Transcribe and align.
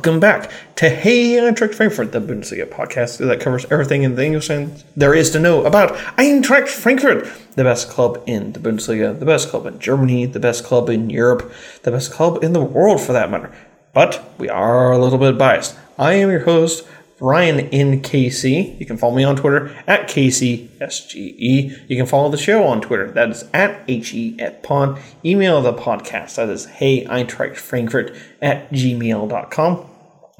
welcome 0.00 0.18
back 0.18 0.50
to 0.76 0.88
Hey 0.88 1.32
Eintracht 1.32 1.74
Frankfurt, 1.74 2.12
the 2.12 2.22
Bundesliga 2.22 2.64
podcast 2.64 3.18
that 3.18 3.38
covers 3.38 3.66
everything 3.70 4.02
in 4.02 4.14
the 4.14 4.24
English 4.24 4.48
and 4.48 4.82
there 4.96 5.12
is 5.12 5.28
to 5.32 5.38
know 5.38 5.66
about 5.66 5.90
Eintracht 6.16 6.68
Frankfurt, 6.68 7.30
the 7.54 7.64
best 7.64 7.90
club 7.90 8.22
in 8.26 8.54
the 8.54 8.60
Bundesliga, 8.60 9.18
the 9.18 9.26
best 9.26 9.50
club 9.50 9.66
in 9.66 9.78
Germany, 9.78 10.24
the 10.24 10.40
best 10.40 10.64
club 10.64 10.88
in 10.88 11.10
Europe, 11.10 11.52
the 11.82 11.90
best 11.90 12.12
club 12.12 12.42
in 12.42 12.54
the 12.54 12.64
world 12.64 13.02
for 13.02 13.12
that 13.12 13.30
matter. 13.30 13.52
But 13.92 14.24
we 14.38 14.48
are 14.48 14.90
a 14.90 14.96
little 14.96 15.18
bit 15.18 15.36
biased. 15.36 15.76
I 15.98 16.14
am 16.14 16.30
your 16.30 16.44
host, 16.44 16.88
Brian 17.18 17.60
in. 17.68 18.02
You 18.02 18.86
can 18.86 18.96
follow 18.96 19.14
me 19.14 19.24
on 19.24 19.36
Twitter 19.36 19.70
at 19.86 20.08
KCSGE. 20.08 21.90
You 21.90 21.96
can 21.98 22.06
follow 22.06 22.30
the 22.30 22.38
show 22.38 22.64
on 22.64 22.80
Twitter. 22.80 23.10
That 23.10 23.28
is 23.28 23.44
at 23.52 23.86
HE 23.86 24.40
at 24.40 24.62
Pod. 24.62 24.98
Email 25.22 25.60
the 25.60 25.74
podcast. 25.74 26.36
That 26.36 26.48
is 26.48 26.64
Hey 26.64 27.04
Eintracht 27.04 27.56
Frankfurt 27.56 28.16
at 28.40 28.70
gmail.com. 28.70 29.89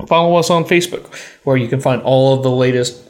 Follow 0.06 0.36
us 0.36 0.50
on 0.50 0.64
Facebook, 0.64 1.14
where 1.44 1.56
you 1.56 1.68
can 1.68 1.80
find 1.80 2.02
all 2.02 2.34
of 2.34 2.42
the 2.42 2.50
latest 2.50 3.02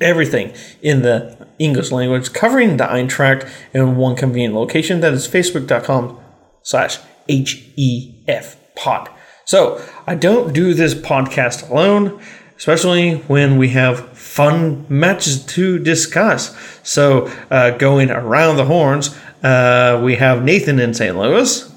everything 0.00 0.52
in 0.82 1.02
the 1.02 1.46
English 1.58 1.90
language 1.90 2.32
covering 2.32 2.78
the 2.78 2.84
Eintracht 2.84 3.48
in 3.74 3.96
one 3.96 4.16
convenient 4.16 4.54
location. 4.54 5.00
That 5.00 5.12
is 5.12 5.28
facebook.com 5.28 6.18
slash 6.62 6.98
HEF 7.28 8.56
pod. 8.74 9.10
So 9.44 9.84
I 10.06 10.14
don't 10.14 10.52
do 10.52 10.74
this 10.74 10.94
podcast 10.94 11.68
alone 11.70 12.20
especially 12.60 13.14
when 13.20 13.56
we 13.56 13.70
have 13.70 14.10
fun 14.10 14.84
matches 14.90 15.42
to 15.46 15.78
discuss. 15.78 16.54
So, 16.82 17.32
uh, 17.50 17.70
going 17.70 18.10
around 18.10 18.58
the 18.58 18.66
horns, 18.66 19.18
uh, 19.42 19.98
we 20.04 20.16
have 20.16 20.44
Nathan 20.44 20.78
in 20.78 20.92
St. 20.92 21.16
Louis. 21.16 21.72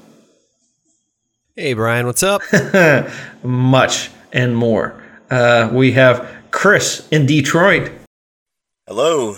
Hey, 1.56 1.74
Brian, 1.74 2.06
what's 2.06 2.22
up? 2.22 2.42
Much 3.44 4.10
and 4.34 4.58
more. 4.58 5.02
Uh, 5.32 5.70
we 5.72 5.94
have 5.94 6.30
Chris 6.52 7.08
in 7.10 7.26
Detroit. 7.26 7.92
Hello. 8.88 9.38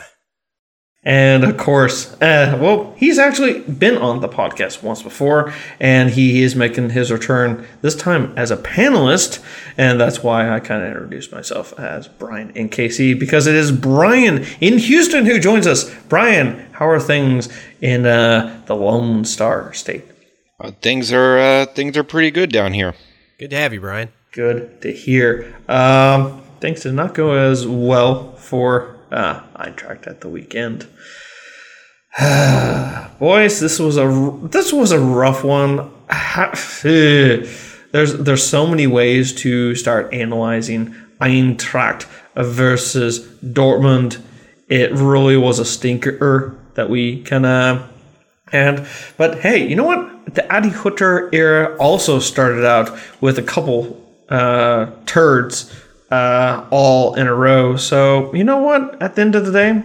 And 1.08 1.44
of 1.44 1.56
course, 1.58 2.20
uh, 2.20 2.58
well, 2.60 2.96
he's 2.98 3.20
actually 3.20 3.60
been 3.60 3.96
on 3.96 4.22
the 4.22 4.28
podcast 4.28 4.82
once 4.82 5.04
before, 5.04 5.54
and 5.80 6.10
he 6.10 6.42
is 6.42 6.56
making 6.56 6.90
his 6.90 7.12
return 7.12 7.68
this 7.84 7.96
time 7.96 8.34
as 8.36 8.50
a 8.50 8.58
panelist. 8.58 9.44
And 9.78 10.00
that's 10.00 10.24
why 10.24 10.50
I 10.50 10.60
kind 10.60 10.82
of 10.82 10.90
introduced 10.90 11.32
myself 11.32 11.78
as 11.80 12.08
Brian 12.08 12.50
in 12.52 12.70
KC, 12.70 13.20
because 13.20 13.46
it 13.46 13.54
is 13.54 13.72
Brian 13.72 14.46
in 14.60 14.80
Houston 14.80 15.28
who 15.28 15.40
joins 15.40 15.68
us. 15.68 15.94
Brian, 16.10 16.68
how 16.72 16.88
are 16.88 17.00
things 17.00 17.50
in 17.82 18.08
uh, 18.08 18.64
the 18.66 18.76
Lone 18.76 19.26
Star 19.26 19.74
State? 19.74 20.06
Uh, 20.60 20.72
things 20.72 21.14
are 21.14 21.38
uh, 21.38 21.66
things 21.68 21.96
are 21.98 22.04
pretty 22.04 22.32
good 22.32 22.52
down 22.52 22.74
here. 22.74 22.96
Good 23.38 23.52
to 23.52 23.58
have 23.58 23.74
you, 23.74 23.82
Brian. 23.82 24.10
Good 24.36 24.82
to 24.82 24.92
hear. 24.92 25.56
Um, 25.70 26.42
things 26.60 26.84
did 26.84 26.94
not 26.94 27.14
go 27.14 27.32
as 27.32 27.66
well 27.66 28.34
for 28.34 28.98
uh, 29.10 29.40
Eintracht 29.56 30.08
at 30.08 30.20
the 30.20 30.28
weekend. 30.28 30.88
Boys, 33.18 33.62
this 33.62 33.80
was 33.80 33.96
a 33.96 34.38
this 34.44 34.74
was 34.74 34.92
a 34.92 35.00
rough 35.00 35.46
one. 35.46 35.90
There's 36.84 38.18
there's 38.18 38.46
so 38.46 38.68
many 38.68 38.88
ways 38.88 39.34
to 39.36 39.74
start 39.74 40.14
analyzing 40.14 40.94
Eintracht 41.22 42.06
versus 42.36 43.20
Dortmund. 43.42 44.22
It 44.68 44.92
really 44.92 45.38
was 45.38 45.60
a 45.60 45.66
stinker 45.66 46.60
that 46.74 46.90
we 46.90 47.24
kind 47.24 47.46
of 47.46 47.90
had. 48.52 48.86
But 49.16 49.40
hey, 49.40 49.66
you 49.66 49.78
know 49.78 49.86
what? 49.86 50.36
The 50.36 50.54
Adi 50.54 50.72
Hutter 50.72 51.30
era 51.32 51.78
also 51.78 52.20
started 52.20 52.66
out 52.66 53.00
with 53.22 53.40
a 53.40 53.42
couple 53.42 54.05
uh, 54.30 54.92
turds 55.06 55.74
uh, 56.12 56.66
all 56.70 57.16
in 57.16 57.28
a 57.28 57.34
row. 57.34 57.76
So 57.78 58.34
you 58.34 58.44
know 58.44 58.60
what? 58.60 59.02
At 59.02 59.16
the 59.16 59.22
end 59.22 59.36
of 59.36 59.46
the 59.46 59.52
day, 59.52 59.84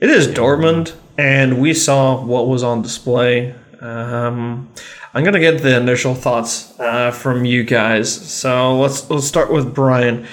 it 0.00 0.10
is 0.10 0.28
Dortmund, 0.28 0.94
and 1.18 1.60
we 1.60 1.74
saw 1.74 2.22
what 2.24 2.48
was 2.48 2.62
on 2.62 2.82
display. 2.82 3.54
Um, 3.80 4.70
I'm 5.14 5.24
gonna 5.24 5.40
get 5.40 5.62
the 5.62 5.76
initial 5.76 6.14
thoughts 6.14 6.78
uh, 6.80 7.10
from 7.10 7.44
you 7.44 7.64
guys. 7.64 8.12
So 8.12 8.78
let's 8.78 9.08
let's 9.10 9.26
start 9.26 9.52
with 9.52 9.74
Brian. 9.74 10.26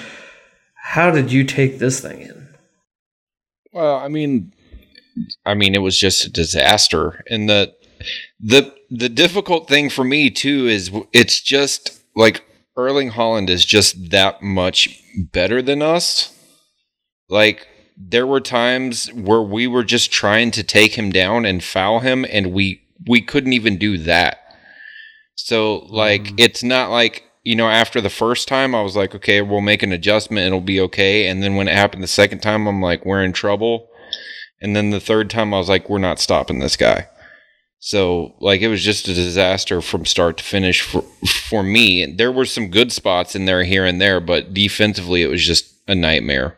How 0.74 1.10
did 1.10 1.30
you 1.30 1.44
take 1.44 1.78
this 1.78 2.00
thing 2.00 2.22
in? 2.22 2.48
Well, 3.72 3.96
I 3.96 4.08
mean, 4.08 4.52
I 5.44 5.54
mean, 5.54 5.74
it 5.74 5.82
was 5.82 5.98
just 5.98 6.24
a 6.24 6.30
disaster, 6.30 7.22
and 7.28 7.48
the 7.48 7.74
the 8.40 8.74
the 8.90 9.08
difficult 9.08 9.68
thing 9.68 9.90
for 9.90 10.04
me 10.04 10.30
too 10.30 10.66
is 10.66 10.90
it's 11.12 11.40
just 11.40 12.02
like 12.16 12.42
Erling 12.86 13.12
Haaland 13.12 13.48
is 13.48 13.64
just 13.64 14.10
that 14.10 14.42
much 14.42 15.02
better 15.16 15.62
than 15.62 15.82
us. 15.82 16.36
Like 17.28 17.68
there 17.96 18.26
were 18.26 18.40
times 18.40 19.12
where 19.12 19.42
we 19.42 19.66
were 19.66 19.84
just 19.84 20.10
trying 20.10 20.50
to 20.52 20.62
take 20.62 20.96
him 20.96 21.10
down 21.10 21.44
and 21.44 21.62
foul 21.62 22.00
him 22.00 22.24
and 22.30 22.52
we 22.52 22.82
we 23.06 23.20
couldn't 23.20 23.52
even 23.52 23.78
do 23.78 23.98
that. 23.98 24.38
So 25.36 25.86
like 25.88 26.24
mm-hmm. 26.24 26.36
it's 26.38 26.62
not 26.62 26.90
like 26.90 27.24
you 27.44 27.56
know 27.56 27.68
after 27.68 28.00
the 28.00 28.10
first 28.10 28.48
time 28.48 28.74
I 28.74 28.82
was 28.82 28.96
like 28.96 29.14
okay 29.14 29.42
we'll 29.42 29.60
make 29.60 29.82
an 29.82 29.92
adjustment 29.92 30.46
it'll 30.46 30.60
be 30.60 30.80
okay 30.80 31.28
and 31.28 31.42
then 31.42 31.56
when 31.56 31.68
it 31.68 31.74
happened 31.74 32.02
the 32.02 32.08
second 32.08 32.40
time 32.40 32.66
I'm 32.66 32.82
like 32.82 33.04
we're 33.04 33.24
in 33.24 33.32
trouble 33.32 33.88
and 34.60 34.76
then 34.76 34.90
the 34.90 35.00
third 35.00 35.30
time 35.30 35.54
I 35.54 35.58
was 35.58 35.68
like 35.68 35.88
we're 35.88 35.98
not 35.98 36.20
stopping 36.20 36.58
this 36.58 36.76
guy. 36.76 37.08
So 37.80 38.34
like 38.40 38.60
it 38.60 38.68
was 38.68 38.84
just 38.84 39.08
a 39.08 39.14
disaster 39.14 39.80
from 39.80 40.04
start 40.04 40.36
to 40.36 40.44
finish 40.44 40.82
for 40.82 41.02
for 41.48 41.62
me. 41.62 42.06
There 42.06 42.30
were 42.30 42.44
some 42.44 42.68
good 42.68 42.92
spots 42.92 43.34
in 43.34 43.46
there 43.46 43.64
here 43.64 43.86
and 43.86 44.00
there, 44.00 44.20
but 44.20 44.54
defensively 44.54 45.22
it 45.22 45.28
was 45.28 45.44
just 45.44 45.72
a 45.88 45.94
nightmare. 45.94 46.56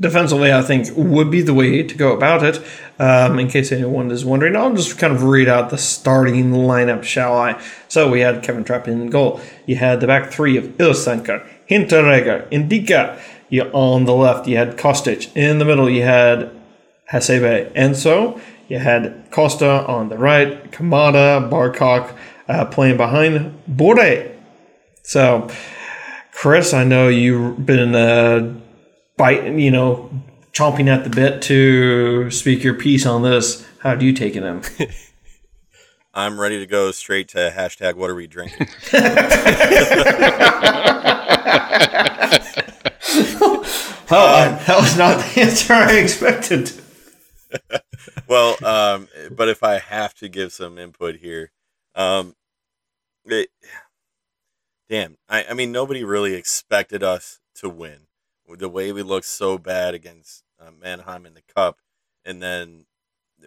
Defensively, 0.00 0.52
I 0.52 0.62
think 0.62 0.88
would 0.96 1.30
be 1.30 1.40
the 1.40 1.54
way 1.54 1.82
to 1.84 1.94
go 1.94 2.16
about 2.16 2.42
it. 2.42 2.60
Um, 2.98 3.38
in 3.38 3.48
case 3.48 3.70
anyone 3.70 4.10
is 4.10 4.24
wondering, 4.24 4.56
I'll 4.56 4.74
just 4.74 4.98
kind 4.98 5.12
of 5.12 5.22
read 5.22 5.48
out 5.48 5.70
the 5.70 5.78
starting 5.78 6.50
lineup, 6.50 7.04
shall 7.04 7.36
I? 7.36 7.62
So 7.86 8.10
we 8.10 8.20
had 8.20 8.42
Kevin 8.42 8.64
Trapp 8.64 8.88
in 8.88 9.08
goal. 9.08 9.40
You 9.66 9.76
had 9.76 10.00
the 10.00 10.08
back 10.08 10.32
three 10.32 10.56
of 10.56 10.64
Ilsanker, 10.78 11.46
Hinteregger, 11.70 12.48
Ndicka. 12.50 13.20
You 13.50 13.64
on 13.72 14.04
the 14.04 14.14
left, 14.14 14.48
you 14.48 14.56
had 14.56 14.76
Kostic. 14.76 15.30
In 15.36 15.58
the 15.58 15.64
middle, 15.64 15.88
you 15.88 16.02
had 16.02 16.50
Hasebe 17.12 17.72
Enso. 17.74 18.40
You 18.68 18.78
had 18.78 19.30
Costa 19.30 19.86
on 19.86 20.08
the 20.08 20.18
right, 20.18 20.70
Kamada, 20.70 21.48
Barkok 21.50 22.16
uh, 22.48 22.64
playing 22.66 22.96
behind 22.96 23.60
Borré. 23.70 24.34
So, 25.02 25.50
Chris, 26.32 26.72
I 26.72 26.84
know 26.84 27.08
you've 27.08 27.64
been 27.64 27.94
uh, 27.94 28.54
biting, 29.16 29.58
you 29.58 29.70
know, 29.70 30.10
chomping 30.52 30.88
at 30.88 31.04
the 31.04 31.10
bit 31.10 31.42
to 31.42 32.30
speak 32.30 32.64
your 32.64 32.74
piece 32.74 33.06
on 33.06 33.22
this. 33.22 33.66
How 33.80 33.94
do 33.94 34.06
you 34.06 34.12
take 34.12 34.36
it 34.36 34.42
in? 34.42 34.62
I'm 36.14 36.40
ready 36.40 36.60
to 36.60 36.66
go 36.66 36.92
straight 36.92 37.28
to 37.30 37.52
hashtag 37.54 37.96
what 37.96 38.08
are 38.08 38.14
we 38.14 38.28
drinking? 38.28 38.68
oh, 44.10 44.60
that 44.66 44.76
was 44.78 44.96
not 44.96 45.18
the 45.18 45.40
answer 45.40 45.74
I 45.74 45.96
expected. 45.96 46.70
Well, 48.28 48.56
um, 48.64 49.08
but 49.30 49.48
if 49.48 49.62
I 49.62 49.78
have 49.78 50.14
to 50.14 50.28
give 50.28 50.52
some 50.52 50.78
input 50.78 51.16
here, 51.16 51.50
um, 51.94 52.34
it, 53.26 53.50
damn, 54.88 55.16
I, 55.28 55.46
I 55.50 55.54
mean, 55.54 55.72
nobody 55.72 56.04
really 56.04 56.34
expected 56.34 57.02
us 57.02 57.40
to 57.56 57.68
win. 57.68 58.06
The 58.48 58.68
way 58.68 58.92
we 58.92 59.02
looked 59.02 59.26
so 59.26 59.58
bad 59.58 59.94
against 59.94 60.44
uh, 60.60 60.70
Mannheim 60.70 61.24
in 61.26 61.34
the 61.34 61.42
Cup, 61.54 61.78
and 62.24 62.42
then 62.42 62.86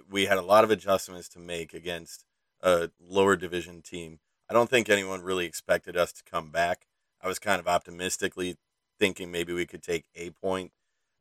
we 0.10 0.26
had 0.26 0.38
a 0.38 0.44
lot 0.44 0.64
of 0.64 0.72
adjustments 0.72 1.30
to 1.30 1.40
make 1.40 1.74
against 1.74 2.26
a 2.62 2.90
lower 3.00 3.36
division 3.36 3.82
team. 3.82 4.20
I 4.50 4.54
don't 4.54 4.70
think 4.70 4.90
anyone 4.90 5.22
really 5.22 5.46
expected 5.46 5.96
us 5.96 6.12
to 6.14 6.24
come 6.24 6.50
back. 6.50 6.88
I 7.22 7.28
was 7.28 7.40
kind 7.40 7.60
of 7.60 7.68
optimistically 7.68 8.58
thinking 9.00 9.32
maybe 9.32 9.54
we 9.54 9.66
could 9.66 9.84
take 9.84 10.06
a 10.16 10.32
point. 10.32 10.72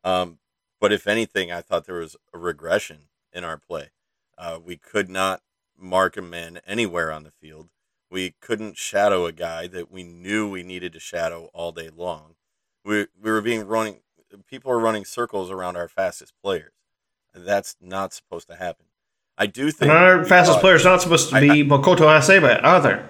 Um, 0.04 0.38
but 0.80 0.92
if 0.92 1.06
anything, 1.06 1.50
I 1.50 1.60
thought 1.60 1.84
there 1.84 1.96
was 1.96 2.16
a 2.32 2.38
regression 2.38 3.08
in 3.32 3.44
our 3.44 3.58
play. 3.58 3.90
Uh, 4.38 4.58
we 4.62 4.76
could 4.76 5.08
not 5.08 5.42
mark 5.78 6.16
a 6.16 6.22
man 6.22 6.60
anywhere 6.66 7.12
on 7.12 7.24
the 7.24 7.30
field. 7.30 7.68
We 8.10 8.34
couldn't 8.40 8.76
shadow 8.76 9.26
a 9.26 9.32
guy 9.32 9.66
that 9.68 9.90
we 9.90 10.02
knew 10.04 10.48
we 10.48 10.62
needed 10.62 10.92
to 10.92 11.00
shadow 11.00 11.50
all 11.52 11.72
day 11.72 11.90
long. 11.94 12.36
We 12.84 13.06
we 13.20 13.30
were 13.30 13.40
being 13.40 13.66
running. 13.66 14.00
People 14.46 14.70
were 14.70 14.78
running 14.78 15.04
circles 15.04 15.50
around 15.50 15.76
our 15.76 15.88
fastest 15.88 16.34
players. 16.42 16.72
That's 17.34 17.76
not 17.80 18.12
supposed 18.12 18.48
to 18.48 18.56
happen. 18.56 18.86
I 19.38 19.46
do 19.46 19.70
think 19.70 19.90
and 19.90 19.98
our 19.98 20.24
fastest 20.24 20.60
player 20.60 20.76
is 20.76 20.84
not 20.84 21.02
supposed 21.02 21.30
to 21.30 21.40
be 21.40 21.50
I, 21.50 21.54
Makoto 21.64 22.06
Hasebe 22.06 22.62
either. 22.64 23.06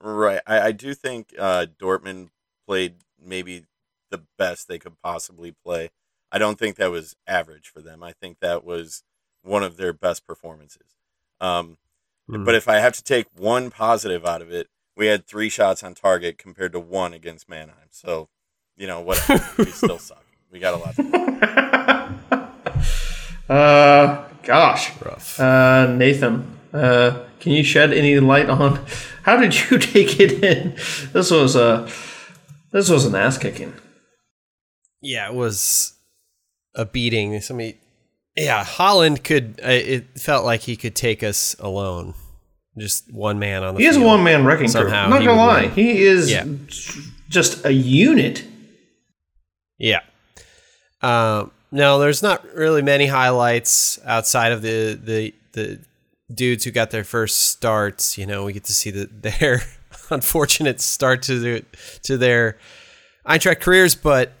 Right. 0.00 0.40
I, 0.46 0.60
I 0.60 0.72
do 0.72 0.94
think 0.94 1.34
uh, 1.38 1.66
Dortmund 1.78 2.28
played 2.66 2.94
maybe 3.22 3.64
the 4.10 4.22
best 4.38 4.68
they 4.68 4.78
could 4.78 5.00
possibly 5.02 5.52
play. 5.52 5.90
I 6.32 6.38
don't 6.38 6.58
think 6.58 6.76
that 6.76 6.90
was 6.90 7.16
average 7.26 7.68
for 7.68 7.80
them. 7.80 8.02
I 8.02 8.12
think 8.12 8.38
that 8.40 8.64
was 8.64 9.02
one 9.46 9.62
of 9.62 9.76
their 9.76 9.92
best 9.92 10.26
performances. 10.26 10.96
Um, 11.40 11.78
mm. 12.28 12.44
But 12.44 12.54
if 12.54 12.68
I 12.68 12.76
have 12.76 12.94
to 12.94 13.02
take 13.02 13.26
one 13.36 13.70
positive 13.70 14.24
out 14.24 14.42
of 14.42 14.52
it, 14.52 14.68
we 14.96 15.06
had 15.06 15.26
three 15.26 15.48
shots 15.48 15.82
on 15.82 15.94
target 15.94 16.38
compared 16.38 16.72
to 16.72 16.80
one 16.80 17.12
against 17.12 17.48
Mannheim. 17.48 17.88
So, 17.90 18.28
you 18.76 18.86
know, 18.86 19.00
whatever. 19.00 19.44
we 19.58 19.66
still 19.66 19.98
suck. 19.98 20.24
We 20.50 20.58
got 20.58 20.74
a 20.74 20.76
lot. 20.78 20.96
To 20.96 21.02
Uh, 23.48 24.28
gosh. 24.42 24.90
Rough. 25.00 25.38
Uh, 25.38 25.86
Nathan, 25.94 26.58
uh, 26.72 27.24
can 27.38 27.52
you 27.52 27.62
shed 27.62 27.92
any 27.92 28.18
light 28.18 28.50
on 28.50 28.84
how 29.22 29.36
did 29.36 29.54
you 29.54 29.78
take 29.78 30.18
it 30.20 30.44
in? 30.44 30.74
This 31.12 31.30
was 31.30 31.56
a 31.56 31.88
this 32.72 32.90
was 32.90 33.04
an 33.06 33.14
ass 33.14 33.38
kicking. 33.38 33.74
Yeah, 35.00 35.28
it 35.28 35.34
was 35.34 35.94
a 36.74 36.84
beating. 36.84 37.40
Somebody, 37.40 37.78
yeah, 38.36 38.64
Haaland 38.64 39.24
could. 39.24 39.60
Uh, 39.64 39.68
it 39.68 40.18
felt 40.18 40.44
like 40.44 40.60
he 40.62 40.76
could 40.76 40.94
take 40.94 41.22
us 41.22 41.56
alone, 41.58 42.14
just 42.78 43.12
one 43.12 43.38
man 43.38 43.62
on 43.62 43.74
the. 43.74 43.80
He 43.80 43.86
is 43.86 43.96
a 43.96 44.00
one 44.00 44.22
man 44.24 44.44
wrecking 44.44 44.64
crew. 44.66 44.72
Somehow 44.82 45.08
Not 45.08 45.20
gonna 45.20 45.34
lie, 45.34 45.62
win. 45.62 45.70
he 45.72 46.02
is 46.02 46.30
Yeah. 46.30 46.44
just 47.28 47.64
a 47.64 47.72
unit. 47.72 48.44
Yeah. 49.78 50.00
Um, 51.02 51.50
no, 51.70 51.98
there's 51.98 52.22
not 52.22 52.44
really 52.54 52.82
many 52.82 53.06
highlights 53.06 53.98
outside 54.04 54.52
of 54.52 54.62
the 54.62 54.94
the 55.02 55.34
the 55.52 55.78
dudes 56.32 56.64
who 56.64 56.70
got 56.70 56.90
their 56.90 57.04
first 57.04 57.38
starts. 57.50 58.16
You 58.18 58.26
know, 58.26 58.44
we 58.44 58.52
get 58.52 58.64
to 58.64 58.72
see 58.72 58.90
the, 58.90 59.06
their 59.40 59.62
unfortunate 60.10 60.80
start 60.80 61.22
to 61.22 61.38
the, 61.38 61.64
to 62.02 62.16
their 62.16 62.58
Eintracht 63.26 63.60
careers, 63.60 63.94
but 63.94 64.32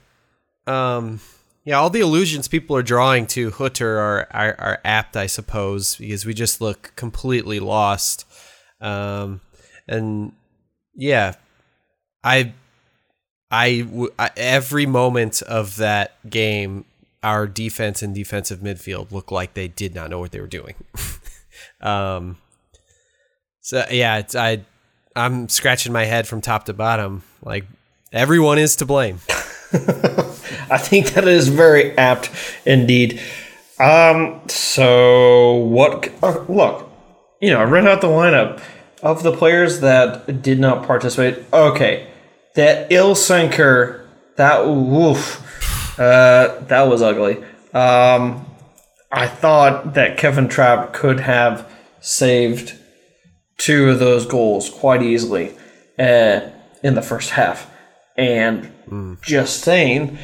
um, 0.66 1.20
yeah, 1.66 1.80
all 1.80 1.90
the 1.90 2.00
illusions 2.00 2.46
people 2.46 2.76
are 2.76 2.82
drawing 2.82 3.26
to 3.26 3.50
Hutter 3.50 3.98
are, 3.98 4.28
are 4.30 4.54
are 4.56 4.80
apt, 4.84 5.16
I 5.16 5.26
suppose, 5.26 5.96
because 5.96 6.24
we 6.24 6.32
just 6.32 6.60
look 6.60 6.92
completely 6.94 7.58
lost. 7.58 8.24
Um, 8.80 9.40
and 9.88 10.30
yeah, 10.94 11.34
I 12.22 12.52
I 13.50 13.84
every 14.36 14.86
moment 14.86 15.42
of 15.42 15.74
that 15.76 16.14
game, 16.30 16.84
our 17.24 17.48
defense 17.48 18.00
and 18.00 18.14
defensive 18.14 18.60
midfield 18.60 19.10
looked 19.10 19.32
like 19.32 19.54
they 19.54 19.66
did 19.66 19.92
not 19.92 20.08
know 20.08 20.20
what 20.20 20.30
they 20.30 20.40
were 20.40 20.46
doing. 20.46 20.76
um, 21.80 22.36
so 23.60 23.84
yeah, 23.90 24.22
I 24.36 24.60
I'm 25.16 25.48
scratching 25.48 25.92
my 25.92 26.04
head 26.04 26.28
from 26.28 26.42
top 26.42 26.66
to 26.66 26.72
bottom. 26.72 27.24
Like 27.42 27.64
everyone 28.12 28.58
is 28.58 28.76
to 28.76 28.86
blame. 28.86 29.18
I 30.70 30.78
think 30.78 31.10
that 31.10 31.26
is 31.26 31.48
very 31.48 31.96
apt 31.96 32.30
indeed. 32.64 33.20
Um, 33.78 34.40
so 34.48 35.54
what? 35.54 36.10
Uh, 36.22 36.44
look, 36.48 36.90
you 37.40 37.50
know, 37.50 37.60
I 37.60 37.64
read 37.64 37.86
out 37.86 38.00
the 38.00 38.08
lineup 38.08 38.62
of 39.02 39.22
the 39.22 39.32
players 39.36 39.80
that 39.80 40.42
did 40.42 40.58
not 40.58 40.86
participate. 40.86 41.44
Okay, 41.52 42.08
that 42.54 42.90
Ilsanker, 42.90 44.06
that 44.36 44.66
woof, 44.66 45.98
uh, 45.98 46.60
that 46.66 46.82
was 46.82 47.02
ugly. 47.02 47.44
Um, 47.74 48.46
I 49.12 49.28
thought 49.28 49.94
that 49.94 50.16
Kevin 50.16 50.48
Trapp 50.48 50.92
could 50.92 51.20
have 51.20 51.70
saved 52.00 52.78
two 53.58 53.90
of 53.90 53.98
those 53.98 54.26
goals 54.26 54.70
quite 54.70 55.02
easily 55.02 55.56
uh, 55.98 56.40
in 56.82 56.94
the 56.94 57.02
first 57.02 57.30
half. 57.30 57.70
And 58.16 58.72
just 59.22 59.60
saying, 59.60 60.18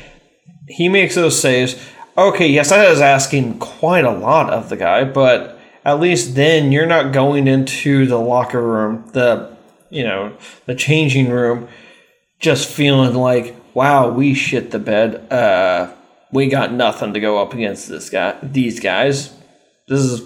he 0.68 0.88
makes 0.88 1.14
those 1.14 1.40
saves. 1.40 1.76
Okay, 2.16 2.46
yes, 2.46 2.70
that 2.70 2.90
is 2.90 3.00
asking 3.00 3.58
quite 3.58 4.04
a 4.04 4.10
lot 4.10 4.50
of 4.50 4.68
the 4.68 4.76
guy, 4.76 5.04
but 5.04 5.58
at 5.84 6.00
least 6.00 6.34
then 6.34 6.72
you're 6.72 6.86
not 6.86 7.12
going 7.12 7.48
into 7.48 8.06
the 8.06 8.18
locker 8.18 8.62
room, 8.62 9.08
the 9.12 9.56
you 9.90 10.04
know, 10.04 10.34
the 10.64 10.74
changing 10.74 11.28
room, 11.28 11.68
just 12.38 12.68
feeling 12.68 13.14
like, 13.14 13.54
wow, 13.74 14.08
we 14.08 14.32
shit 14.32 14.70
the 14.70 14.78
bed. 14.78 15.30
Uh, 15.30 15.92
we 16.32 16.48
got 16.48 16.72
nothing 16.72 17.12
to 17.12 17.20
go 17.20 17.40
up 17.40 17.52
against 17.52 17.88
this 17.88 18.08
guy, 18.08 18.36
these 18.42 18.80
guys. 18.80 19.34
This 19.88 20.00
is 20.00 20.22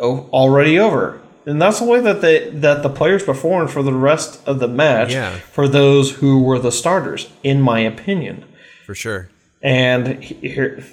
already 0.00 0.78
over. 0.78 1.20
And 1.46 1.60
that's 1.60 1.78
the 1.78 1.84
way 1.84 2.00
that 2.00 2.20
they 2.22 2.48
that 2.50 2.82
the 2.82 2.88
players 2.88 3.22
performed 3.22 3.70
for 3.70 3.82
the 3.82 3.92
rest 3.92 4.40
of 4.46 4.58
the 4.60 4.68
match 4.68 5.12
Yeah. 5.12 5.32
for 5.52 5.68
those 5.68 6.10
who 6.12 6.42
were 6.42 6.58
the 6.58 6.72
starters, 6.72 7.28
in 7.42 7.60
my 7.60 7.80
opinion. 7.80 8.44
For 8.86 8.94
sure. 8.94 9.28
And 9.62 10.22
here, 10.24 10.84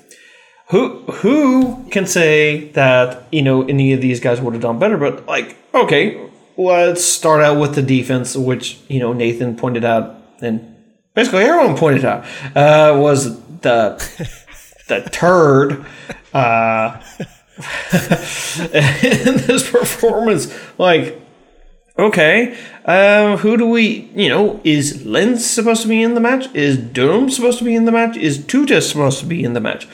who 0.70 1.04
who 1.22 1.86
can 1.92 2.06
say 2.06 2.70
that 2.72 3.24
you 3.32 3.42
know 3.42 3.64
any 3.64 3.94
of 3.94 4.02
these 4.02 4.20
guys 4.20 4.40
would 4.42 4.54
have 4.54 4.62
done 4.62 4.80
better? 4.80 4.98
But 4.98 5.26
like, 5.26 5.56
okay, 5.74 6.20
let's 6.58 7.04
start 7.04 7.42
out 7.42 7.60
with 7.60 7.76
the 7.76 7.82
defense, 7.82 8.36
which 8.36 8.80
you 8.88 9.00
know 9.00 9.14
Nathan 9.14 9.56
pointed 9.58 9.84
out, 9.86 10.16
and 10.42 10.76
basically 11.16 11.44
everyone 11.44 11.78
pointed 11.78 12.06
out 12.06 12.24
uh, 12.56 12.98
was 13.00 13.40
the 13.62 13.98
the 14.88 15.02
turd. 15.12 15.86
Uh, 16.34 17.02
in 17.94 19.38
this 19.48 19.70
performance, 19.70 20.54
like 20.78 21.22
Okay. 22.02 22.58
Uh, 22.86 23.38
who 23.38 23.58
do 23.58 23.68
we, 23.68 24.10
you 24.16 24.28
know, 24.28 24.60
is 24.64 25.06
Lenz 25.06 25.46
supposed 25.46 25.84
to 25.84 25.88
be 25.88 26.02
in 26.02 26.16
the 26.16 26.20
match? 26.20 26.54
Is 26.56 26.78
Durm 26.78 27.30
supposed 27.30 27.60
to 27.60 27.64
be 27.64 27.76
in 27.76 27.86
the 27.86 27.92
match? 27.92 28.18
Is 28.18 28.40
Tuta 28.40 28.82
supposed 28.82 29.20
to 29.20 29.26
be 29.26 29.44
in 29.44 29.54
the 29.54 29.60
match? 29.60 29.88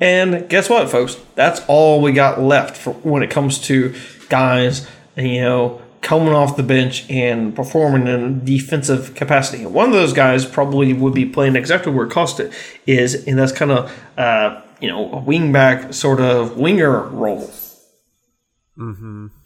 And 0.00 0.48
guess 0.48 0.68
what, 0.68 0.90
folks? 0.90 1.16
That's 1.36 1.60
all 1.68 2.00
we 2.00 2.12
got 2.12 2.40
left 2.40 2.76
for 2.76 2.92
when 2.94 3.22
it 3.22 3.30
comes 3.30 3.60
to 3.66 3.94
guys, 4.28 4.88
you 5.16 5.42
know, 5.42 5.80
coming 6.00 6.34
off 6.34 6.56
the 6.56 6.64
bench 6.64 7.08
and 7.08 7.54
performing 7.54 8.08
in 8.08 8.24
a 8.24 8.30
defensive 8.32 9.14
capacity. 9.14 9.64
One 9.64 9.86
of 9.86 9.94
those 9.94 10.12
guys 10.12 10.44
probably 10.44 10.92
would 10.92 11.14
be 11.14 11.24
playing 11.24 11.54
exactly 11.54 11.92
where 11.92 12.08
Costa 12.08 12.52
is, 12.84 13.26
and 13.26 13.38
that's 13.38 13.52
kind 13.52 13.70
of, 13.70 14.18
uh, 14.18 14.60
you 14.84 14.90
know, 14.90 15.10
a 15.12 15.16
wingback 15.22 15.94
sort 15.94 16.20
of 16.20 16.58
winger 16.58 17.04
role. 17.08 17.50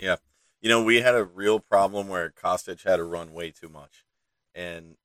Yeah. 0.00 0.17
You 0.61 0.69
know, 0.69 0.82
we 0.82 1.00
had 1.00 1.14
a 1.14 1.23
real 1.25 1.61
problem 1.61 2.08
where 2.08 2.29
Kostic 2.31 2.82
had 2.82 2.96
to 2.96 3.05
run 3.05 3.32
way 3.32 3.52
too 3.52 3.69
much. 3.69 4.05
And 4.52 4.96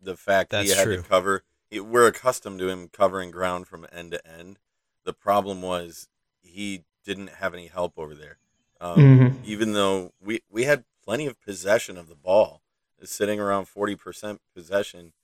the 0.00 0.16
fact 0.16 0.50
that 0.50 0.64
he 0.64 0.70
had 0.70 0.84
true. 0.84 0.98
to 0.98 1.02
cover, 1.02 1.42
he- 1.68 1.80
we're 1.80 2.06
accustomed 2.06 2.60
to 2.60 2.68
him 2.68 2.86
covering 2.88 3.32
ground 3.32 3.66
from 3.66 3.84
end 3.90 4.12
to 4.12 4.24
end. 4.24 4.60
The 5.04 5.12
problem 5.12 5.60
was 5.60 6.06
he 6.40 6.84
didn't 7.04 7.30
have 7.40 7.52
any 7.52 7.66
help 7.66 7.94
over 7.98 8.14
there. 8.14 8.38
Um, 8.80 8.96
Mhm. 8.98 9.44
Even 9.44 9.72
though 9.72 10.12
we, 10.20 10.42
we 10.48 10.64
had 10.64 10.84
plenty 11.04 11.26
of 11.26 11.40
possession 11.40 11.98
of 11.98 12.08
the 12.08 12.14
ball, 12.14 12.62
sitting 13.02 13.40
around 13.40 13.66
40% 13.66 14.38
possession. 14.54 15.14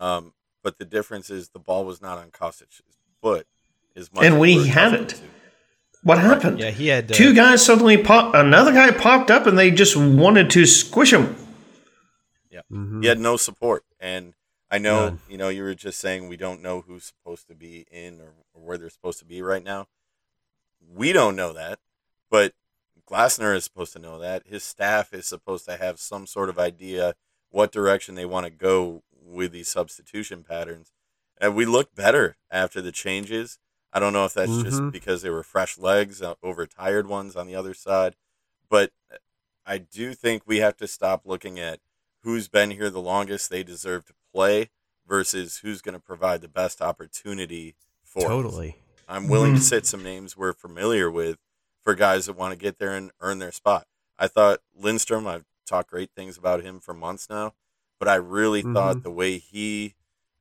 Um, 0.00 0.34
but 0.64 0.78
the 0.78 0.84
difference 0.84 1.30
is 1.30 1.50
the 1.50 1.60
ball 1.60 1.84
was 1.84 2.02
not 2.02 2.18
on 2.18 2.32
Kostic's 2.32 2.82
foot 3.22 3.46
as 3.96 4.12
much. 4.12 4.24
And 4.24 4.38
when 4.38 4.48
he 4.50 4.56
we're 4.58 4.66
had 4.66 4.94
accustomed 4.94 5.12
it, 5.12 5.16
to. 5.16 5.22
What 6.02 6.18
happened? 6.18 6.58
Yeah, 6.60 6.70
he 6.70 6.86
had 6.88 7.10
uh, 7.10 7.14
Two 7.14 7.34
guys 7.34 7.64
suddenly 7.64 7.96
pop. 7.96 8.34
Another 8.34 8.72
guy 8.72 8.92
popped 8.92 9.30
up, 9.30 9.46
and 9.46 9.58
they 9.58 9.70
just 9.72 9.96
wanted 9.96 10.50
to 10.50 10.64
squish 10.66 11.12
him. 11.12 11.34
mhm. 12.72 13.02
He 13.02 13.08
had 13.08 13.18
no 13.18 13.36
support, 13.36 13.84
and 13.98 14.34
I 14.70 14.78
know 14.78 15.06
None. 15.06 15.20
you 15.28 15.36
know 15.36 15.48
you 15.48 15.62
were 15.62 15.74
just 15.74 15.98
saying 15.98 16.28
we 16.28 16.36
don't 16.36 16.62
know 16.62 16.82
who's 16.82 17.04
supposed 17.04 17.48
to 17.48 17.54
be 17.54 17.86
in 17.90 18.20
or, 18.20 18.34
or 18.54 18.62
where 18.62 18.78
they're 18.78 18.90
supposed 18.90 19.18
to 19.20 19.24
be 19.24 19.42
right 19.42 19.62
now. 19.64 19.88
We 20.88 21.12
don't 21.12 21.34
know 21.36 21.52
that, 21.52 21.80
but 22.30 22.52
Glasner 23.08 23.54
is 23.56 23.64
supposed 23.64 23.92
to 23.94 23.98
know 23.98 24.18
that. 24.18 24.42
His 24.46 24.62
staff 24.64 25.12
is 25.12 25.26
supposed 25.26 25.64
to 25.66 25.76
have 25.76 25.98
some 25.98 26.26
sort 26.26 26.48
of 26.48 26.58
idea 26.58 27.14
what 27.50 27.72
direction 27.72 28.14
they 28.14 28.26
want 28.26 28.44
to 28.46 28.50
go 28.50 29.02
with 29.10 29.52
these 29.52 29.68
substitution 29.68 30.44
patterns. 30.44 30.92
And 31.40 31.54
we 31.54 31.64
looked 31.64 31.94
better 31.94 32.36
after 32.50 32.80
the 32.80 32.92
changes. 32.92 33.58
I 33.96 33.98
don't 33.98 34.12
know 34.12 34.26
if 34.26 34.34
that's 34.34 34.62
just 34.62 34.82
Mhm. 34.82 34.92
because 34.92 35.22
they 35.22 35.30
were 35.30 35.42
fresh 35.42 35.78
legs 35.78 36.20
uh, 36.20 36.34
over 36.42 36.66
tired 36.66 37.06
ones 37.06 37.34
on 37.34 37.46
the 37.46 37.54
other 37.54 37.72
side, 37.72 38.14
but 38.68 38.92
I 39.64 39.78
do 39.78 40.12
think 40.12 40.42
we 40.44 40.58
have 40.58 40.76
to 40.76 40.86
stop 40.86 41.22
looking 41.24 41.58
at 41.58 41.80
who's 42.22 42.46
been 42.46 42.72
here 42.72 42.90
the 42.90 43.00
longest 43.00 43.48
they 43.48 43.62
deserve 43.62 44.04
to 44.04 44.12
play 44.34 44.68
versus 45.08 45.58
who's 45.58 45.80
going 45.80 45.94
to 45.94 45.98
provide 45.98 46.42
the 46.42 46.48
best 46.48 46.82
opportunity 46.82 47.74
for 48.04 48.26
us. 48.26 48.28
totally. 48.28 48.76
I'm 49.08 49.28
willing 49.28 49.54
Mhm. 49.54 49.56
to 49.56 49.62
sit 49.62 49.86
some 49.86 50.02
names 50.02 50.36
we're 50.36 50.52
familiar 50.52 51.10
with 51.10 51.38
for 51.82 51.94
guys 51.94 52.26
that 52.26 52.34
want 52.34 52.52
to 52.52 52.58
get 52.58 52.78
there 52.78 52.92
and 52.92 53.12
earn 53.20 53.38
their 53.38 53.50
spot. 53.52 53.86
I 54.18 54.28
thought 54.28 54.60
Lindstrom, 54.74 55.26
I've 55.26 55.46
talked 55.64 55.88
great 55.88 56.10
things 56.14 56.36
about 56.36 56.62
him 56.62 56.80
for 56.80 56.92
months 56.92 57.30
now, 57.30 57.54
but 57.98 58.08
I 58.08 58.16
really 58.16 58.60
thought 58.74 59.02
the 59.02 59.10
way 59.10 59.38
he 59.38 59.94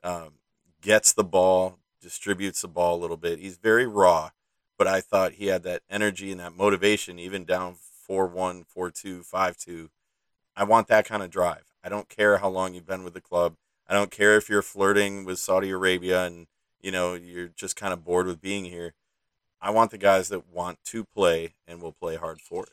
um, 0.04 0.40
gets 0.82 1.14
the 1.14 1.24
ball, 1.24 1.80
distributes 2.06 2.62
the 2.62 2.68
ball 2.68 2.96
a 2.96 3.02
little 3.02 3.18
bit, 3.18 3.40
he's 3.40 3.58
very 3.58 3.88
raw, 3.88 4.30
but 4.78 4.86
I 4.86 5.02
thought 5.02 5.34
he 5.34 5.48
had 5.48 5.64
that 5.64 5.82
energy 5.90 6.32
and 6.32 6.40
that 6.40 6.56
motivation, 6.56 7.18
even 7.18 7.46
down 7.46 7.78
4 8.06 8.28
1, 8.28 8.64
4 8.64 8.92
2, 8.92 9.24
5 9.24 9.58
2. 9.58 9.90
I 10.56 10.64
want 10.66 10.88
that 10.88 11.08
kind 11.08 11.24
of 11.24 11.32
drive. 11.32 11.64
I 11.84 11.90
don't 11.90 12.08
care 12.08 12.38
how 12.38 12.50
long 12.50 12.76
you've 12.76 12.86
been 12.86 13.04
with 13.04 13.16
the 13.16 13.22
club. 13.22 13.56
I 13.90 13.96
don't 13.96 14.12
care 14.12 14.38
if 14.38 14.50
you're 14.50 14.62
flirting 14.62 15.26
with 15.26 15.40
Saudi 15.40 15.72
Arabia 15.72 16.26
and 16.26 16.46
you 16.80 16.92
know 16.92 17.16
you're 17.16 17.48
just 17.48 17.76
kind 17.76 17.92
of 17.92 18.06
bored 18.06 18.28
with 18.28 18.40
being 18.40 18.66
here. 18.66 18.94
I 19.60 19.72
want 19.72 19.90
the 19.90 19.98
guys 19.98 20.30
that 20.30 20.54
want 20.54 20.78
to 20.86 21.06
play 21.06 21.56
and 21.68 21.82
will 21.82 21.94
play 21.94 22.18
hard 22.18 22.40
for 22.40 22.66
it. 22.66 22.70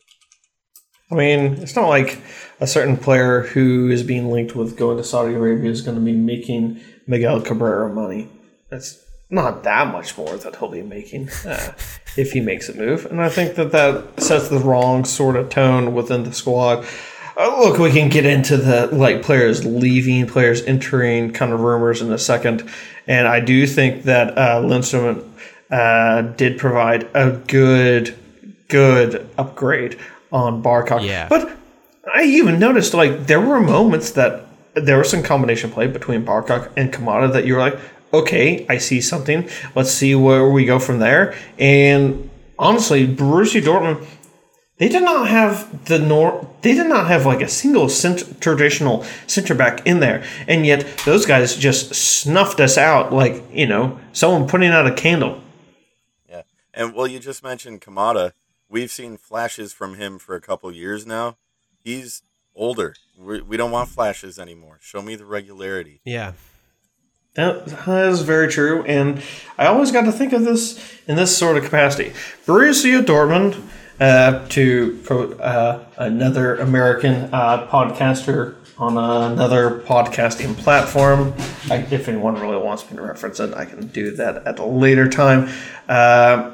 I 1.11 1.15
mean, 1.15 1.55
it's 1.55 1.75
not 1.75 1.89
like 1.89 2.21
a 2.61 2.67
certain 2.67 2.99
player 2.99 3.43
who 3.43 3.89
is 3.89 4.03
being 4.03 4.31
linked 4.31 4.55
with 4.55 4.77
going 4.77 4.99
to 4.99 5.05
Saudi 5.05 5.35
Arabia 5.35 5.71
is 5.71 5.81
going 5.81 5.97
to 5.97 6.05
be 6.05 6.13
making 6.13 6.83
Miguel 7.07 7.41
Cabrera 7.41 7.89
money. 7.89 8.29
That's 8.69 9.03
not 9.33 9.63
that 9.65 9.91
much 9.91 10.17
more 10.19 10.37
that 10.37 10.57
he'll 10.57 10.69
be 10.69 10.83
making 10.83 11.31
uh, 11.47 11.73
if 12.17 12.33
he 12.33 12.41
makes 12.41 12.69
a 12.69 12.75
move. 12.75 13.07
And 13.07 13.21
I 13.21 13.31
think 13.31 13.55
that 13.55 13.73
that 13.73 14.23
sets 14.23 14.49
the 14.49 14.59
wrong 14.59 15.05
sort 15.05 15.37
of 15.37 15.49
tone 15.49 15.95
within 15.95 16.25
the 16.25 16.33
squad. 16.33 16.85
Uh, 17.37 17.61
look, 17.61 17.79
we 17.79 17.91
can 17.91 18.11
get 18.11 18.27
into 18.27 18.59
the 18.59 18.89
like 18.89 19.23
players 19.23 19.65
leaving, 19.65 20.27
players 20.27 20.63
entering 20.65 21.33
kind 21.33 21.51
of 21.51 21.61
rumors 21.61 22.03
in 22.03 22.13
a 22.13 22.19
second. 22.19 22.69
And 23.07 23.27
I 23.27 23.41
do 23.41 23.67
think 23.67 24.03
that 24.03 24.37
uh, 24.37 24.61
Lindstrom 24.61 25.35
uh, 25.71 26.21
did 26.23 26.59
provide 26.59 27.09
a 27.15 27.31
good, 27.31 28.15
good 28.69 29.27
upgrade 29.39 29.99
on 30.31 30.63
Barkok. 30.63 31.03
Yeah. 31.03 31.29
But 31.29 31.57
I 32.13 32.25
even 32.25 32.59
noticed 32.59 32.93
like 32.93 33.27
there 33.29 33.41
were 33.41 33.61
moments 33.61 34.11
that 34.11 34.45
there 34.75 34.99
was 34.99 35.09
some 35.09 35.23
combination 35.23 35.71
play 35.71 35.87
between 35.87 36.23
Barkok 36.23 36.71
and 36.77 36.93
Kamada 36.93 37.33
that 37.33 37.47
you 37.47 37.55
were 37.55 37.61
like, 37.61 37.79
okay, 38.13 38.67
I 38.69 38.79
see 38.79 39.01
something. 39.01 39.49
Let's 39.75 39.91
see 39.91 40.15
where 40.15 40.49
we 40.49 40.65
go 40.65 40.79
from 40.79 40.99
there. 40.99 41.35
And 41.59 42.31
honestly, 42.59 43.07
Borussia 43.07 43.63
Dortmund, 43.63 44.07
they 44.79 44.89
did 44.89 45.03
not 45.03 45.29
have 45.29 45.87
the 45.87 45.99
nor 45.99 46.49
they 46.63 46.75
did 46.75 46.89
not 46.89 47.07
have 47.07 47.27
like 47.27 47.41
a 47.41 47.49
single 47.49 47.89
cent- 47.89 48.41
traditional 48.41 49.05
center 49.27 49.55
back 49.55 49.87
in 49.87 50.01
there, 50.01 50.25
and 50.49 50.67
yet 50.67 50.87
those 51.05 51.27
guys 51.27 51.57
just 51.57 51.95
snuffed 51.95 52.61
us 52.61 52.77
out 52.77 53.13
like 53.13 53.43
you 53.53 53.67
know 53.67 53.99
someone 54.13 54.49
putting 54.49 54.71
out 54.71 54.87
a 54.87 54.95
candle. 54.95 55.41
Yeah, 56.29 56.43
and 56.75 56.95
well, 56.95 57.07
you 57.07 57.19
just 57.19 57.43
mentioned 57.43 57.81
Kamada. 57.81 58.33
We've 58.69 58.91
seen 58.91 59.19
flashes 59.19 59.73
from 59.73 59.97
him 59.97 60.19
for 60.19 60.35
a 60.35 60.41
couple 60.41 60.73
years 60.73 61.07
now. 61.07 61.37
He's 61.79 62.23
older. 62.55 62.95
we 63.19 63.41
we 63.41 63.57
do 63.57 63.65
not 63.65 63.73
want 63.73 63.89
flashes 63.89 64.39
anymore. 64.39 64.79
Show 64.81 65.03
me 65.03 65.15
the 65.15 65.27
regularity. 65.27 66.01
Yeah. 66.05 66.33
That 67.35 67.67
is 68.11 68.21
very 68.23 68.49
true, 68.49 68.83
and 68.85 69.23
I 69.57 69.67
always 69.67 69.91
got 69.91 70.03
to 70.03 70.13
think 70.13 70.35
of 70.35 70.45
this 70.45 70.79
in 71.07 71.17
this 71.17 71.37
sort 71.37 71.57
of 71.57 71.65
capacity. 71.65 72.13
Borussia 72.45 73.03
Dortmund, 73.03 73.63
uh, 73.99 74.47
to 74.49 75.01
quote 75.07 75.41
uh, 75.41 75.81
another 75.97 76.57
American 76.57 77.33
uh, 77.33 77.67
podcaster 77.69 78.57
on 78.79 78.99
another 78.99 79.81
podcasting 79.87 80.57
platform. 80.59 81.33
I, 81.71 81.87
if 81.91 82.09
anyone 82.09 82.35
really 82.35 82.57
wants 82.57 82.91
me 82.91 82.97
to 82.97 83.03
reference 83.03 83.41
it, 83.41 83.55
I 83.55 83.65
can 83.65 83.87
do 83.87 84.11
that 84.17 84.47
at 84.47 84.59
a 84.59 84.65
later 84.65 85.09
time. 85.09 85.49
Uh, 85.89 86.51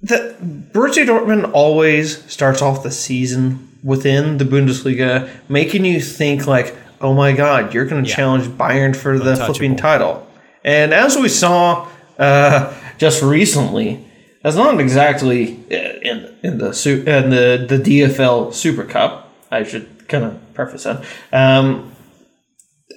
the 0.00 0.36
Borussia 0.72 1.04
Dortmund 1.04 1.50
always 1.52 2.24
starts 2.32 2.62
off 2.62 2.82
the 2.82 2.90
season 2.90 3.68
within 3.82 4.38
the 4.38 4.44
Bundesliga, 4.44 5.28
making 5.48 5.84
you 5.84 6.00
think 6.00 6.46
like, 6.46 6.76
"Oh 7.00 7.14
my 7.14 7.32
God, 7.32 7.72
you're 7.74 7.84
going 7.86 8.02
to 8.04 8.08
Yeah. 8.08 8.16
challenge 8.16 8.46
Bayern 8.46 8.94
for 8.94 9.18
the 9.18 9.36
flipping 9.36 9.76
title." 9.76 10.26
And 10.64 10.92
as 10.92 11.16
we 11.16 11.28
saw 11.28 11.88
uh, 12.18 12.72
just 12.98 13.22
recently, 13.22 14.04
that's 14.42 14.56
not 14.56 14.78
exactly 14.80 15.58
uh, 15.70 15.74
in 16.02 16.34
in 16.42 16.58
the 16.58 17.02
in 17.06 17.30
the 17.30 17.66
the 17.68 17.78
DFL 17.78 18.52
Super 18.52 18.84
Cup. 18.84 19.32
I 19.50 19.62
should 19.64 20.08
kind 20.08 20.24
of 20.24 20.54
preface 20.54 20.84
that. 20.84 21.04
Um, 21.32 21.92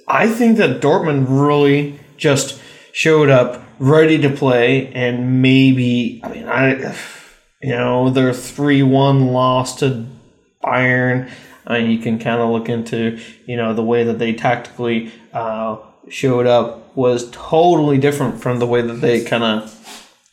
I 0.06 0.28
think 0.28 0.58
that 0.58 0.80
Dortmund 0.80 1.26
really 1.28 1.98
just 2.16 2.60
showed 2.92 3.30
up 3.30 3.62
ready 3.78 4.18
to 4.18 4.28
play, 4.30 4.92
and 4.92 5.40
maybe 5.42 6.20
I 6.22 6.28
mean 6.28 6.48
I, 6.48 6.94
you 7.62 7.70
know, 7.70 8.10
their 8.10 8.32
three 8.34 8.82
one 8.82 9.28
loss 9.28 9.76
to 9.80 10.04
Bayern. 10.62 11.30
I 11.66 11.80
mean, 11.80 11.90
you 11.90 11.98
can 11.98 12.18
kind 12.18 12.40
of 12.40 12.50
look 12.50 12.68
into 12.68 13.18
you 13.46 13.56
know 13.56 13.74
the 13.74 13.84
way 13.84 14.04
that 14.04 14.18
they 14.18 14.32
tactically 14.32 15.12
uh, 15.32 15.78
showed 16.08 16.46
up 16.46 16.96
was 16.96 17.30
totally 17.30 17.98
different 17.98 18.40
from 18.40 18.58
the 18.58 18.66
way 18.66 18.82
that 18.82 18.94
they 18.94 19.24
kind 19.24 19.42
of 19.42 19.80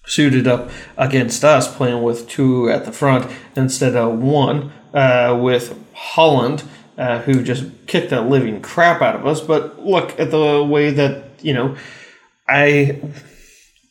suited 0.05 0.47
up 0.47 0.69
against 0.97 1.43
us, 1.43 1.73
playing 1.73 2.03
with 2.03 2.27
two 2.27 2.69
at 2.69 2.85
the 2.85 2.91
front 2.91 3.31
instead 3.55 3.95
of 3.95 4.19
one 4.19 4.71
uh, 4.93 5.37
with 5.41 5.77
Haaland, 5.95 6.63
uh, 6.97 7.19
who 7.19 7.43
just 7.43 7.65
kicked 7.87 8.09
the 8.09 8.21
living 8.21 8.61
crap 8.61 9.01
out 9.01 9.15
of 9.15 9.25
us. 9.25 9.41
But 9.41 9.83
look 9.85 10.19
at 10.19 10.31
the 10.31 10.63
way 10.63 10.91
that 10.91 11.23
you 11.41 11.53
know, 11.53 11.75
I 12.47 13.01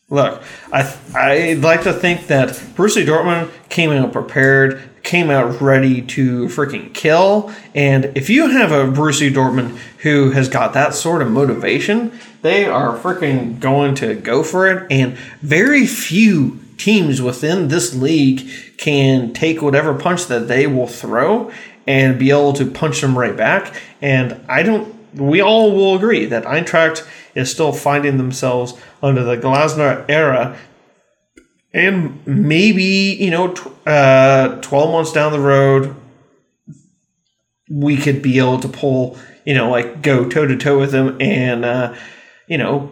look. 0.09 0.43
I 0.73 0.95
I 1.15 1.53
like 1.55 1.83
to 1.85 1.93
think 1.93 2.27
that 2.27 2.51
Borussia 2.51 3.05
Dortmund 3.05 3.51
came 3.69 3.91
out 3.91 4.13
prepared, 4.13 4.90
came 5.11 5.29
out 5.29 5.61
ready 5.61 6.01
to 6.01 6.47
freaking 6.47 6.95
kill. 6.95 7.53
And 7.75 8.13
if 8.17 8.31
you 8.31 8.49
have 8.49 8.71
a 8.71 8.85
Borussia 8.85 9.29
Dortmund 9.29 9.77
who 9.99 10.31
has 10.31 10.49
got 10.49 10.73
that 10.75 10.95
sort 10.95 11.21
of 11.21 11.29
motivation, 11.29 12.17
they 12.43 12.65
are 12.65 12.97
freaking 12.97 13.59
going 13.59 13.97
to 13.97 14.15
go 14.15 14.45
for 14.45 14.69
it. 14.69 14.87
And 14.89 15.19
very 15.43 15.85
few 15.85 16.61
teams 16.79 17.21
within 17.21 17.67
this 17.67 17.93
league 17.93 18.49
can 18.79 19.33
take 19.33 19.61
whatever 19.61 19.95
punch 19.95 20.27
that 20.27 20.47
they 20.47 20.69
will 20.69 20.87
throw 20.87 21.51
and 21.89 22.17
be 22.17 22.31
able 22.31 22.53
to 22.53 22.71
punch 22.71 23.01
them 23.01 23.19
right 23.19 23.37
back. 23.37 23.75
And 24.01 24.41
I 24.49 24.63
don't. 24.63 24.95
We 25.15 25.41
all 25.41 25.75
will 25.75 25.97
agree 25.97 26.27
that 26.27 26.45
Eintracht 26.45 27.05
is 27.35 27.51
still 27.51 27.73
finding 27.73 28.17
themselves 28.17 28.75
under 29.03 29.25
the 29.25 29.37
Glasner 29.37 30.05
era 30.09 30.57
and 31.73 32.25
maybe 32.27 33.17
you 33.21 33.31
know 33.31 33.49
tw- 33.53 33.87
uh, 33.87 34.61
12 34.61 34.91
months 34.93 35.13
down 35.13 35.33
the 35.33 35.41
road 35.41 35.95
we 37.71 37.97
could 37.97 38.21
be 38.23 38.39
able 38.39 38.59
to 38.59 38.69
pull 38.69 39.17
you 39.45 39.55
know 39.55 39.71
like 39.71 40.03
go 40.03 40.29
toe 40.29 40.47
to 40.47 40.57
toe 40.57 40.79
with 40.79 40.91
them 40.93 41.17
and 41.21 41.65
uh, 41.65 41.95
you 42.49 42.59
know 42.59 42.91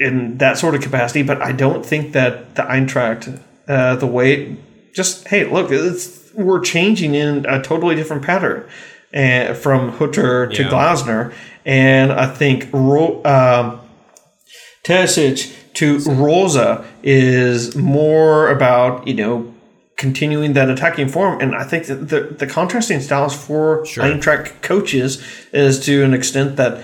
in 0.00 0.38
that 0.38 0.56
sort 0.58 0.74
of 0.74 0.80
capacity 0.80 1.22
but 1.22 1.40
i 1.42 1.52
don't 1.52 1.84
think 1.84 2.12
that 2.12 2.54
the 2.54 2.62
eintracht 2.62 3.40
uh, 3.68 3.96
the 3.96 4.06
way 4.06 4.56
just 4.94 5.26
hey 5.28 5.44
look 5.44 5.70
it's, 5.70 6.32
we're 6.34 6.60
changing 6.60 7.14
in 7.14 7.44
a 7.46 7.62
totally 7.62 7.94
different 7.94 8.22
pattern 8.22 8.64
uh, 9.14 9.54
from 9.54 9.90
Hutter 9.92 10.48
to 10.48 10.62
Yeah. 10.62 10.68
Glasner 10.68 11.32
and 11.64 12.12
i 12.12 12.26
think 12.26 12.68
Ro- 12.72 13.22
um, 13.24 13.80
Terzic 14.84 15.56
to 15.74 15.98
Rose 16.00 16.56
is 17.02 17.76
more 17.76 18.48
about 18.50 19.06
you 19.06 19.14
know 19.14 19.52
continuing 19.96 20.54
that 20.54 20.68
attacking 20.70 21.08
form, 21.08 21.40
and 21.40 21.54
I 21.54 21.64
think 21.64 21.86
that 21.86 22.08
the 22.08 22.20
the 22.38 22.46
contrasting 22.46 23.00
styles 23.00 23.34
for 23.34 23.84
Sure. 23.86 24.04
Eintracht 24.04 24.62
coaches 24.62 25.22
is 25.52 25.84
to 25.86 26.02
an 26.04 26.14
extent 26.14 26.56
that 26.56 26.82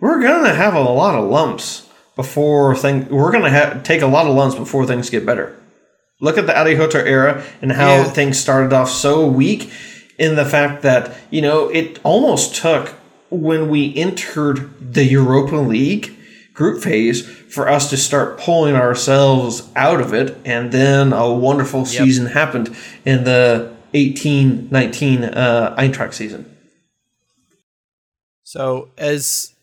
we're 0.00 0.20
gonna 0.22 0.54
have 0.54 0.74
a 0.74 0.80
lot 0.80 1.14
of 1.14 1.28
lumps 1.28 1.86
before 2.16 2.74
thing. 2.76 3.06
We're 3.08 3.32
gonna 3.32 3.50
have 3.50 3.82
take 3.82 4.02
a 4.02 4.06
lot 4.06 4.26
of 4.26 4.34
lumps 4.34 4.56
before 4.56 4.86
things 4.86 5.10
get 5.10 5.24
better. 5.24 5.54
Look 6.20 6.36
at 6.36 6.46
the 6.46 6.58
Adi 6.58 6.74
Hutter 6.74 7.04
era 7.06 7.42
and 7.62 7.72
how 7.72 7.88
Yeah. 7.96 8.04
things 8.04 8.38
started 8.38 8.72
off 8.74 8.90
so 8.90 9.26
weak 9.26 9.70
in 10.18 10.36
the 10.36 10.44
fact 10.44 10.82
that, 10.82 11.14
you 11.30 11.40
know, 11.40 11.68
it 11.68 11.98
almost 12.02 12.54
took 12.54 12.92
when 13.30 13.70
we 13.70 13.94
entered 13.96 14.68
the 14.92 15.04
Europa 15.04 15.56
League 15.56 16.14
group 16.60 16.82
phase 16.82 17.26
for 17.26 17.70
us 17.70 17.88
to 17.88 17.96
start 17.96 18.38
pulling 18.38 18.74
ourselves 18.76 19.66
out 19.74 19.98
of 19.98 20.12
it. 20.12 20.36
And 20.44 20.70
then 20.70 21.14
a 21.14 21.32
wonderful 21.32 21.86
season 21.86 22.26
happened 22.26 22.76
in 23.06 23.24
the 23.24 23.74
18 23.94 24.68
19 24.70 25.24
uh, 25.24 25.74
Eintracht 25.78 26.12
season. 26.12 26.54
So 28.42 28.90
as 28.98 29.54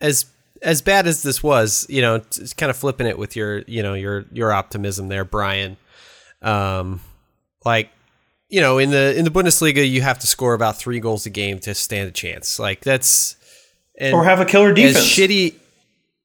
as 0.00 0.24
as 0.62 0.80
bad 0.80 1.06
as 1.06 1.22
this 1.22 1.42
was, 1.42 1.84
you 1.90 2.00
know, 2.00 2.14
it's 2.14 2.54
kind 2.54 2.70
of 2.70 2.76
flipping 2.78 3.06
it 3.06 3.18
with 3.18 3.36
your, 3.36 3.58
you 3.66 3.82
know, 3.82 3.92
your 3.92 4.24
your 4.32 4.50
optimism 4.50 5.08
there, 5.08 5.26
Brian. 5.26 5.76
Um, 6.40 7.00
like, 7.66 7.90
you 8.48 8.62
know, 8.62 8.78
in 8.78 8.90
the 8.90 9.14
in 9.18 9.26
the 9.26 9.30
Bundesliga, 9.30 9.86
you 9.86 10.00
have 10.00 10.18
to 10.20 10.26
score 10.26 10.54
about 10.54 10.78
three 10.78 10.98
goals 10.98 11.26
a 11.26 11.30
game 11.30 11.58
to 11.60 11.74
stand 11.74 12.08
a 12.08 12.12
chance. 12.12 12.58
Like 12.58 12.80
that's 12.80 13.36
and 13.98 14.14
Or 14.14 14.24
have 14.24 14.40
a 14.40 14.46
killer 14.46 14.72
defense. 14.72 15.04
shitty. 15.04 15.54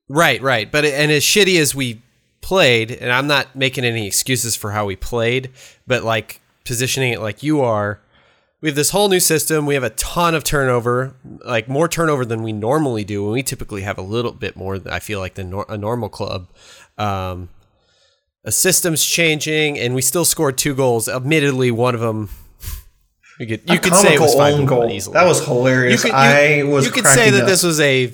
Right, 0.10 0.42
right, 0.42 0.72
but 0.72 0.86
and 0.86 1.12
as 1.12 1.24
shitty 1.24 1.60
as 1.60 1.74
we 1.74 2.02
played, 2.42 2.92
and 2.92 3.12
I'm 3.12 3.28
not 3.28 3.56
making 3.56 3.86
any 3.86 4.06
excuses 4.06 4.56
for 4.56 4.72
how 4.72 4.86
we 4.86 4.96
played, 4.96 5.50
but 5.88 6.04
like 6.04 6.42
positioning 6.66 7.14
it 7.14 7.20
like 7.22 7.42
you 7.42 7.62
are, 7.62 8.00
we 8.62 8.70
have 8.70 8.76
this 8.76 8.92
whole 8.92 9.10
new 9.10 9.20
system. 9.20 9.66
We 9.66 9.74
have 9.76 9.84
a 9.84 9.90
ton 9.92 10.36
of 10.36 10.44
turnover, 10.44 11.16
like 11.46 11.68
more 11.68 11.88
turnover 11.88 12.26
than 12.26 12.44
we 12.44 12.52
normally 12.52 13.04
do, 13.04 13.24
and 13.24 13.34
we 13.34 13.44
typically 13.44 13.82
have 13.82 13.98
a 13.98 14.02
little 14.02 14.32
bit 14.34 14.56
more. 14.56 14.80
I 14.90 15.00
feel 15.00 15.20
like 15.20 15.34
than 15.36 15.50
nor- 15.50 15.66
a 15.70 15.78
normal 15.78 16.10
club. 16.10 16.48
Um, 16.98 17.50
a 18.46 18.52
system's 18.52 19.06
changing, 19.06 19.80
and 19.80 19.96
we 19.96 20.02
still 20.02 20.26
scored 20.26 20.58
two 20.58 20.76
goals. 20.76 21.08
Admittedly, 21.08 21.72
one 21.72 21.96
of 21.96 22.02
them. 22.02 22.30
You 23.40 23.48
could 23.48 23.62
you 23.70 23.76
A 23.78 23.80
could 23.80 23.96
say 23.96 24.14
it 24.14 24.20
was 24.22 24.36
five 24.36 24.66
goal. 24.68 24.90
easily. 24.92 25.14
That 25.16 25.26
was 25.26 25.44
hilarious. 25.44 26.04
You 26.04 26.12
could, 26.12 26.16
you, 26.18 26.24
I 26.24 26.64
was 26.64 26.86
you 26.86 26.92
could 26.92 27.08
say 27.08 27.32
that 27.32 27.44
up. 27.44 27.48
this 27.50 27.64
was 27.64 27.80
a 27.80 28.14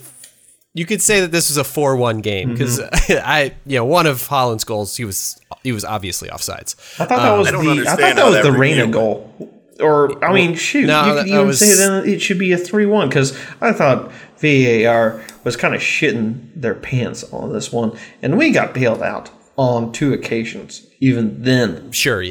you 0.73 0.85
could 0.85 1.01
say 1.01 1.21
that 1.21 1.31
this 1.31 1.49
was 1.49 1.57
a 1.57 1.63
four-one 1.63 2.21
game 2.21 2.51
because 2.51 2.79
mm-hmm. 2.79 3.19
I, 3.25 3.55
you 3.65 3.77
know, 3.77 3.85
one 3.85 4.05
of 4.05 4.27
Haaland's 4.27 4.63
goals 4.63 4.95
he 4.97 5.05
was 5.05 5.39
he 5.63 5.71
was 5.71 5.83
obviously 5.83 6.29
offsides. 6.29 6.75
I 6.99 7.05
thought 7.05 7.17
that 7.17 7.31
um, 7.33 7.39
was 7.39 7.47
I 7.47 7.51
don't 7.51 7.63
the 7.65 7.69
I 7.69 7.71
understand 7.71 7.99
thought 7.99 8.15
that 8.15 8.25
was 8.25 8.43
the 8.43 8.51
review 8.51 8.61
Reina 8.61 8.81
went. 8.83 8.93
goal. 8.93 9.55
Or 9.79 10.23
I 10.23 10.33
mean, 10.33 10.55
shoot, 10.55 10.88
no, 10.88 11.05
you 11.05 11.13
could 11.13 11.27
even 11.27 11.47
was- 11.47 11.59
say 11.59 11.73
then 11.73 12.07
it 12.07 12.21
should 12.21 12.38
be 12.38 12.51
a 12.51 12.57
three-one 12.57 13.07
because 13.07 13.38
I 13.61 13.71
thought 13.71 14.11
VAR 14.38 15.21
was 15.43 15.55
kind 15.55 15.73
of 15.73 15.81
shitting 15.81 16.49
their 16.53 16.75
pants 16.75 17.23
on 17.31 17.53
this 17.53 17.71
one, 17.71 17.97
and 18.21 18.38
we 18.38 18.51
got 18.51 18.73
bailed 18.73 19.01
out 19.01 19.31
on 19.57 19.91
two 19.91 20.13
occasions. 20.13 20.85
Even 20.99 21.43
then, 21.43 21.91
Sure. 21.91 22.23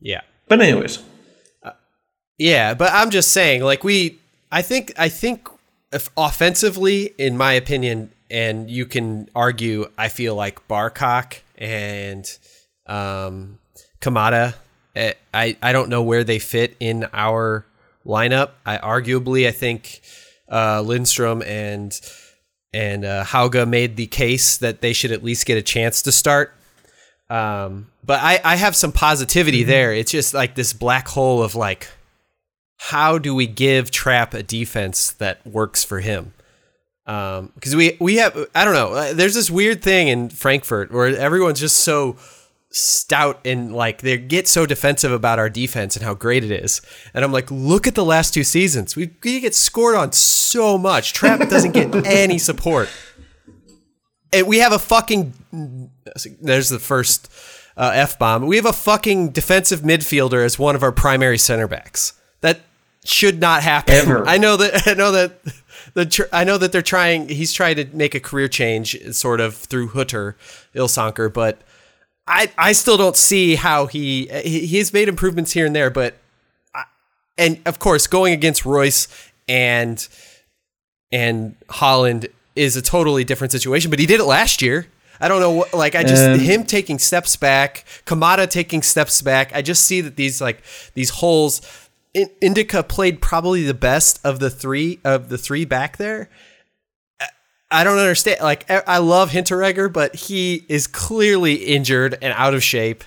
Yeah. 0.00 0.20
but 0.46 0.60
anyways, 0.60 1.02
uh, 1.64 1.72
Yeah, 2.38 2.74
but 2.74 2.92
I'm 2.92 3.10
just 3.10 3.32
saying, 3.32 3.62
like 3.62 3.82
we, 3.82 4.18
I 4.52 4.62
think, 4.62 4.92
I 4.96 5.08
think, 5.08 5.48
if 5.48 5.57
offensively, 6.16 7.14
in 7.18 7.36
my 7.36 7.52
opinion, 7.52 8.10
and 8.30 8.70
you 8.70 8.86
can 8.86 9.28
argue, 9.34 9.90
I 9.96 10.08
feel 10.08 10.34
like 10.34 10.66
Barkok 10.68 11.42
and 11.56 12.30
um, 12.86 13.58
Kamada, 14.00 14.54
eh, 14.94 15.14
I, 15.32 15.56
I 15.62 15.72
don't 15.72 15.88
know 15.88 16.02
where 16.02 16.24
they 16.24 16.38
fit 16.38 16.76
in 16.78 17.06
our 17.12 17.64
lineup. 18.04 18.50
I 18.66 18.78
arguably, 18.78 19.46
I 19.46 19.52
think 19.52 20.00
uh, 20.50 20.82
Lindstrom 20.82 21.42
and 21.42 21.98
and 22.74 23.04
uh, 23.04 23.24
Hauge 23.24 23.66
made 23.66 23.96
the 23.96 24.06
case 24.06 24.58
that 24.58 24.82
they 24.82 24.92
should 24.92 25.10
at 25.10 25.24
least 25.24 25.46
get 25.46 25.56
a 25.56 25.62
chance 25.62 26.02
to 26.02 26.12
start. 26.12 26.54
Um, 27.30 27.90
but 28.04 28.20
I, 28.22 28.40
I 28.44 28.56
have 28.56 28.76
some 28.76 28.92
positivity 28.92 29.62
there. 29.62 29.94
It's 29.94 30.12
just 30.12 30.34
like 30.34 30.54
this 30.54 30.74
black 30.74 31.08
hole 31.08 31.42
of 31.42 31.54
like, 31.54 31.88
how 32.78 33.18
do 33.18 33.34
we 33.34 33.46
give 33.46 33.90
Trapp 33.90 34.34
a 34.34 34.42
defense 34.42 35.10
that 35.12 35.46
works 35.46 35.84
for 35.84 36.00
him? 36.00 36.32
Because 37.04 37.74
we 37.74 37.96
we 38.00 38.16
have 38.16 38.36
I 38.54 38.64
don't 38.64 38.74
know. 38.74 38.92
uh, 38.92 39.12
There's 39.14 39.34
this 39.34 39.50
weird 39.50 39.82
thing 39.82 40.08
in 40.08 40.28
Frankfurt 40.30 40.92
where 40.92 41.16
everyone's 41.16 41.60
just 41.60 41.78
so 41.78 42.16
stout 42.70 43.40
and 43.46 43.74
like 43.74 44.02
they 44.02 44.18
get 44.18 44.46
so 44.46 44.66
defensive 44.66 45.10
about 45.10 45.38
our 45.38 45.48
defense 45.48 45.96
and 45.96 46.04
how 46.04 46.12
great 46.12 46.44
it 46.44 46.50
is. 46.50 46.82
And 47.14 47.24
I'm 47.24 47.32
like, 47.32 47.50
look 47.50 47.86
at 47.86 47.94
the 47.94 48.04
last 48.04 48.34
two 48.34 48.44
seasons. 48.44 48.94
We, 48.94 49.10
we 49.24 49.40
get 49.40 49.54
scored 49.54 49.94
on 49.96 50.12
so 50.12 50.76
much. 50.76 51.14
Trapp 51.14 51.40
doesn't 51.48 51.72
get 51.72 51.94
any 52.06 52.36
support. 52.36 52.90
And 54.32 54.46
we 54.46 54.58
have 54.58 54.72
a 54.72 54.78
fucking. 54.78 55.32
There's 56.42 56.68
the 56.68 56.78
first 56.78 57.32
uh, 57.78 57.90
f 57.94 58.18
bomb. 58.18 58.46
We 58.46 58.56
have 58.56 58.66
a 58.66 58.72
fucking 58.74 59.30
defensive 59.30 59.80
midfielder 59.80 60.44
as 60.44 60.58
one 60.58 60.74
of 60.76 60.82
our 60.82 60.92
primary 60.92 61.38
center 61.38 61.66
backs. 61.66 62.12
That 62.42 62.60
should 63.08 63.40
not 63.40 63.62
happen. 63.62 63.94
Ever. 63.94 64.26
I 64.28 64.38
know 64.38 64.56
that. 64.56 64.86
I 64.86 64.94
know 64.94 65.12
that. 65.12 65.40
The 65.94 66.06
tr- 66.06 66.22
I 66.32 66.44
know 66.44 66.58
that 66.58 66.70
they're 66.72 66.82
trying. 66.82 67.28
He's 67.28 67.52
trying 67.52 67.76
to 67.76 67.84
make 67.96 68.14
a 68.14 68.20
career 68.20 68.48
change, 68.48 68.96
sort 69.14 69.40
of 69.40 69.54
through 69.54 69.88
Hutter, 69.88 70.36
Ilsanker, 70.74 71.32
but 71.32 71.62
I 72.26 72.50
I 72.58 72.72
still 72.72 72.96
don't 72.98 73.16
see 73.16 73.54
how 73.54 73.86
he 73.86 74.26
he 74.44 74.66
he's 74.66 74.92
made 74.92 75.08
improvements 75.08 75.52
here 75.52 75.64
and 75.66 75.74
there, 75.74 75.90
but 75.90 76.18
I, 76.74 76.84
and 77.38 77.60
of 77.64 77.78
course 77.78 78.06
going 78.06 78.34
against 78.34 78.66
Reus 78.66 79.08
and 79.48 80.06
and 81.10 81.56
Haaland 81.68 82.28
is 82.54 82.76
a 82.76 82.82
totally 82.82 83.24
different 83.24 83.52
situation. 83.52 83.88
But 83.90 83.98
he 83.98 84.06
did 84.06 84.20
it 84.20 84.24
last 84.24 84.60
year. 84.60 84.86
I 85.20 85.26
don't 85.28 85.40
know 85.40 85.50
what 85.50 85.72
like 85.74 85.94
I 85.94 86.02
just 86.04 86.28
Um, 86.28 86.38
him 86.38 86.64
taking 86.64 86.98
steps 86.98 87.34
back, 87.34 87.84
Kamada 88.04 88.48
taking 88.48 88.82
steps 88.82 89.22
back. 89.22 89.52
I 89.54 89.62
just 89.62 89.84
see 89.84 90.02
that 90.02 90.16
these 90.16 90.40
like 90.40 90.62
these 90.94 91.10
holes. 91.10 91.62
In, 92.18 92.54
Ndicka 92.54 92.88
played 92.88 93.20
probably 93.20 93.64
the 93.64 93.74
best 93.74 94.18
of 94.24 94.40
the 94.40 94.50
three 94.50 94.98
of 95.04 95.28
the 95.28 95.38
three 95.38 95.64
back 95.64 95.96
there. 95.96 96.28
I 97.70 97.84
don't 97.84 97.98
understand. 97.98 98.40
Like 98.40 98.68
I 98.70 98.98
love 98.98 99.30
Hinteregger, 99.30 99.92
but 99.92 100.14
he 100.14 100.64
is 100.68 100.86
clearly 100.86 101.54
injured 101.54 102.16
and 102.20 102.32
out 102.32 102.54
of 102.54 102.62
shape. 102.62 103.04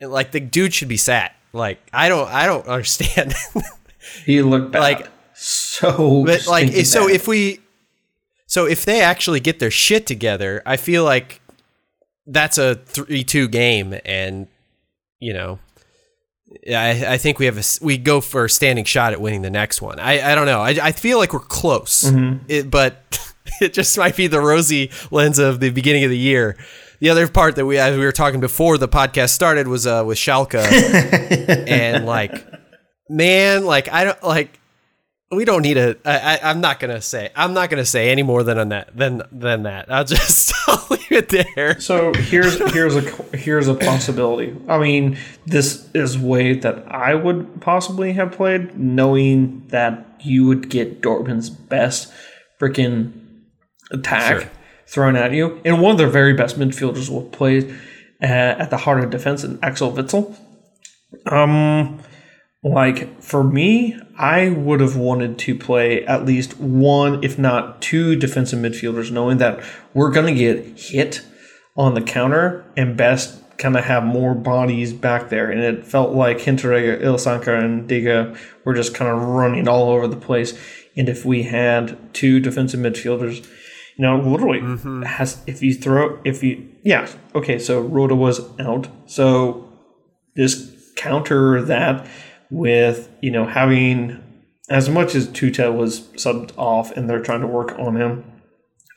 And, 0.00 0.10
like 0.10 0.32
the 0.32 0.40
dude 0.40 0.74
should 0.74 0.88
be 0.88 0.96
sat. 0.96 1.34
Like 1.52 1.78
I 1.92 2.08
don't 2.08 2.28
I 2.28 2.46
don't 2.46 2.66
understand. 2.66 3.34
he 4.24 4.42
looked 4.42 4.72
bad. 4.72 4.80
Like- 4.80 5.08
so, 5.42 6.24
but 6.26 6.46
like 6.46 6.70
so 6.84 7.06
bad. 7.06 7.14
if 7.14 7.26
we 7.26 7.60
so 8.46 8.66
if 8.66 8.84
they 8.84 9.00
actually 9.00 9.40
get 9.40 9.58
their 9.58 9.70
shit 9.70 10.06
together, 10.06 10.62
I 10.66 10.76
feel 10.76 11.02
like 11.02 11.40
that's 12.26 12.58
a 12.58 12.76
3-2 12.76 13.50
game 13.50 13.98
and 14.04 14.48
you 15.18 15.32
know 15.32 15.58
yeah, 16.66 16.80
I, 16.82 17.14
I 17.14 17.18
think 17.18 17.38
we 17.38 17.46
have 17.46 17.58
a 17.58 17.62
we 17.84 17.96
go 17.98 18.20
for 18.20 18.44
a 18.44 18.50
standing 18.50 18.84
shot 18.84 19.12
at 19.12 19.20
winning 19.20 19.42
the 19.42 19.50
next 19.50 19.80
one. 19.80 19.98
I, 20.00 20.32
I 20.32 20.34
don't 20.34 20.46
know. 20.46 20.60
I, 20.60 20.70
I 20.82 20.92
feel 20.92 21.18
like 21.18 21.32
we're 21.32 21.40
close, 21.40 22.04
Mm-hmm. 22.04 22.44
it, 22.48 22.70
but 22.70 23.18
it 23.60 23.72
just 23.72 23.96
might 23.98 24.16
be 24.16 24.26
the 24.26 24.40
rosy 24.40 24.90
lens 25.10 25.38
of 25.38 25.60
the 25.60 25.70
beginning 25.70 26.04
of 26.04 26.10
the 26.10 26.18
year. 26.18 26.56
The 27.00 27.08
other 27.08 27.26
part 27.28 27.56
that 27.56 27.64
we 27.64 27.78
as 27.78 27.96
we 27.96 28.04
were 28.04 28.12
talking 28.12 28.40
before 28.40 28.76
the 28.76 28.88
podcast 28.88 29.30
started 29.30 29.66
was 29.68 29.86
uh, 29.86 30.04
with 30.06 30.18
Schalke, 30.18 30.54
and 31.68 32.04
like, 32.04 32.46
man, 33.08 33.64
like 33.64 33.88
I 33.90 34.04
don't 34.04 34.22
like. 34.22 34.59
We 35.32 35.44
don't 35.44 35.62
need 35.62 35.76
a. 35.76 35.96
I, 36.04 36.18
I, 36.38 36.50
I'm 36.50 36.60
not 36.60 36.80
gonna 36.80 37.00
say. 37.00 37.30
I'm 37.36 37.54
not 37.54 37.70
gonna 37.70 37.84
say 37.84 38.10
any 38.10 38.24
more 38.24 38.42
than 38.42 38.58
on 38.58 38.70
that. 38.70 38.96
Than 38.96 39.22
than 39.30 39.62
that. 39.62 39.90
I'll 39.90 40.04
just 40.04 40.52
I'll 40.68 40.84
leave 40.90 41.12
it 41.12 41.28
there. 41.28 41.78
So 41.78 42.12
here's 42.14 42.58
here's 42.72 42.96
a 42.96 43.00
here's 43.36 43.68
a 43.68 43.74
possibility. 43.74 44.56
I 44.68 44.78
mean, 44.78 45.18
this 45.46 45.88
is 45.94 46.18
way 46.18 46.54
that 46.54 46.84
I 46.92 47.14
would 47.14 47.60
possibly 47.60 48.12
have 48.14 48.32
played, 48.32 48.76
knowing 48.76 49.66
that 49.68 50.04
you 50.20 50.46
would 50.48 50.68
get 50.68 51.00
Dortmund's 51.00 51.48
best 51.48 52.12
freaking 52.60 53.12
attack 53.92 54.40
Sure. 54.42 54.50
thrown 54.86 55.14
at 55.16 55.32
you, 55.32 55.60
and 55.64 55.80
one 55.80 55.92
of 55.92 55.98
their 55.98 56.08
very 56.08 56.34
best 56.34 56.58
midfielders 56.58 57.08
will 57.08 57.22
play 57.26 57.70
uh, 58.20 58.26
at 58.26 58.70
the 58.70 58.76
heart 58.78 59.02
of 59.04 59.10
defense, 59.10 59.44
and 59.44 59.62
Axel 59.64 59.92
Witsel. 59.92 60.36
Um, 61.26 62.00
like 62.62 63.22
for 63.22 63.42
me, 63.42 63.98
I 64.18 64.50
would 64.50 64.80
have 64.80 64.96
wanted 64.96 65.38
to 65.40 65.54
play 65.56 66.04
at 66.04 66.26
least 66.26 66.58
one, 66.58 67.24
if 67.24 67.38
not 67.38 67.80
two, 67.80 68.16
defensive 68.16 68.58
midfielders, 68.58 69.10
knowing 69.10 69.38
that 69.38 69.62
we're 69.94 70.10
going 70.10 70.34
to 70.34 70.38
get 70.38 70.78
hit 70.78 71.22
on 71.76 71.94
the 71.94 72.02
counter 72.02 72.64
and 72.76 72.96
best 72.96 73.38
kind 73.56 73.76
of 73.76 73.84
have 73.84 74.04
more 74.04 74.34
bodies 74.34 74.92
back 74.92 75.28
there. 75.28 75.50
And 75.50 75.60
it 75.60 75.86
felt 75.86 76.14
like 76.14 76.38
Hinteregger, 76.38 77.00
Ilsanker, 77.02 77.62
and 77.62 77.88
Diga 77.88 78.36
were 78.64 78.74
just 78.74 78.94
kind 78.94 79.10
of 79.10 79.22
running 79.22 79.68
all 79.68 79.90
over 79.90 80.06
the 80.06 80.16
place. 80.16 80.58
And 80.96 81.08
if 81.08 81.24
we 81.24 81.44
had 81.44 82.12
two 82.12 82.40
defensive 82.40 82.80
midfielders, 82.80 83.46
you 83.96 84.06
know, 84.06 84.18
literally 84.18 84.60
mm-hmm. 84.60 85.02
has 85.02 85.42
if 85.46 85.62
you 85.62 85.74
throw 85.74 86.18
if 86.24 86.42
you 86.42 86.68
yeah 86.82 87.06
okay 87.34 87.58
so 87.58 87.82
Rode 87.82 88.12
was 88.12 88.40
out 88.58 88.88
so 89.04 89.78
just 90.36 90.96
counter 90.96 91.60
that 91.62 92.06
with 92.50 93.08
you 93.20 93.30
know 93.30 93.46
having 93.46 94.22
as 94.70 94.88
much 94.88 95.14
as 95.14 95.28
Tuta 95.28 95.74
was 95.74 96.02
subbed 96.14 96.56
off 96.56 96.96
and 96.96 97.10
they're 97.10 97.20
trying 97.20 97.40
to 97.40 97.46
work 97.46 97.76
on 97.78 97.96
him, 97.96 98.24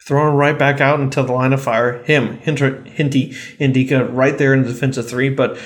throw 0.05 0.29
him 0.29 0.35
right 0.35 0.57
back 0.57 0.79
out 0.79 0.99
into 0.99 1.23
the 1.23 1.31
line 1.31 1.51
of 1.51 1.61
fire. 1.61 2.03
Him, 2.03 2.37
Hinter, 2.37 2.83
Hinty, 2.83 3.31
Ndicka, 3.59 4.09
right 4.13 4.37
there 4.37 4.53
in 4.53 4.61
the 4.61 4.69
defensive 4.69 5.09
three, 5.09 5.29
but 5.29 5.57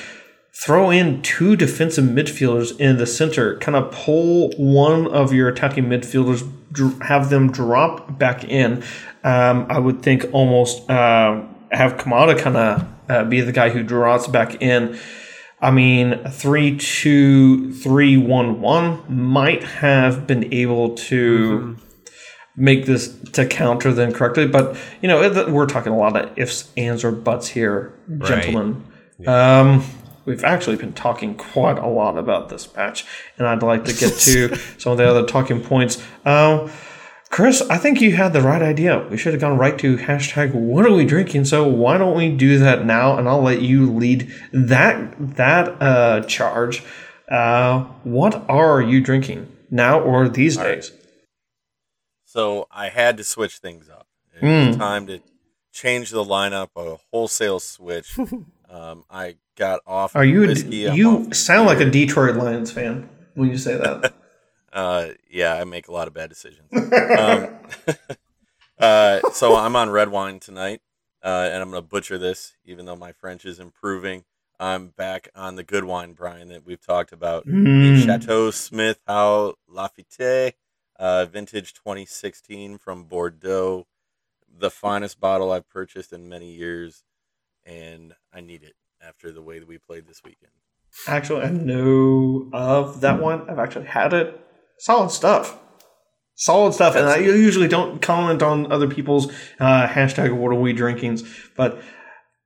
throw 0.53 0.89
in 0.89 1.21
two 1.21 1.55
defensive 1.57 2.05
midfielders 2.05 2.79
in 2.79 2.97
the 2.97 3.05
center. 3.05 3.57
Kind 3.57 3.75
of 3.75 3.91
pull 3.91 4.51
one 4.57 5.07
of 5.07 5.33
your 5.33 5.49
attacking 5.49 5.85
midfielders, 5.85 6.41
have 7.03 7.29
them 7.29 7.51
drop 7.51 8.17
back 8.17 8.45
in. 8.45 8.83
Um, 9.25 9.67
I 9.69 9.77
would 9.79 10.01
think 10.01 10.25
almost 10.31 10.89
uh, 10.89 11.43
have 11.71 11.97
Kamada 11.97 12.39
kind 12.39 12.55
of 12.55 12.87
uh, 13.09 13.23
be 13.25 13.41
the 13.41 13.51
guy 13.51 13.69
who 13.69 13.83
draws 13.83 14.27
back 14.27 14.61
in. 14.61 14.97
I 15.59 15.71
mean, 15.71 16.23
three 16.29 16.77
two 16.77 17.73
three 17.73 18.15
one 18.15 18.61
one 18.61 19.03
might 19.09 19.63
have 19.63 20.27
been 20.27 20.53
able 20.53 20.95
to 20.95 21.77
make 22.55 22.85
this 22.85 23.15
to 23.33 23.45
counter 23.45 23.91
them 23.93 24.11
correctly, 24.11 24.47
but 24.47 24.77
you 25.01 25.07
know 25.07 25.19
we're 25.49 25.65
talking 25.65 25.93
a 25.93 25.97
lot 25.97 26.15
of 26.15 26.37
ifs, 26.37 26.71
ands, 26.77 27.03
or 27.03 27.11
buts 27.11 27.47
here, 27.47 27.93
gentlemen. 28.23 28.83
Um, 29.25 29.83
we've 30.25 30.43
actually 30.43 30.75
been 30.75 30.93
talking 30.93 31.35
quite 31.35 31.79
a 31.79 31.87
lot 31.87 32.17
about 32.17 32.49
this 32.49 32.75
match, 32.75 33.05
and 33.37 33.47
I'd 33.47 33.63
like 33.63 33.85
to 33.85 33.93
get 33.93 34.13
to 34.13 34.55
some 34.77 34.91
of 34.91 34.97
the 34.99 35.09
other 35.09 35.25
talking 35.25 35.61
points. 35.61 36.03
Um, 36.23 36.69
Chris, 37.37 37.61
I 37.69 37.77
think 37.77 38.01
you 38.01 38.15
had 38.15 38.33
the 38.33 38.41
right 38.41 38.63
idea. 38.63 39.07
We 39.11 39.17
should 39.17 39.31
have 39.31 39.41
gone 39.41 39.59
right 39.59 39.77
to 39.77 39.95
hashtag 39.95 40.55
what 40.55 40.87
are 40.87 40.91
we 40.91 41.05
drinking? 41.05 41.45
So 41.45 41.67
why 41.67 41.99
don't 41.99 42.17
we 42.17 42.35
do 42.35 42.57
that 42.57 42.83
now? 42.83 43.15
And 43.15 43.29
I'll 43.29 43.43
let 43.43 43.61
you 43.61 43.93
lead 43.93 44.33
that 44.51 45.35
that 45.35 45.79
uh, 45.79 46.21
charge. 46.21 46.81
Uh, 47.29 47.81
what 48.03 48.43
are 48.49 48.81
you 48.81 49.01
drinking 49.01 49.55
now 49.69 49.99
or 49.99 50.27
these 50.27 50.57
days? 50.57 50.91
So 52.25 52.67
I 52.71 52.89
had 52.89 53.17
to 53.17 53.23
switch 53.23 53.59
things 53.59 53.87
up. 53.87 54.07
It 54.41 54.43
was 54.43 54.75
time 54.75 55.05
to 55.05 55.21
change 55.71 56.09
the 56.09 56.23
lineup, 56.23 56.69
a 56.75 56.97
wholesale 57.11 57.59
switch. 57.59 58.17
um, 58.67 59.03
I 59.11 59.35
got 59.55 59.81
off. 59.85 60.15
Are 60.15 60.25
you 60.25 60.43
a, 60.43 60.47
whiskey, 60.47 60.89
I'm 60.89 60.97
you 60.97 61.31
sound 61.35 61.67
like 61.67 61.81
a. 61.81 61.85
Detroit 61.87 62.35
Lions 62.35 62.71
fan 62.71 63.07
when 63.35 63.51
you 63.51 63.59
say 63.59 63.77
that? 63.77 64.15
Uh, 64.71 65.09
yeah, 65.29 65.53
I 65.55 65.63
make 65.63 65.87
a 65.87 65.91
lot 65.91 66.07
of 66.07 66.13
bad 66.13 66.29
decisions. 66.29 66.69
um, 66.73 67.49
uh, 68.79 69.19
so 69.31 69.55
I'm 69.55 69.75
on 69.75 69.89
red 69.89 70.09
wine 70.09 70.39
tonight, 70.39 70.81
uh, 71.23 71.49
and 71.51 71.61
I'm 71.61 71.71
going 71.71 71.81
to 71.81 71.87
butcher 71.87 72.17
this, 72.17 72.55
even 72.65 72.85
though 72.85 72.95
my 72.95 73.11
French 73.11 73.45
is 73.45 73.59
improving. 73.59 74.23
I'm 74.59 74.87
back 74.87 75.29
on 75.35 75.55
the 75.55 75.63
good 75.63 75.83
wine, 75.83 76.13
Brian, 76.13 76.49
that 76.49 76.65
we've 76.65 76.83
talked 76.83 77.11
about. 77.11 77.47
Mm. 77.47 78.03
Chateau 78.03 78.49
Smith 78.51 78.99
Haut 79.07 79.57
Lafitte, 79.67 80.55
uh, 80.97 81.25
vintage 81.25 81.73
2016 81.73 82.77
from 82.77 83.03
Bordeaux. 83.03 83.85
The 84.59 84.71
finest 84.71 85.19
bottle 85.19 85.51
I've 85.51 85.69
purchased 85.69 86.11
in 86.11 86.27
many 86.27 86.51
years, 86.51 87.03
and 87.65 88.15
I 88.33 88.41
need 88.41 88.63
it 88.63 88.73
after 88.99 89.31
the 89.31 89.41
way 89.41 89.59
that 89.59 89.67
we 89.67 89.77
played 89.77 90.07
this 90.07 90.23
weekend. 90.23 90.51
Actually, 91.05 91.43
I 91.43 91.51
know 91.51 92.49
of 92.53 93.01
that 93.01 93.21
one. 93.21 93.47
I've 93.49 93.59
actually 93.59 93.85
had 93.85 94.13
it. 94.13 94.46
Solid 94.79 95.11
stuff. 95.11 95.57
Solid 96.35 96.73
stuff. 96.73 96.95
And 96.95 97.07
I 97.07 97.17
usually 97.17 97.67
don't 97.67 98.01
comment 98.01 98.43
on 98.43 98.71
other 98.71 98.87
people's 98.87 99.31
uh, 99.59 99.87
hashtag 99.87 100.35
what 100.35 100.51
are 100.51 100.59
we 100.59 100.73
drinkings, 100.73 101.23
but 101.55 101.81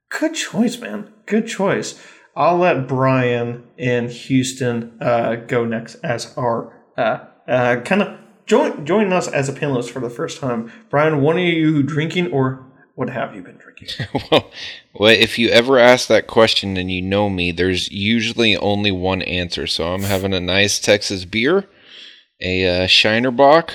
good 0.09 0.33
choice, 0.33 0.79
man. 0.79 1.11
Good 1.25 1.47
choice. 1.47 2.01
I'll 2.35 2.57
let 2.57 2.87
Brian 2.87 3.67
in 3.77 4.09
Houston 4.09 4.97
uh, 5.01 5.35
go 5.35 5.65
next 5.65 5.95
as 5.95 6.35
our 6.37 6.73
uh, 6.97 7.25
uh, 7.47 7.81
kind 7.81 8.01
of 8.01 8.17
join 8.45 8.85
join 8.85 9.11
us 9.11 9.27
as 9.27 9.49
a 9.49 9.53
panelist 9.53 9.89
for 9.89 9.99
the 9.99 10.09
first 10.09 10.39
time. 10.39 10.71
Brian, 10.89 11.21
what 11.21 11.35
are 11.35 11.39
you 11.39 11.83
drinking, 11.83 12.31
or 12.31 12.65
what 12.95 13.09
have 13.09 13.35
you 13.35 13.41
been 13.41 13.57
drinking? 13.57 14.07
well, 14.31 14.51
well, 14.93 15.11
if 15.11 15.37
you 15.37 15.49
ever 15.49 15.77
ask 15.77 16.07
that 16.07 16.27
question 16.27 16.77
and 16.77 16.91
you 16.91 17.01
know 17.01 17.29
me, 17.29 17.51
there's 17.51 17.91
usually 17.91 18.55
only 18.57 18.91
one 18.91 19.21
answer. 19.23 19.67
So 19.67 19.93
I'm 19.93 20.03
having 20.03 20.33
a 20.33 20.39
nice 20.39 20.79
Texas 20.79 21.25
beer, 21.25 21.67
a 22.41 22.83
uh, 22.83 22.87
Shiner 22.87 23.31
Bock, 23.31 23.73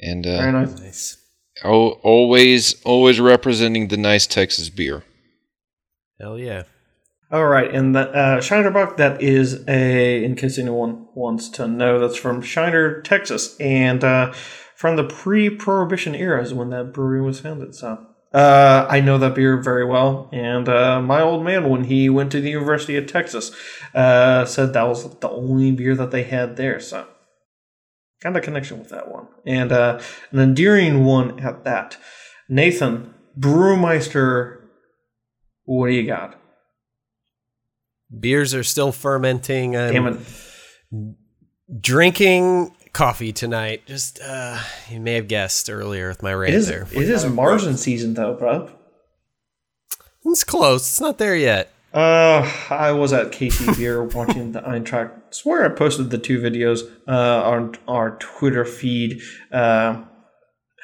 and 0.00 0.24
Very 0.24 0.48
uh, 0.48 0.50
nice. 0.50 0.80
Nice. 0.80 1.16
al- 1.64 2.00
always 2.02 2.80
always 2.82 3.20
representing 3.20 3.88
the 3.88 3.96
nice 3.96 4.26
Texas 4.26 4.70
beer. 4.70 5.04
Hell 6.20 6.38
yeah. 6.38 6.64
All 7.30 7.46
right, 7.46 7.74
and 7.74 7.96
that 7.96 8.14
uh, 8.14 8.40
Shiner 8.42 8.70
Bock, 8.70 8.98
that 8.98 9.22
is 9.22 9.66
a, 9.66 10.22
in 10.22 10.36
case 10.36 10.58
anyone 10.58 11.06
wants 11.14 11.48
to 11.50 11.66
know, 11.66 11.98
that's 11.98 12.18
from 12.18 12.42
Shiner, 12.42 13.00
Texas, 13.00 13.56
and 13.58 14.04
uh, 14.04 14.32
from 14.76 14.96
the 14.96 15.04
pre-Prohibition 15.04 16.14
era 16.14 16.42
is 16.42 16.52
when 16.52 16.68
that 16.70 16.92
brewery 16.92 17.22
was 17.22 17.40
founded. 17.40 17.74
So 17.74 18.06
uh, 18.34 18.86
I 18.90 19.00
know 19.00 19.16
that 19.16 19.34
beer 19.34 19.62
very 19.62 19.86
well, 19.86 20.28
and 20.30 20.68
uh, 20.68 21.00
my 21.00 21.22
old 21.22 21.42
man, 21.42 21.70
when 21.70 21.84
he 21.84 22.10
went 22.10 22.32
to 22.32 22.40
the 22.42 22.50
University 22.50 22.96
of 22.96 23.06
Texas, 23.06 23.50
uh, 23.94 24.44
said 24.44 24.74
that 24.74 24.86
was 24.86 25.18
the 25.20 25.30
only 25.30 25.72
beer 25.72 25.94
that 25.96 26.10
they 26.10 26.24
had 26.24 26.56
there. 26.56 26.80
So 26.80 27.06
kind 28.22 28.36
of 28.36 28.42
connection 28.42 28.78
with 28.78 28.88
that 28.90 29.10
one, 29.10 29.26
and 29.46 29.72
uh, 29.72 30.00
an 30.30 30.38
endearing 30.38 31.04
one 31.04 31.40
at 31.40 31.64
that. 31.64 31.96
Nathan 32.48 33.14
Brewmeister, 33.38 34.58
what 35.64 35.86
do 35.88 35.92
you 35.94 36.06
got? 36.06 36.38
Beers 38.18 38.52
are 38.54 38.62
still 38.64 38.92
fermenting. 38.92 39.74
I'm 39.76 39.92
Damn 39.92 40.06
it. 40.06 41.16
drinking 41.80 42.74
coffee 42.92 43.32
tonight. 43.32 43.86
Just 43.86 44.20
uh 44.22 44.60
you 44.90 45.00
may 45.00 45.14
have 45.14 45.28
guessed 45.28 45.70
earlier 45.70 46.08
with 46.08 46.22
my 46.22 46.32
It 46.32 46.36
rant 46.36 46.54
is. 46.54 46.68
there. 46.68 46.86
It 46.92 47.08
is 47.08 47.24
Märzen 47.24 47.78
season 47.78 48.12
though, 48.12 48.34
bro. 48.34 48.68
It's 50.26 50.44
close. 50.44 50.82
It's 50.82 51.00
not 51.00 51.16
there 51.16 51.34
yet. 51.36 51.71
Uh, 51.92 52.50
I 52.70 52.92
was 52.92 53.12
at 53.12 53.32
KC 53.32 53.76
Beer 53.76 54.02
watching 54.02 54.52
the 54.52 54.60
Eintracht. 54.60 55.10
I 55.10 55.20
swear 55.30 55.64
I 55.64 55.68
posted 55.68 56.10
the 56.10 56.18
two 56.18 56.40
videos 56.40 56.90
uh, 57.06 57.42
on 57.48 57.74
our 57.86 58.16
Twitter 58.18 58.64
feed, 58.64 59.20
uh, 59.52 60.02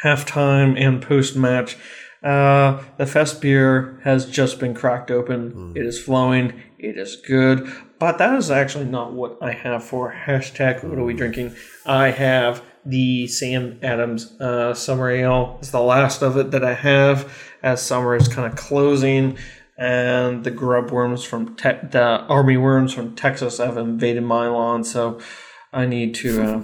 halftime 0.05 0.79
and 0.79 1.03
post 1.03 1.37
match. 1.37 1.77
Uh, 2.23 2.83
the 2.97 3.07
Fest 3.07 3.41
beer 3.41 4.01
has 4.03 4.27
just 4.27 4.59
been 4.59 4.75
cracked 4.75 5.11
open. 5.11 5.73
It 5.77 5.87
is 5.87 6.03
flowing. 6.03 6.61
It 6.77 6.99
is 6.99 7.17
good. 7.17 7.71
But 8.01 8.19
that 8.19 8.35
is 8.35 8.51
actually 8.51 8.87
not 8.87 9.13
what 9.13 9.39
I 9.41 9.53
have 9.53 9.85
for 9.85 10.13
hashtag 10.27 10.83
what 10.83 10.99
are 10.99 11.05
we 11.05 11.15
drinking. 11.15 11.55
I 11.87 12.11
have 12.11 12.63
the 12.85 13.29
Sam 13.29 13.79
Adams 13.83 14.33
uh, 14.41 14.75
Summer 14.75 15.11
Ale. 15.11 15.59
It's 15.61 15.71
the 15.71 15.81
last 15.81 16.23
of 16.23 16.37
it 16.37 16.51
that 16.51 16.65
I 16.65 16.75
have 16.75 17.33
as 17.63 17.83
summer 17.83 18.17
is 18.17 18.29
kind 18.29 18.51
of 18.51 18.59
closing 18.59 19.37
and 19.79 20.43
the 20.45 20.51
grub 20.51 20.91
worms 20.91 21.25
from 21.25 21.55
te- 21.55 21.87
the 21.91 22.25
army 22.29 22.57
worms 22.57 22.93
from 22.93 23.15
Texas 23.15 23.59
have 23.59 23.77
invaded 23.77 24.25
my 24.25 24.49
lawn, 24.49 24.83
so 24.83 25.21
I 25.73 25.87
need 25.87 26.15
to 26.17 26.43
uh, 26.43 26.63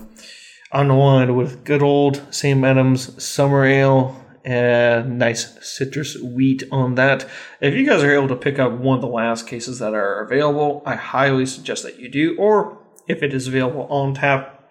unwind 0.73 1.37
with 1.37 1.65
good 1.65 1.83
old 1.83 2.23
Sam 2.35 2.65
Adams 2.65 3.23
summer 3.23 3.65
ale 3.65 4.21
and 4.45 5.19
nice 5.19 5.57
citrus 5.67 6.21
wheat 6.21 6.65
on 6.71 6.97
that. 6.97 7.27
If 7.61 7.75
you 7.75 7.87
guys 7.87 8.03
are 8.03 8.13
able 8.13 8.29
to 8.29 8.37
pick 8.37 8.59
up 8.59 8.73
one 8.73 8.97
of 8.97 9.03
the 9.03 9.09
last 9.09 9.47
cases 9.47 9.79
that 9.79 9.95
are 9.95 10.21
available, 10.21 10.83
I 10.85 10.97
highly 10.97 11.47
suggest 11.47 11.83
that 11.85 11.99
you 11.99 12.11
do, 12.11 12.37
or 12.37 12.79
if 13.09 13.23
it 13.23 13.33
is 13.33 13.49
available 13.49 13.87
on 13.89 14.15
tap, 14.15 14.63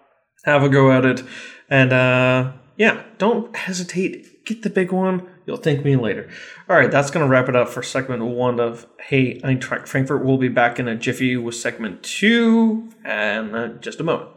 have 0.44 0.62
a 0.62 0.68
go 0.68 0.92
at 0.92 1.04
it. 1.04 1.22
And 1.70 1.92
uh, 1.92 2.52
yeah, 2.76 3.02
don't 3.18 3.56
hesitate. 3.56 4.44
Get 4.44 4.62
the 4.62 4.70
big 4.70 4.92
one. 4.92 5.26
You'll 5.46 5.58
thank 5.58 5.84
me 5.84 5.96
later. 5.96 6.28
All 6.68 6.76
right, 6.76 6.90
that's 6.90 7.10
going 7.10 7.24
to 7.24 7.30
wrap 7.30 7.48
it 7.48 7.56
up 7.56 7.68
for 7.68 7.82
segment 7.82 8.24
one 8.24 8.60
of 8.60 8.86
Hey 8.98 9.40
Eintracht 9.40 9.88
Frankfurt. 9.88 10.24
We'll 10.24 10.38
be 10.38 10.48
back 10.48 10.78
in 10.78 10.88
a 10.88 10.96
jiffy 10.96 11.36
with 11.36 11.54
segment 11.54 12.02
two 12.02 12.88
and 13.04 13.54
uh, 13.54 13.68
just 13.80 14.00
a 14.00 14.04
moment. 14.04 14.30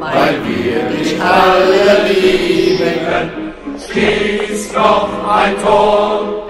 weil 0.00 0.34
wir 0.44 0.96
dich 0.96 1.20
alle 1.20 2.08
lieben. 2.08 3.52
Schieß 3.78 4.72
noch 4.72 5.08
ein 5.28 5.54
Tor, 5.62 6.48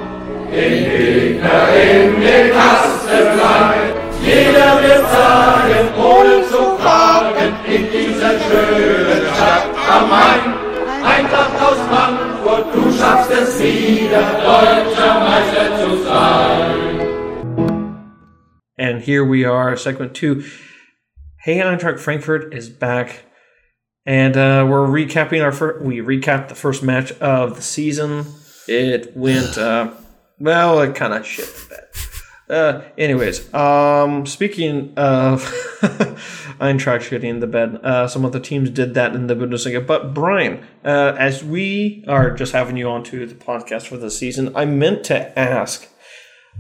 den 0.50 0.84
Gegner 0.84 1.68
in 1.74 2.20
den 2.20 2.50
Kasten. 2.52 3.87
Jeder 4.28 4.82
wird 4.82 5.08
sagen, 5.10 5.88
ohne 5.96 6.46
zu 6.46 6.76
fragen, 6.76 7.56
in 7.64 7.90
dieser 7.90 8.38
schönen 8.38 9.22
Stadt 9.34 9.66
am 9.90 10.10
Main. 10.10 10.54
Eintracht 11.02 11.54
aus 11.62 11.78
Frankfurt, 11.88 12.74
du 12.74 12.92
schaffst 12.92 13.30
es 13.30 13.58
wieder, 13.58 14.20
deutscher 14.44 15.20
Meister 15.20 15.78
zu 15.78 16.04
sein. 16.04 17.08
And 18.76 19.00
here 19.00 19.24
we 19.24 19.46
are, 19.46 19.78
segment 19.78 20.12
two. 20.12 20.42
Hey 21.38 21.62
Eintracht 21.62 21.98
Frankfurt 21.98 22.52
is 22.52 22.68
back, 22.68 23.24
and 24.04 24.36
uh, 24.36 24.66
we're 24.68 24.86
recapping 24.86 25.42
our 25.42 25.52
first. 25.52 25.82
We 25.82 26.02
recapped 26.02 26.48
the 26.48 26.54
first 26.54 26.82
match 26.82 27.12
of 27.12 27.56
the 27.56 27.62
season. 27.62 28.26
It 28.66 29.16
went 29.16 29.56
uh, 29.56 29.92
well. 30.38 30.82
It 30.82 30.94
kind 30.94 31.14
of 31.14 31.26
shit. 31.26 31.48
Uh, 32.48 32.82
anyways, 32.96 33.52
um, 33.52 34.24
speaking 34.24 34.94
of 34.96 35.42
Eintracht 36.60 37.02
shitting 37.02 37.40
the 37.40 37.46
bed, 37.46 37.76
uh, 37.82 38.08
some 38.08 38.24
other 38.24 38.40
teams 38.40 38.70
did 38.70 38.94
that 38.94 39.14
in 39.14 39.26
the 39.26 39.34
Bundesliga. 39.34 39.86
But 39.86 40.14
Brian, 40.14 40.64
uh, 40.84 41.14
as 41.18 41.44
we 41.44 42.04
are 42.08 42.30
just 42.30 42.52
having 42.52 42.76
you 42.76 42.88
onto 42.88 43.26
the 43.26 43.34
podcast 43.34 43.86
for 43.86 43.98
the 43.98 44.10
season, 44.10 44.56
I 44.56 44.64
meant 44.64 45.04
to 45.04 45.38
ask, 45.38 45.88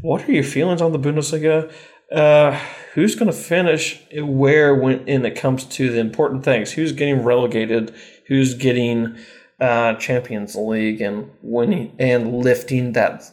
what 0.02 0.28
are 0.28 0.32
your 0.32 0.44
feelings 0.44 0.82
on 0.82 0.92
the 0.92 0.98
Bundesliga? 0.98 1.72
Uh, 2.12 2.58
who's 2.94 3.14
going 3.14 3.30
to 3.30 3.36
finish 3.36 4.02
where 4.14 4.74
when 4.74 5.06
it 5.08 5.36
comes 5.36 5.64
to 5.64 5.90
the 5.90 6.00
important 6.00 6.44
things? 6.44 6.72
Who's 6.72 6.92
getting 6.92 7.22
relegated? 7.22 7.94
Who's 8.26 8.54
getting 8.54 9.16
uh, 9.60 9.94
Champions 9.94 10.54
League 10.54 11.00
and 11.00 11.30
winning 11.42 11.94
and 11.98 12.42
lifting 12.42 12.92
that 12.92 13.24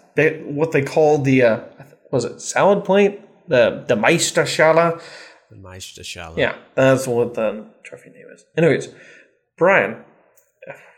what 0.46 0.72
they 0.72 0.82
call 0.82 1.20
the 1.20 1.44
uh, 1.44 1.60
was 2.16 2.26
it 2.26 2.42
salad 2.42 2.84
plate 2.84 3.20
the 3.48 3.84
the 3.88 3.96
Meisterschale? 3.96 5.02
The 5.52 5.58
Meisterschale. 5.58 6.38
Yeah, 6.38 6.56
that's 6.74 7.06
what 7.08 7.36
the 7.36 7.68
trophy 7.84 8.10
name 8.10 8.26
is. 8.34 8.46
Anyways, 8.58 8.90
Brian, 9.58 10.04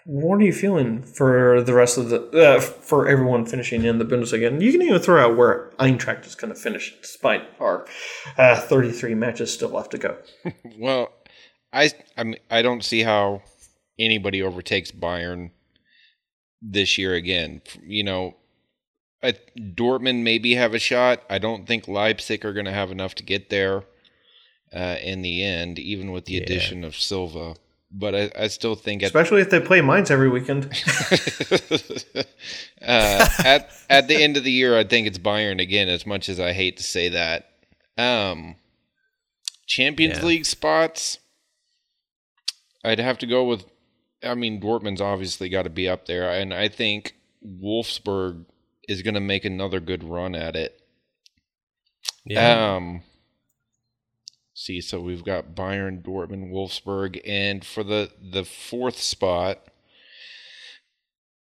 what 0.06 0.38
are 0.38 0.44
you 0.44 0.54
feeling 0.54 1.02
for 1.02 1.62
the 1.62 1.74
rest 1.74 1.98
of 1.98 2.10
the 2.10 2.22
uh, 2.32 2.62
for 2.62 3.08
everyone 3.08 3.46
finishing 3.46 3.84
in 3.84 3.98
the 3.98 4.06
Bundesliga? 4.06 4.48
And 4.48 4.62
you 4.62 4.72
can 4.72 4.82
even 4.84 5.00
throw 5.00 5.26
out 5.26 5.36
where 5.36 5.72
Eintracht 5.80 6.26
is 6.26 6.36
going 6.36 6.54
to 6.54 6.60
finish, 6.60 6.96
despite 7.02 7.44
our 7.60 7.86
uh, 8.38 8.56
33 8.56 9.16
matches 9.16 9.52
still 9.52 9.70
left 9.70 9.92
to 9.92 9.98
go. 9.98 10.18
Well, 10.80 11.12
I 11.74 11.92
I 12.16 12.24
mean, 12.24 12.38
I 12.50 12.62
don't 12.62 12.84
see 12.84 13.02
how 13.02 13.42
anybody 14.00 14.44
overtakes 14.44 14.92
Bayern 14.92 15.50
this 16.62 16.98
year 16.98 17.16
again. 17.16 17.62
You 17.84 18.04
know, 18.04 18.36
I, 19.28 19.34
Dortmund 19.60 20.24
maybe 20.24 20.56
have 20.56 20.74
a 20.74 20.80
shot. 20.80 21.24
I 21.30 21.38
don't 21.38 21.68
think 21.68 21.88
Leipzig 21.88 22.46
are 22.46 22.54
going 22.54 22.66
to 22.66 22.72
have 22.72 22.92
enough 22.92 23.14
to 23.16 23.24
get 23.24 23.50
there 23.50 23.84
uh, 24.74 24.96
in 25.04 25.22
the 25.22 25.44
end, 25.44 25.80
even 25.80 26.12
with 26.12 26.26
the 26.26 26.34
Yeah. 26.34 26.42
addition 26.44 26.84
of 26.84 26.96
Silva. 26.96 27.56
But 27.92 28.16
I, 28.16 28.32
I 28.38 28.48
still 28.48 28.76
think 28.76 29.02
at 29.02 29.08
Especially 29.08 29.42
if 29.42 29.50
they 29.50 29.60
play 29.62 29.80
Mainz 29.82 30.12
every 30.12 30.30
weekend. 30.30 30.66
uh, 32.82 33.28
at 33.46 33.70
at 33.90 34.08
the 34.08 34.22
end 34.22 34.38
of 34.38 34.44
the 34.44 34.52
year, 34.52 34.78
I 34.78 34.84
think 34.84 35.08
it's 35.08 35.18
Bayern 35.18 35.62
again. 35.62 35.88
As 35.90 36.06
much 36.06 36.30
as 36.30 36.40
I 36.40 36.54
hate 36.54 36.78
to 36.78 36.84
say 36.84 37.10
that, 37.10 37.50
um, 37.98 38.56
Champions 39.66 40.20
Yeah. 40.20 40.26
League 40.26 40.46
spots. 40.46 41.20
I'd 42.84 43.00
have 43.00 43.18
to 43.20 43.26
go 43.26 43.44
with. 43.46 43.66
I 44.24 44.36
mean, 44.36 44.60
Dortmund's 44.62 45.02
obviously 45.02 45.48
got 45.50 45.64
to 45.64 45.70
be 45.70 45.88
up 45.88 46.06
there, 46.08 46.30
and 46.30 46.54
I 46.54 46.68
think 46.68 47.16
Wolfsburg 47.46 48.46
is 48.88 49.02
going 49.02 49.14
to 49.14 49.20
make 49.20 49.46
another 49.46 49.80
good 49.80 50.04
run 50.04 50.36
at 50.36 50.56
it. 50.56 50.82
Yeah. 52.26 52.76
Um, 52.76 53.04
see, 54.54 54.82
so 54.82 55.00
we've 55.00 55.24
got 55.24 55.56
Bayern, 55.56 56.02
Dortmund, 56.02 56.52
Wolfsburg, 56.52 57.22
and 57.26 57.66
for 57.66 57.84
the 57.84 58.12
the 58.22 58.44
fourth 58.44 59.00
spot, 59.00 59.60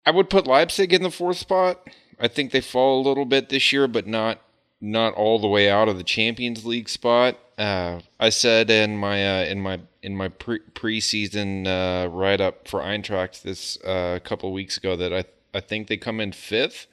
I 0.05 0.11
would 0.11 0.29
put 0.29 0.47
Leipzig 0.47 0.93
in 0.93 1.03
the 1.03 1.11
fourth 1.11 1.37
spot. 1.37 1.87
I 2.19 2.27
think 2.27 2.51
they 2.51 2.61
fall 2.61 3.01
a 3.01 3.07
little 3.07 3.25
bit 3.25 3.49
this 3.49 3.73
year, 3.73 3.87
but 3.87 4.05
not 4.07 4.41
not 4.79 5.13
all 5.13 5.39
the 5.39 5.47
way 5.47 5.69
out 5.69 5.89
of 5.89 5.97
the 5.97 6.03
Champions 6.03 6.65
League 6.65 6.89
spot. 6.89 7.37
Uh, 7.57 8.01
I 8.19 8.29
said 8.29 8.69
in 8.69 8.97
my 8.97 9.41
uh, 9.41 9.45
in 9.45 9.61
my 9.61 9.79
in 10.03 10.15
my 10.15 10.27
pre- 10.27 10.59
preseason 10.73 11.65
uh, 11.67 12.07
write 12.09 12.41
up 12.41 12.67
for 12.67 12.81
Eintracht 12.81 13.41
this 13.41 13.81
uh, 13.83 14.19
couple 14.23 14.51
weeks 14.53 14.77
ago 14.77 14.95
that 14.95 15.13
I 15.13 15.25
I 15.53 15.61
think 15.61 15.87
they 15.87 15.97
come 15.97 16.19
in 16.19 16.31
fifth. 16.31 16.87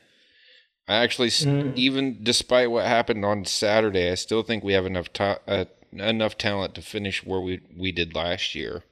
I 0.93 0.97
actually, 1.05 1.29
s 1.29 1.47
even 1.75 2.23
despite 2.23 2.71
what 2.71 2.87
happened 2.87 3.25
on 3.25 3.45
Saturday, 3.47 4.11
I 4.11 4.15
still 4.17 4.43
think 4.43 4.63
we 4.65 4.75
have 4.75 4.87
enough 4.87 5.13
ta- 5.13 5.39
uh, 5.49 5.65
enough 5.93 6.37
talent 6.39 6.75
to 6.77 6.83
finish 6.83 7.25
where 7.25 7.41
we 7.41 7.61
we 7.77 7.93
did 7.93 8.15
last 8.15 8.55
year. 8.55 8.85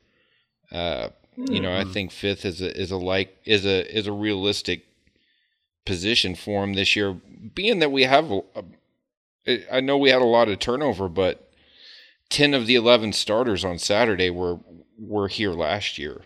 Uh, 0.73 1.11
You 1.51 1.61
know, 1.61 1.75
I 1.75 1.85
think 1.85 2.13
fifth 2.13 2.45
is 2.45 2.61
a 2.63 2.71
is 2.85 2.91
a 2.93 2.97
like 2.97 3.39
is 3.45 3.65
a 3.67 3.79
is 3.99 4.07
a 4.09 4.13
realistic 4.13 4.85
position 5.85 6.35
for 6.35 6.63
him 6.65 6.75
this 6.75 6.95
year. 6.97 7.13
Being 7.55 7.79
that 7.81 7.93
we 7.93 8.05
have, 8.05 8.31
a, 8.31 8.41
a, 9.47 9.77
I 9.77 9.81
know 9.81 9.99
we 9.99 10.11
had 10.11 10.23
a 10.23 10.27
lot 10.27 10.49
of 10.49 10.59
turnover, 10.59 11.09
but 11.09 11.51
ten 12.29 12.55
of 12.55 12.67
the 12.67 12.75
eleven 12.77 13.13
starters 13.13 13.65
on 13.65 13.79
Saturday 13.79 14.31
were 14.31 14.59
were 14.99 15.29
here 15.29 15.53
last 15.53 15.99
year. 15.99 16.23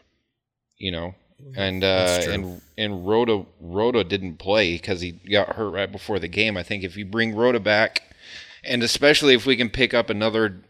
You 0.79 0.93
know, 0.93 1.15
and 1.57 1.85
uh, 1.85 2.20
and 2.29 2.62
and 2.77 3.07
Rode 3.07 3.47
Rode 3.61 4.09
didn't 4.09 4.38
play 4.38 4.73
because 4.73 5.01
he 5.01 5.12
got 5.12 5.57
hurt 5.57 5.70
right 5.70 5.90
before 5.90 6.18
the 6.18 6.29
game. 6.29 6.57
I 6.57 6.62
think 6.62 6.85
if 6.85 6.97
you 6.97 7.05
bring 7.05 7.35
Rode 7.35 7.62
back, 7.62 8.14
and 8.62 8.83
especially 8.83 9.35
if 9.35 9.47
we 9.47 9.57
can 9.57 9.70
pick 9.70 9.94
up 9.94 10.11
another, 10.11 10.62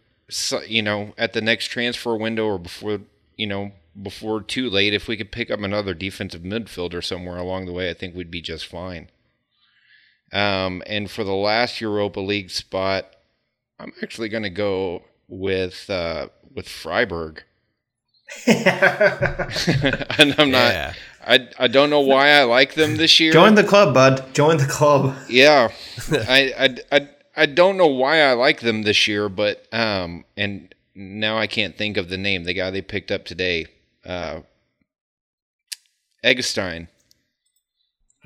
you 0.67 0.83
know, 0.83 1.15
at 1.17 1.33
the 1.33 1.41
next 1.41 1.67
transfer 1.67 2.17
window 2.17 2.47
or 2.47 2.59
before, 2.59 3.01
you 3.37 3.47
know, 3.47 3.73
before 4.01 4.43
too 4.43 4.69
late, 4.69 4.95
if 4.95 5.09
we 5.09 5.17
could 5.17 5.33
pick 5.33 5.51
up 5.51 5.61
another 5.61 5.95
defensive 5.95 6.43
midfielder 6.43 7.03
somewhere 7.05 7.39
along 7.39 7.67
the 7.67 7.73
way, 7.73 7.91
I 7.91 7.95
think 7.95 8.15
we'd 8.15 8.31
be 8.31 8.43
just 8.43 8.67
fine. 8.67 9.11
Um, 10.33 10.83
and 10.87 11.11
for 11.11 11.23
the 11.23 11.35
last 11.35 11.81
Europa 11.81 12.21
League 12.21 12.51
spot, 12.51 13.15
I'm 13.79 13.93
actually 14.03 14.29
going 14.29 14.43
to 14.43 14.51
go 14.51 15.05
with 15.29 15.89
uh, 15.89 16.29
with 16.53 16.69
Freiburg. 16.69 17.45
and 18.47 20.35
I'm 20.39 20.51
not. 20.51 20.73
Yeah. 20.73 20.95
I 21.27 21.49
I 21.59 21.69
don't 21.69 21.91
know 21.91 22.01
why 22.01 22.31
I 22.31 22.43
like 22.45 22.75
them 22.75 22.97
this 22.97 23.19
year. 23.21 23.33
Join 23.33 23.55
the 23.55 23.65
club, 23.65 23.95
bud. 23.95 24.35
Join 24.35 24.57
the 24.59 24.67
club. 24.67 25.17
Yeah, 25.29 25.71
I, 26.13 26.53
I, 26.59 26.97
I, 26.97 27.09
I 27.37 27.47
don't 27.47 27.77
know 27.77 27.87
why 27.87 28.21
I 28.21 28.33
like 28.33 28.61
them 28.61 28.83
this 28.83 29.09
year, 29.09 29.29
but 29.29 29.67
um, 29.73 30.25
and 30.37 30.75
now 30.95 31.39
I 31.39 31.47
can't 31.47 31.77
think 31.77 31.97
of 31.97 32.09
the 32.09 32.19
name. 32.19 32.45
The 32.45 32.55
guy 32.55 32.71
they 32.71 32.83
picked 32.83 33.11
up 33.11 33.25
today, 33.25 33.67
uh, 34.05 34.41
Eggestein. 36.23 36.89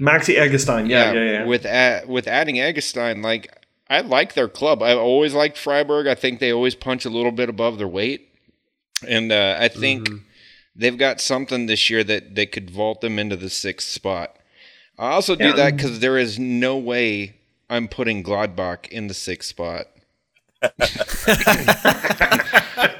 Maxi 0.00 0.36
Eggestein. 0.36 0.88
Yeah, 0.88 1.12
yeah, 1.12 1.22
yeah. 1.22 1.44
With 1.44 1.64
a, 1.66 2.04
with 2.06 2.28
adding 2.28 2.56
Eggestein, 2.56 3.22
like 3.22 3.52
I 3.90 4.00
like 4.00 4.34
their 4.34 4.48
club. 4.48 4.82
I've 4.82 4.98
always 4.98 5.34
liked 5.34 5.58
Freiburg. 5.58 6.06
I 6.06 6.14
think 6.14 6.40
they 6.40 6.52
always 6.52 6.74
punch 6.74 7.04
a 7.04 7.10
little 7.10 7.32
bit 7.32 7.48
above 7.48 7.78
their 7.78 7.88
weight, 7.88 8.27
and 9.06 9.30
uh, 9.32 9.56
I 9.58 9.68
think 9.68 10.08
they've 10.74 10.96
got 10.98 11.20
something 11.20 11.66
this 11.66 11.88
year 11.90 12.02
that 12.04 12.34
they 12.34 12.46
could 12.46 12.70
vault 12.70 13.00
them 13.00 13.18
into 13.18 13.36
the 13.36 13.50
sixth 13.50 13.88
spot. 13.88 14.36
I 14.98 15.10
also 15.10 15.34
do 15.36 15.44
Yeah. 15.46 15.52
that 15.56 15.76
because 15.76 16.00
there 16.00 16.18
is 16.18 16.38
no 16.38 16.76
way 16.76 17.36
I'm 17.70 17.86
putting 17.88 18.22
Gladbach 18.24 18.88
in 18.88 19.06
the 19.06 19.14
sixth 19.14 19.48
spot. 19.50 19.86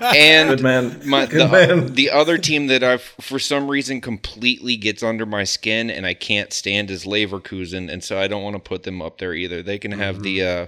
and 0.01 0.49
Good 0.51 0.63
man. 0.63 1.01
my, 1.05 1.27
Good 1.27 1.41
the, 1.41 1.49
man. 1.49 1.95
the 1.95 2.11
other 2.11 2.39
team 2.39 2.69
that 2.69 2.85
I've 2.85 3.03
for 3.03 3.39
some 3.39 3.69
reason, 3.69 4.01
completely 4.01 4.77
gets 4.77 5.03
under 5.03 5.27
my 5.27 5.45
skin 5.45 5.91
and 5.91 6.07
I 6.07 6.15
can't 6.15 6.53
stand 6.53 6.91
is 6.91 7.05
Leverkusen, 7.05 7.91
and 7.91 8.03
so 8.05 8.19
I 8.19 8.29
don't 8.29 8.43
want 8.43 8.55
to 8.57 8.61
put 8.61 8.85
them 8.85 9.03
up 9.03 9.19
there 9.19 9.35
either. 9.35 9.63
They 9.63 9.79
can 9.79 9.93
have 9.93 10.23
the 10.23 10.43
uh, 10.43 10.67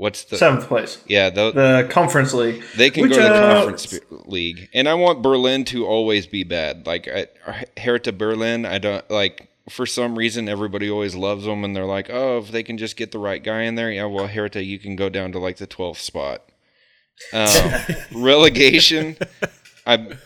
what's 0.00 0.24
the 0.24 0.38
Seventh 0.38 0.66
place. 0.66 0.98
yeah 1.06 1.28
the, 1.30 1.52
The 1.52 1.86
conference 1.90 2.32
league. 2.32 2.62
they 2.76 2.90
can 2.90 3.02
Which, 3.02 3.12
go 3.12 3.18
to 3.18 3.22
the 3.22 3.34
uh, 3.34 3.54
conference 3.54 4.00
league, 4.10 4.68
and 4.72 4.88
I 4.88 4.94
want 4.94 5.22
Berlin 5.22 5.64
to 5.66 5.86
always 5.86 6.26
be 6.26 6.42
bad. 6.42 6.86
Like 6.86 7.06
I, 7.06 7.26
Hertha 7.78 8.12
Berlin, 8.12 8.64
I 8.66 8.78
don't 8.78 9.08
like. 9.10 9.48
For 9.68 9.86
some 9.86 10.16
reason, 10.18 10.48
everybody 10.48 10.90
always 10.90 11.14
loves 11.14 11.44
them, 11.44 11.62
and 11.64 11.76
they're 11.76 11.84
like, 11.84 12.08
"Oh, 12.10 12.38
if 12.38 12.50
they 12.50 12.62
can 12.64 12.76
just 12.78 12.96
get 12.96 13.12
the 13.12 13.18
right 13.20 13.42
guy 13.44 13.62
in 13.62 13.74
there, 13.76 13.92
yeah, 13.92 14.06
well, 14.06 14.26
Hertha, 14.26 14.64
you 14.64 14.78
can 14.80 14.96
go 14.96 15.08
down 15.08 15.30
to 15.32 15.38
like 15.38 15.58
the 15.58 15.66
twelfth 15.66 16.00
spot." 16.00 16.42
Um, 17.32 17.70
relegation, 18.14 19.16
I, 19.86 20.16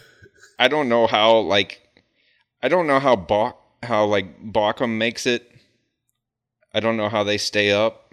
I 0.59 0.69
don't 0.69 0.89
know 0.89 1.07
how 1.09 1.39
like, 1.41 1.81
I 2.63 2.69
don't 2.69 2.87
know 2.87 3.01
how 3.01 3.17
Bach, 3.17 3.61
how 3.83 4.05
like 4.07 4.41
Bochum 4.41 4.97
makes 4.97 5.27
it. 5.27 5.51
I 6.73 6.81
don't 6.81 6.97
know 6.97 7.09
how 7.09 7.23
they 7.25 7.37
stay 7.39 7.71
up. 7.73 8.13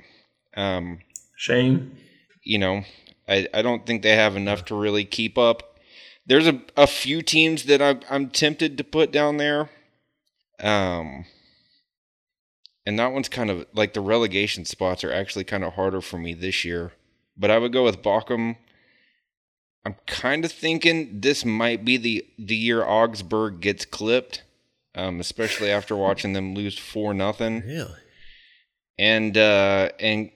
Um, 0.58 1.00
Shame. 1.42 1.98
you 2.44 2.60
know, 2.60 2.84
I, 3.28 3.48
I 3.52 3.64
don't 3.64 3.84
think 3.88 4.04
they 4.04 4.16
have 4.16 4.36
enough 4.36 4.64
to 4.66 4.76
really 4.76 5.06
keep 5.06 5.40
up. 5.40 5.80
There's 6.28 6.46
a, 6.46 6.62
a 6.78 6.86
few 6.86 7.24
teams 7.24 7.64
that 7.64 7.82
I'm, 7.82 8.02
I'm 8.12 8.30
tempted 8.30 8.78
to 8.78 8.84
put 8.84 9.12
down 9.12 9.38
there. 9.38 9.72
Um, 10.60 11.26
and 12.86 13.00
that 13.00 13.12
one's 13.12 13.28
kind 13.28 13.50
of 13.50 13.66
like 13.74 13.94
the 13.96 14.02
relegation 14.02 14.66
spots 14.66 15.04
are 15.04 15.12
actually 15.12 15.44
kind 15.46 15.64
of 15.64 15.74
harder 15.74 16.00
for 16.02 16.20
me 16.20 16.36
this 16.36 16.64
year. 16.64 16.92
But 17.36 17.50
I 17.50 17.58
would 17.58 17.74
go 17.74 17.86
with 17.86 18.04
Bochum. 18.04 18.58
I'm 19.84 19.96
kind 20.06 20.46
of 20.46 20.52
thinking 20.52 21.22
this 21.22 21.44
might 21.44 21.84
be 21.84 21.98
the, 21.98 22.24
the 22.38 22.56
year 22.56 22.84
Augsburg 22.84 23.62
gets 23.62 23.84
clipped, 23.84 24.44
um, 24.94 25.20
especially 25.20 25.72
after 25.72 25.96
watching 25.96 26.34
them 26.34 26.54
lose 26.54 26.78
four 26.78 27.16
nothing 27.16 27.62
Really? 27.62 27.98
and 29.00 29.36
uh 29.38 29.90
and 30.00 30.30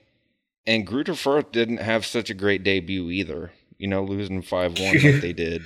and 0.66 0.86
Greuther 0.86 1.14
Fürth 1.14 1.52
didn't 1.52 1.78
have 1.78 2.04
such 2.06 2.30
a 2.30 2.34
great 2.34 2.62
debut 2.64 3.10
either. 3.10 3.52
You 3.78 3.88
know, 3.88 4.02
losing 4.04 4.42
five 4.42 4.78
one 4.78 4.94
like 5.02 5.20
they 5.20 5.32
did. 5.32 5.62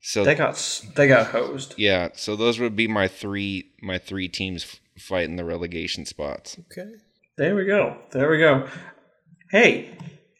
So 0.00 0.24
They 0.24 0.34
got 0.34 0.82
they 0.96 1.06
got 1.08 1.28
hosed. 1.28 1.74
yeah, 1.78 2.08
so 2.14 2.36
those 2.36 2.58
would 2.58 2.76
be 2.76 2.88
my 2.88 3.08
three 3.08 3.70
my 3.82 3.98
three 3.98 4.28
teams 4.28 4.80
fighting 4.98 5.36
the 5.36 5.44
relegation 5.44 6.04
spots. 6.06 6.56
Okay. 6.70 6.90
There 7.36 7.54
we 7.56 7.64
go. 7.64 7.96
There 8.12 8.30
we 8.30 8.38
go. 8.38 8.68
Hey, 9.50 9.96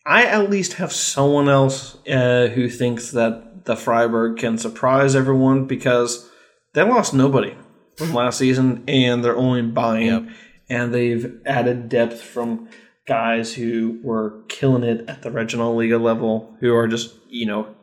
I 0.07 0.25
at 0.27 0.51
least 0.51 0.75
have 0.75 0.93
someone 0.93 1.49
else 1.49 1.97
uh, 2.07 2.49
who 2.49 2.69
thinks 2.69 3.11
that 3.13 3.65
the 3.65 3.75
Freiburg 3.77 4.39
can 4.39 4.59
surprise 4.59 5.17
everyone 5.17 5.67
because 5.67 6.31
they 6.75 6.83
lost 6.83 7.15
nobody 7.15 7.55
from 7.97 8.13
last 8.13 8.39
season 8.39 8.85
and 8.87 9.25
they're 9.25 9.37
only 9.37 9.63
buying 9.63 10.07
Yep. 10.07 10.23
and 10.69 10.95
they've 10.95 11.41
added 11.47 11.89
depth 11.89 12.21
from 12.21 12.69
guys 13.07 13.55
who 13.55 14.01
were 14.03 14.43
killing 14.49 14.83
it 14.83 15.09
at 15.09 15.23
the 15.23 15.31
regional 15.31 15.77
Liga 15.77 15.99
level 15.99 16.57
who 16.61 16.75
are 16.75 16.89
just, 16.89 17.15
you 17.29 17.47
know, 17.47 17.75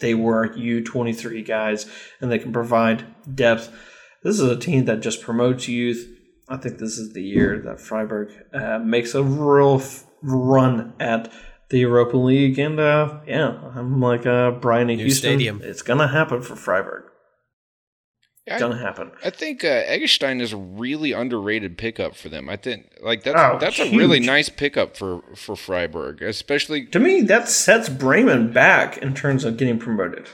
they 0.00 0.14
were 0.14 0.48
U23 0.48 1.44
guys 1.46 1.86
and 2.20 2.30
they 2.30 2.38
can 2.38 2.52
provide 2.52 3.06
depth. 3.34 3.72
This 4.22 4.38
is 4.38 4.48
a 4.48 4.58
team 4.58 4.84
that 4.84 5.00
just 5.00 5.22
promotes 5.22 5.68
youth. 5.68 6.08
I 6.48 6.56
think 6.56 6.78
this 6.78 6.98
is 6.98 7.12
the 7.12 7.22
year 7.22 7.60
that 7.64 7.80
Freiburg 7.80 8.30
uh, 8.52 8.78
makes 8.78 9.14
a 9.14 9.22
real 9.22 9.76
f- 9.76 10.04
run 10.22 10.94
at 10.98 11.32
the 11.68 11.80
Europa 11.80 12.16
League, 12.16 12.58
and 12.58 12.80
uh, 12.80 13.20
yeah, 13.26 13.58
I'm 13.74 14.00
like 14.00 14.24
uh, 14.24 14.52
Brian 14.52 14.88
in 14.88 14.96
New 14.96 15.04
Houston. 15.04 15.32
stadium. 15.32 15.60
It's 15.62 15.82
gonna 15.82 16.08
happen 16.08 16.40
for 16.40 16.56
Freiburg. 16.56 17.07
It's 18.50 18.62
I, 18.62 18.66
gonna 18.68 18.78
happen. 18.78 19.10
I 19.24 19.30
think 19.30 19.62
uh, 19.62 19.84
Eggestein 19.84 20.40
is 20.40 20.52
a 20.52 20.56
really 20.56 21.12
underrated 21.12 21.76
pickup 21.76 22.16
for 22.16 22.28
them. 22.28 22.48
I 22.48 22.56
think 22.56 22.90
like 23.02 23.22
that's 23.22 23.38
Oh, 23.38 23.58
that's 23.60 23.78
a 23.78 23.90
really 23.96 24.20
nice 24.20 24.48
pickup 24.48 24.96
for 24.96 25.22
for 25.34 25.54
Freiburg, 25.54 26.22
especially 26.22 26.86
To 26.86 26.98
me, 26.98 27.20
that 27.22 27.48
sets 27.48 27.88
Bremen 27.88 28.52
back 28.52 28.96
in 28.98 29.14
terms 29.14 29.44
of 29.44 29.56
getting 29.58 29.78
promoted. 29.78 30.26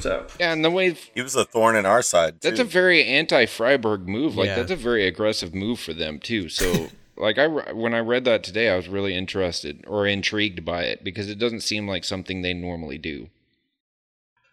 So 0.00 0.26
yeah, 0.40 0.52
and 0.52 0.64
the 0.64 0.70
way 0.70 0.94
He 1.14 1.22
was 1.22 1.36
a 1.36 1.44
thorn 1.44 1.76
in 1.76 1.86
our 1.86 2.02
side. 2.02 2.40
Too. 2.40 2.48
That's 2.48 2.60
a 2.60 2.64
very 2.64 3.04
anti-Freiburg 3.04 4.08
move. 4.08 4.36
Like 4.36 4.48
Yeah. 4.48 4.56
that's 4.56 4.72
a 4.72 4.76
very 4.76 5.06
aggressive 5.06 5.54
move 5.54 5.78
for 5.78 5.92
them 5.94 6.18
too. 6.18 6.48
So 6.48 6.88
like 7.16 7.38
I 7.38 7.46
when 7.46 7.94
I 7.94 8.00
read 8.00 8.24
that 8.24 8.42
today, 8.42 8.68
I 8.70 8.76
was 8.76 8.88
really 8.88 9.14
interested 9.14 9.84
or 9.86 10.06
intrigued 10.06 10.64
by 10.64 10.82
it 10.84 11.04
because 11.04 11.28
it 11.28 11.38
doesn't 11.38 11.60
seem 11.60 11.86
like 11.86 12.04
something 12.04 12.42
they 12.42 12.54
normally 12.54 12.98
do. 12.98 13.28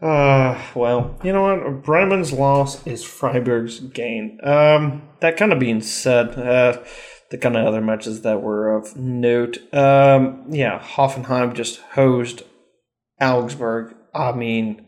Uh, 0.01 0.61
well, 0.75 1.19
you 1.23 1.33
know 1.33 1.41
what? 1.41 1.83
Bremen's 1.83 2.31
loss 2.31 2.85
is 2.85 3.03
Freiburg's 3.03 3.79
gain. 3.79 4.39
Um, 4.43 5.01
that 5.21 5.37
kind 5.37 5.51
of 5.51 5.59
being 5.59 5.81
said, 5.81 6.37
uh, 6.37 6.83
the 7.31 7.37
kind 7.37 7.57
of 7.57 7.65
other 7.65 7.81
matches 7.81 8.21
that 8.21 8.41
were 8.41 8.75
of 8.75 8.95
note. 8.95 9.57
Um, 9.73 10.45
yeah, 10.49 10.79
Hoffenheim 10.79 11.53
just 11.55 11.81
hosed 11.93 12.43
Augsburg. 13.19 13.95
I 14.13 14.31
mean, 14.33 14.83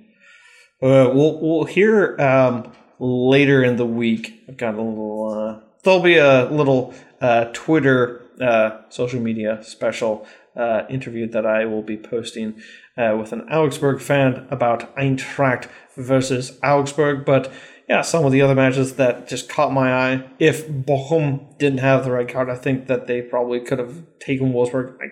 Uh, 0.82 1.12
we'll 1.13 1.38
we'll 1.41 1.65
hear 1.65 2.17
um, 2.22 2.72
later 3.00 3.62
in 3.63 3.76
the 3.76 3.86
week. 3.86 4.43
I've 4.48 4.56
got 4.58 4.76
a 4.76 4.82
little. 4.82 5.30
Uh, 5.30 5.65
there'll 5.84 6.02
be 6.02 6.15
a 6.17 6.45
little 6.45 6.93
uh, 7.19 7.45
Twitter 7.52 8.22
uh, 8.39 8.82
social 8.89 9.19
media 9.19 9.62
special 9.62 10.26
uh, 10.56 10.84
interview 10.89 11.28
that 11.32 11.45
I 11.45 11.65
will 11.65 11.82
be 11.84 11.98
posting 11.98 12.62
uh, 12.99 13.15
with 13.17 13.31
an 13.31 13.41
Augsburg 13.49 14.01
fan 14.01 14.45
about 14.51 14.93
Eintracht 14.97 15.69
versus 15.95 16.59
Augsburg. 16.62 17.25
But 17.25 17.51
yeah, 17.88 18.01
some 18.01 18.25
of 18.25 18.31
the 18.31 18.41
other 18.41 18.53
matches 18.53 18.95
that 18.95 19.27
just 19.27 19.49
caught 19.49 19.73
my 19.73 19.93
eye. 19.93 20.29
If 20.38 20.67
Bochum 20.67 21.57
didn't 21.57 21.79
have 21.79 22.03
the 22.03 22.12
red 22.12 22.29
card, 22.29 22.49
I 22.49 22.55
think 22.55 22.88
that 22.88 23.07
they 23.07 23.21
probably 23.21 23.62
could 23.62 23.79
have 23.79 24.03
taken 24.19 24.53
Wolfsburg. 24.53 24.95
I 25.01 25.07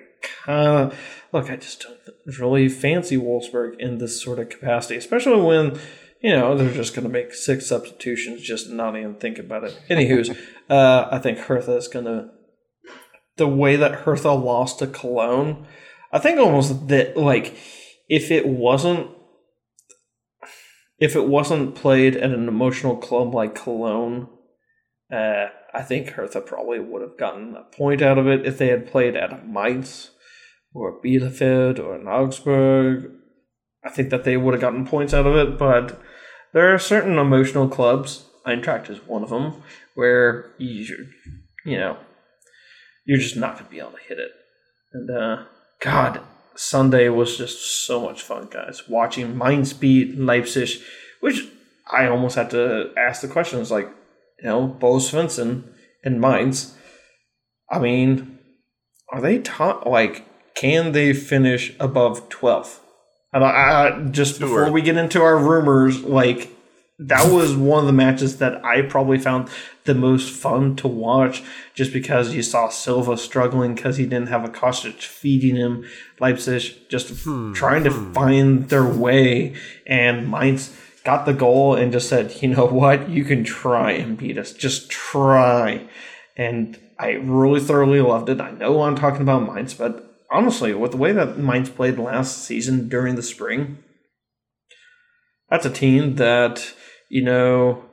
kind 0.46 0.68
of 0.68 1.00
look. 1.32 1.50
I 1.50 1.56
just 1.56 1.82
don't 1.82 2.40
really 2.40 2.70
fancy 2.70 3.18
Wolfsburg 3.18 3.80
in 3.80 3.98
this 3.98 4.22
sort 4.22 4.38
of 4.38 4.50
capacity, 4.50 4.98
especially 4.98 5.42
when 5.42 5.80
you 6.22 6.36
know 6.36 6.56
they're 6.56 6.74
just 6.74 6.94
going 6.94 7.08
to 7.08 7.12
make 7.12 7.34
six 7.34 7.66
substitutions, 7.66 8.42
just 8.42 8.70
not 8.70 8.98
even 8.98 9.16
think 9.16 9.40
about 9.40 9.64
it. 9.64 9.80
Anywho's, 9.90 10.30
uh, 10.70 11.08
I 11.10 11.20
think 11.20 11.40
Hertha 11.40 11.78
is 11.78 11.88
going 11.88 12.06
to 12.06 12.30
the 13.38 13.48
way 13.48 13.76
that 13.76 14.02
Hertha 14.02 14.32
lost 14.32 14.80
to 14.80 14.88
Cologne. 14.88 15.66
I 16.12 16.20
think 16.20 16.40
almost 16.40 16.88
that 16.88 17.18
like 17.18 17.56
if 18.10 18.32
it 18.32 18.48
wasn't 18.48 19.10
if 21.00 21.16
it 21.16 21.28
wasn't 21.28 21.76
played 21.76 22.16
at 22.16 22.32
an 22.32 22.48
emotional 22.48 22.98
club 22.98 23.34
like 23.34 23.54
Cologne, 23.54 24.28
uh, 25.12 25.48
I 25.74 25.84
think 25.84 26.10
Hertha 26.10 26.42
probably 26.42 26.80
would 26.80 27.02
have 27.02 27.18
gotten 27.18 27.56
a 27.56 27.64
point 27.76 28.02
out 28.02 28.18
of 28.18 28.28
it 28.28 28.46
if 28.46 28.58
they 28.58 28.68
had 28.68 28.90
played 28.90 29.16
at 29.16 29.48
Mainz 29.48 30.12
or 30.74 31.00
Bielefeld 31.02 31.80
or 31.80 31.96
in 31.96 32.08
Augsburg. 32.08 33.12
I 33.86 33.90
think 33.90 34.10
that 34.10 34.24
they 34.24 34.38
would 34.38 34.54
have 34.54 34.62
gotten 34.62 34.88
points 34.88 35.14
out 35.14 35.28
of 35.28 35.36
it, 35.36 35.58
but 35.58 36.02
there 36.54 36.74
are 36.74 36.80
certain 36.80 37.18
emotional 37.18 37.70
clubs. 37.70 38.26
Eintracht 38.46 38.90
is 38.90 39.06
one 39.06 39.24
of 39.24 39.30
them 39.30 39.62
where 39.94 40.52
you, 40.58 41.08
you 41.66 41.78
know, 41.78 41.98
you're 43.06 43.20
just 43.20 43.38
not 43.38 43.54
going 43.54 43.66
to 43.66 43.72
be 43.72 43.80
able 43.80 43.92
to 43.92 44.04
hit 44.08 44.18
it. 44.18 44.32
And 44.94 45.10
uh, 45.10 45.44
God, 45.82 46.22
Sunday 46.56 47.10
was 47.10 47.38
just 47.38 47.86
so 47.86 48.02
much 48.02 48.22
fun, 48.22 48.48
guys. 48.50 48.88
Watching 48.90 49.40
beat 49.80 50.18
Leipzig, 50.18 50.82
which 51.20 51.48
I 51.92 52.08
almost 52.08 52.36
had 52.36 52.50
to 52.52 52.92
ask 52.98 53.22
the 53.22 53.28
questions 53.28 53.72
like, 53.72 53.90
you 54.40 54.50
know, 54.50 54.68
Bo 54.68 54.96
Svensson 54.96 55.64
and 56.04 56.20
Mainz. 56.20 56.76
I 57.70 57.80
mean, 57.80 58.40
are 59.12 59.22
they 59.22 59.40
top? 59.40 59.86
Like, 59.86 60.26
can 60.56 60.92
they 60.92 61.14
finish 61.14 61.74
above 61.80 62.30
12th? 62.30 62.80
And 63.34 63.44
I, 63.44 63.50
I 63.50 64.04
just 64.10 64.40
before 64.40 64.72
we 64.72 64.82
get 64.82 64.98
into 64.98 65.22
our 65.22 65.38
rumors, 65.38 66.02
like 66.02 66.57
that 67.00 67.32
was 67.32 67.56
one 67.56 67.82
of 67.82 67.86
the 67.86 67.94
matches 67.94 68.38
that 68.38 68.64
I 68.66 68.82
probably 68.82 69.20
found 69.20 69.50
the 69.84 69.94
most 69.94 70.34
fun 70.34 70.76
to 70.78 70.88
watch, 70.88 71.44
just 71.76 71.94
because 71.94 72.34
you 72.34 72.42
saw 72.42 72.70
Silva 72.70 73.18
struggling 73.18 73.76
because 73.76 73.98
he 73.98 74.06
didn't 74.06 74.30
have 74.30 74.44
a 74.44 74.50
Kostic 74.50 75.02
feeding 75.04 75.56
him. 75.56 75.86
Leipzig 76.20 76.90
just 76.90 77.24
hmm, 77.24 77.54
trying 77.54 77.84
to 77.84 77.92
hmm. 77.92 78.14
find 78.14 78.70
their 78.70 78.88
way, 78.88 79.56
and 79.86 80.30
Mainz 80.30 80.76
got 81.04 81.26
the 81.26 81.34
goal 81.34 81.76
and 81.76 81.92
just 81.92 82.10
said, 82.10 82.42
"You 82.42 82.50
know 82.50 82.66
what? 82.66 83.10
You 83.10 83.24
can 83.24 83.44
try 83.44 83.92
and 83.92 84.18
beat 84.18 84.38
us. 84.38 84.52
Just 84.52 84.90
try." 84.90 85.88
And 86.36 86.80
I 86.98 87.12
really 87.12 87.60
thoroughly 87.60 88.02
loved 88.02 88.30
it. 88.30 88.42
I 88.42 88.52
know 88.52 88.82
I'm 88.82 88.96
talking 88.96 89.22
about 89.22 89.54
Mainz, 89.54 89.76
but 89.76 90.04
honestly, 90.32 90.74
with 90.74 90.92
the 90.92 90.98
way 90.98 91.12
that 91.12 91.38
Mainz 91.38 91.70
played 91.70 92.00
last 92.00 92.44
season 92.44 92.90
during 92.90 93.16
the 93.16 93.22
spring, 93.22 93.78
that's 95.48 95.66
a 95.66 95.70
team 95.70 96.16
that 96.16 96.74
you 97.10 97.24
know 97.24 97.84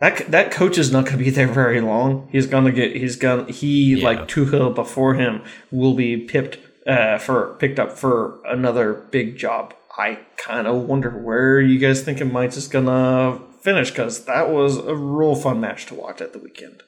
that 0.00 0.30
that 0.30 0.50
coach 0.50 0.78
is 0.78 0.90
not 0.90 1.04
going 1.04 1.18
to 1.18 1.24
be 1.24 1.30
there 1.30 1.46
very 1.46 1.80
long. 1.80 2.28
He's 2.32 2.46
going 2.46 2.64
to 2.64 2.72
get 2.72 2.96
he's 2.96 3.16
going 3.16 3.48
he 3.48 3.96
Yeah. 3.96 4.04
like 4.04 4.28
Tuchel 4.28 4.74
before 4.74 5.14
him 5.14 5.42
will 5.70 5.94
be 5.94 6.16
pipped 6.16 6.58
uh, 6.86 7.18
for 7.18 7.54
picked 7.58 7.78
up 7.78 7.92
for 7.92 8.40
another 8.46 8.94
big 8.94 9.36
job. 9.36 9.74
I 9.98 10.20
kind 10.36 10.66
of 10.66 10.84
wonder 10.84 11.10
where 11.10 11.60
you 11.60 11.78
guys 11.78 12.02
thinking 12.02 12.32
Mainz 12.32 12.56
is 12.56 12.68
going 12.68 12.86
to 12.86 13.40
finish 13.60 13.90
because 13.90 14.24
that 14.24 14.48
was 14.48 14.78
a 14.78 14.94
real 14.94 15.34
fun 15.34 15.60
match 15.60 15.86
to 15.86 15.94
watch 15.94 16.20
at 16.22 16.32
the 16.32 16.38
weekend. 16.38 16.82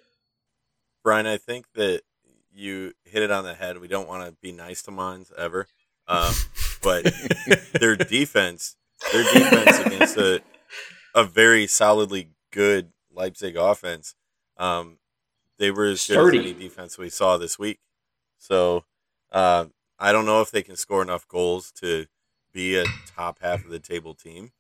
Brian, 1.05 1.27
I 1.27 1.37
think 1.37 1.67
that 1.75 2.03
you 2.55 2.93
hit 3.05 3.23
it 3.23 3.31
on 3.31 3.45
the 3.45 3.55
head. 3.55 3.79
We 3.79 3.89
don't 3.89 4.09
want 4.09 4.25
to 4.25 4.37
be 4.41 4.53
nice 4.53 4.83
to 4.83 4.91
Mainz 4.91 5.33
ever, 5.37 5.67
um, 6.07 6.33
but 6.83 7.13
their 7.79 7.97
defense, 7.97 8.77
their 9.11 9.23
defense 9.25 9.79
against 9.81 10.17
a 10.17 10.43
a 11.15 11.25
very 11.25 11.67
solidly 11.67 12.31
good 12.51 12.93
Leipzig 13.13 13.57
offense, 13.57 14.15
um, 14.57 14.99
they 15.59 15.71
were 15.71 15.87
as 15.87 16.07
good 16.07 16.15
Sturdy. 16.15 16.39
as 16.39 16.45
any 16.45 16.55
defense 16.55 16.99
we 16.99 17.11
saw 17.11 17.37
this 17.37 17.59
week. 17.59 17.81
So 18.39 18.85
uh, 19.31 19.67
I 19.99 20.13
don't 20.13 20.27
know 20.27 20.41
if 20.41 20.51
they 20.51 20.63
can 20.63 20.77
score 20.77 21.03
enough 21.03 21.29
goals 21.29 21.73
to 21.81 22.07
be 22.53 22.77
a 22.77 22.85
top 23.15 23.39
half 23.41 23.65
of 23.65 23.71
the 23.71 23.79
table 23.79 24.15
team. 24.15 24.53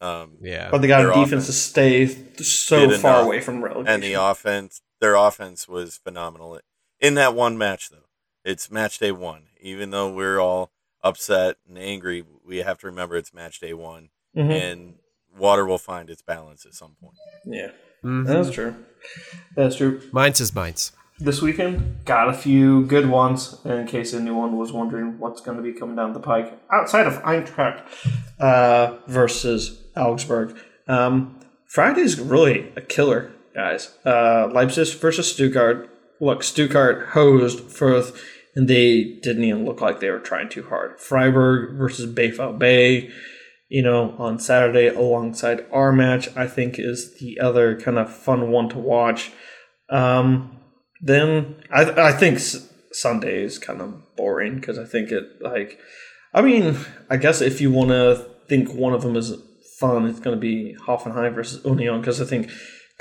Um, 0.00 0.38
Yeah. 0.40 0.70
But 0.70 0.82
they 0.82 0.88
got 0.88 1.04
a 1.04 1.12
defense 1.12 1.46
to 1.46 1.52
stay 1.52 2.06
so 2.06 2.90
far 2.98 3.12
enough. 3.12 3.26
away 3.26 3.40
from 3.40 3.62
relegation. 3.62 3.94
and 3.94 4.02
the 4.02 4.14
offense, 4.14 4.82
their 5.00 5.14
offense 5.14 5.68
was 5.68 5.96
phenomenal 5.96 6.60
in 7.00 7.14
that 7.14 7.34
one 7.34 7.58
match. 7.58 7.88
Though 7.90 8.06
it's 8.44 8.70
match 8.70 8.98
day 8.98 9.12
one, 9.12 9.44
even 9.60 9.90
though 9.90 10.12
we're 10.12 10.38
all 10.38 10.70
upset 11.02 11.56
and 11.68 11.78
angry, 11.78 12.24
we 12.44 12.58
have 12.58 12.78
to 12.78 12.86
remember 12.86 13.16
it's 13.16 13.32
match 13.34 13.60
day 13.60 13.72
one, 13.74 14.08
Mhm. 14.36 14.50
and 14.50 14.94
water 15.36 15.64
will 15.66 15.78
find 15.78 16.10
its 16.10 16.22
balance 16.22 16.66
at 16.66 16.74
some 16.74 16.96
point. 17.00 17.16
Yeah, 17.44 17.70
Mhm. 18.04 18.26
that's 18.26 18.50
true. 18.50 18.74
That's 19.56 19.76
true. 19.76 20.00
Mainz 20.12 20.40
is 20.40 20.54
Mainz. 20.54 20.92
This 21.20 21.42
weekend, 21.42 22.04
got 22.04 22.28
a 22.28 22.32
few 22.32 22.84
good 22.86 23.08
ones. 23.10 23.56
In 23.64 23.86
case 23.86 24.14
anyone 24.14 24.56
was 24.56 24.70
wondering 24.72 25.18
what's 25.18 25.40
going 25.40 25.56
to 25.56 25.62
be 25.62 25.72
coming 25.72 25.96
down 25.96 26.12
the 26.12 26.20
pike, 26.20 26.56
outside 26.72 27.06
of 27.08 27.14
Eintracht 27.24 27.82
uh, 28.38 28.98
versus 29.08 29.82
Augsburg, 29.96 30.56
um, 30.86 31.38
Friday's 31.66 32.20
really 32.20 32.72
a 32.76 32.80
killer, 32.80 33.32
guys. 33.54 33.96
Uh, 34.06 34.48
Leipzig 34.52 34.94
versus 35.00 35.32
Stuttgart. 35.32 35.88
Look, 36.20 36.42
Stuttgart 36.44 37.08
hosed 37.08 37.60
Fürth, 37.68 38.16
and 38.58 38.68
they 38.68 39.18
didn't 39.22 39.44
even 39.44 39.64
look 39.64 39.80
like 39.80 40.00
they 40.00 40.10
were 40.10 40.18
trying 40.18 40.50
too 40.50 40.64
hard. 40.64 41.00
Freiburg 41.00 41.78
versus 41.78 42.12
Bayfall 42.12 42.58
Bay 42.58 43.10
you 43.68 43.82
know, 43.82 44.14
on 44.18 44.38
Saturday 44.38 44.88
alongside 44.88 45.66
our 45.70 45.92
match, 45.92 46.34
I 46.36 46.46
think 46.46 46.78
is 46.78 47.18
the 47.18 47.38
other 47.38 47.78
kind 47.78 47.98
of 47.98 48.14
fun 48.14 48.50
one 48.50 48.68
to 48.70 48.78
watch. 48.78 49.30
Um, 49.90 50.58
then 51.00 51.62
I 51.70 52.08
I 52.08 52.12
think 52.12 52.38
Sunday 52.92 53.42
is 53.42 53.58
kind 53.58 53.80
of 53.80 54.16
boring 54.16 54.56
because 54.56 54.78
I 54.78 54.84
think 54.84 55.12
it 55.12 55.24
like, 55.40 55.78
I 56.32 56.40
mean, 56.42 56.78
I 57.10 57.18
guess 57.18 57.40
if 57.40 57.60
you 57.60 57.70
want 57.70 57.90
to 57.90 58.26
think 58.48 58.72
one 58.72 58.94
of 58.94 59.02
them 59.02 59.16
is 59.16 59.34
fun, 59.78 60.06
it's 60.06 60.20
going 60.20 60.36
to 60.36 60.40
be 60.40 60.74
Hoffenheim 60.86 61.34
versus 61.34 61.64
Union 61.64 62.00
because 62.00 62.20
I 62.20 62.24
think 62.24 62.50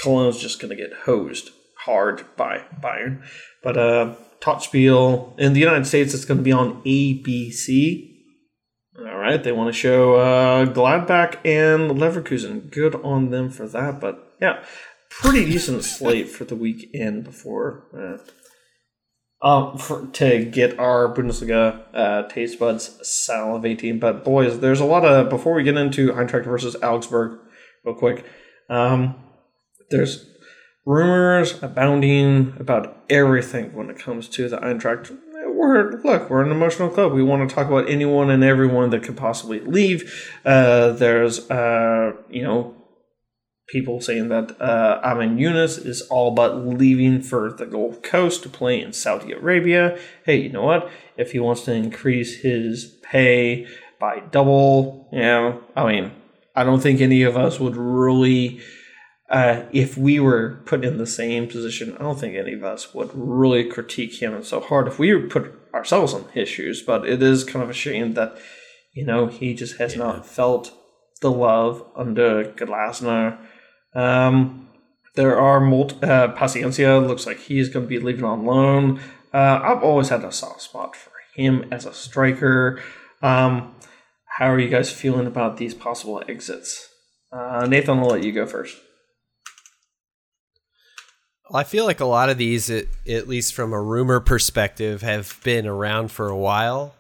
Cologne's 0.04 0.40
just 0.40 0.60
going 0.60 0.70
to 0.70 0.82
get 0.82 0.94
hosed 1.06 1.50
hard 1.86 2.26
by 2.36 2.66
Bayern. 2.82 3.24
But 3.64 3.78
uh, 3.78 4.16
Topspiel 4.42 5.38
in 5.40 5.54
the 5.54 5.60
United 5.60 5.86
States, 5.88 6.14
it's 6.14 6.26
going 6.26 6.40
to 6.40 6.44
be 6.44 6.52
on 6.52 6.82
ABC. 6.84 8.16
All 9.00 9.18
right, 9.18 9.44
they 9.44 9.52
want 9.52 9.74
to 9.74 9.80
show 9.80 10.16
uh, 10.16 10.66
Gladbach 10.66 11.38
and 11.46 11.92
Leverkusen. 11.92 12.72
Good 12.72 12.96
on 12.96 13.30
them 13.30 13.50
for 13.50 13.68
that. 13.68 14.00
But 14.00 14.34
yeah, 14.42 14.64
pretty 15.10 15.46
decent 15.46 15.84
slate 15.84 16.30
for 16.30 16.46
the 16.46 16.56
weekend 16.56 17.24
before. 17.24 17.84
Uh, 17.96 18.18
um, 19.42 19.78
for, 19.78 20.08
to 20.08 20.46
get 20.46 20.80
our 20.80 21.14
Bundesliga 21.14 21.84
uh, 21.94 22.28
taste 22.28 22.60
buds 22.60 23.00
salivating. 23.04 24.00
But 24.00 24.24
boys, 24.24 24.60
there's 24.60 24.80
a 24.80 24.86
lot 24.86 25.06
of 25.06 25.30
before 25.30 25.54
we 25.54 25.64
get 25.64 25.78
into 25.78 26.12
Eintracht 26.12 26.46
versus 26.46 26.76
Augsburg, 26.82 27.40
real 27.86 27.96
quick. 27.96 28.26
Um, 28.70 29.16
there's 29.90 30.26
rumors 30.88 31.62
abounding 31.62 32.56
about 32.60 33.04
everything 33.10 33.74
when 33.74 33.90
it 33.90 34.00
comes 34.00 34.30
to 34.30 34.48
the 34.48 34.58
Eintracht. 34.58 35.16
We're 35.50 36.02
look, 36.02 36.30
we're 36.30 36.44
an 36.44 36.52
emotional 36.52 36.90
club. 36.90 37.12
We 37.12 37.24
want 37.24 37.48
to 37.48 37.54
talk 37.54 37.68
about 37.68 37.90
anyone 37.90 38.30
and 38.30 38.44
everyone 38.44 38.90
that 38.92 39.04
could 39.04 39.18
possibly 39.18 39.60
leave. 39.60 40.34
Uh, 40.46 40.92
there's 40.92 41.50
uh, 41.52 42.14
you 42.30 42.44
know 42.44 42.74
people 43.68 44.00
saying 44.00 44.30
that 44.30 44.60
uh, 44.62 45.02
Amin 45.04 45.38
Younes 45.38 45.86
is 45.86 46.02
all 46.04 46.32
but 46.32 46.56
leaving 46.66 47.22
for 47.22 47.52
the 47.52 47.66
Gold 47.66 48.02
Coast 48.02 48.44
to 48.44 48.50
play 48.50 48.82
in 48.82 48.94
Saudi 48.94 49.34
Arabia. 49.34 50.00
Hey, 50.26 50.38
you 50.38 50.50
know 50.50 50.64
what? 50.64 50.90
If 51.18 51.34
he 51.34 51.40
wants 51.40 51.64
to 51.64 51.74
increase 51.74 52.42
his 52.42 52.86
pay 53.04 53.68
by 54.00 54.22
double, 54.32 55.10
you 55.12 55.20
know, 55.20 55.62
I 55.76 55.86
mean, 55.92 56.12
I 56.56 56.64
don't 56.64 56.80
think 56.80 57.02
any 57.02 57.24
of 57.24 57.36
us 57.36 57.60
would 57.60 57.76
really, 57.76 58.62
uh, 59.30 59.64
if 59.74 59.98
we 59.98 60.20
were 60.20 60.62
put 60.66 60.86
in 60.86 60.98
the 60.98 61.08
same 61.08 61.48
position, 61.48 61.96
I 61.96 62.04
don't 62.04 62.20
think 62.20 62.36
any 62.36 62.54
of 62.54 62.64
us 62.64 62.94
would 62.94 63.12
really 63.14 63.66
critique 63.66 64.22
him 64.22 64.42
so 64.44 64.62
hard 64.62 64.88
if 64.88 65.00
we 65.00 65.14
were 65.14 65.28
put 65.28 65.54
ourselves 65.74 66.14
in 66.14 66.24
his 66.30 66.48
shoes. 66.48 66.82
But 66.82 67.08
it 67.08 67.22
is 67.22 67.44
kind 67.44 67.62
of 67.62 67.70
a 67.70 67.74
shame 67.74 68.14
that, 68.14 68.38
you 68.94 69.06
know, 69.06 69.28
he 69.28 69.54
just 69.54 69.78
has 69.78 69.98
not 69.98 70.26
felt 70.26 70.72
the 71.22 71.32
love 71.32 71.84
under 71.96 72.46
Glasner. 72.46 73.38
Um, 73.94 74.70
there 75.16 75.38
are 75.38 75.60
multi- 75.60 75.98
uh, 76.04 76.34
Paciencia 76.34 77.06
looks 77.06 77.26
like 77.26 77.40
he's 77.40 77.70
going 77.70 77.86
to 77.86 77.90
be 77.90 78.00
leaving 78.00 78.24
on 78.24 78.46
loan. 78.46 79.02
Uh, 79.34 79.60
I've 79.62 79.84
always 79.84 80.10
had 80.10 80.24
a 80.24 80.32
soft 80.32 80.62
spot 80.62 80.96
for 80.96 81.12
him 81.36 81.66
as 81.72 81.86
a 81.86 81.94
striker. 81.94 82.82
Um, 83.22 83.76
how 84.38 84.52
are 84.52 84.60
you 84.60 84.70
guys 84.70 84.92
feeling 84.92 85.28
about 85.28 85.58
these 85.58 85.74
possible 85.74 86.24
exits? 86.30 86.88
Uh, 87.32 87.66
Nathan, 87.66 88.00
I'll 88.00 88.06
let 88.06 88.24
you 88.24 88.32
go 88.32 88.46
first. 88.46 88.78
I 91.54 91.64
feel 91.64 91.86
like 91.86 92.00
a 92.00 92.06
lot 92.06 92.30
of 92.30 92.38
these, 92.38 92.70
at, 92.70 92.86
at 93.08 93.28
least 93.28 93.54
from 93.54 93.74
a 93.74 93.82
rumor 93.82 94.20
perspective, 94.20 95.02
have 95.02 95.40
been 95.44 95.66
around 95.68 96.12
for 96.12 96.30
a 96.30 96.38
while. 96.38 96.94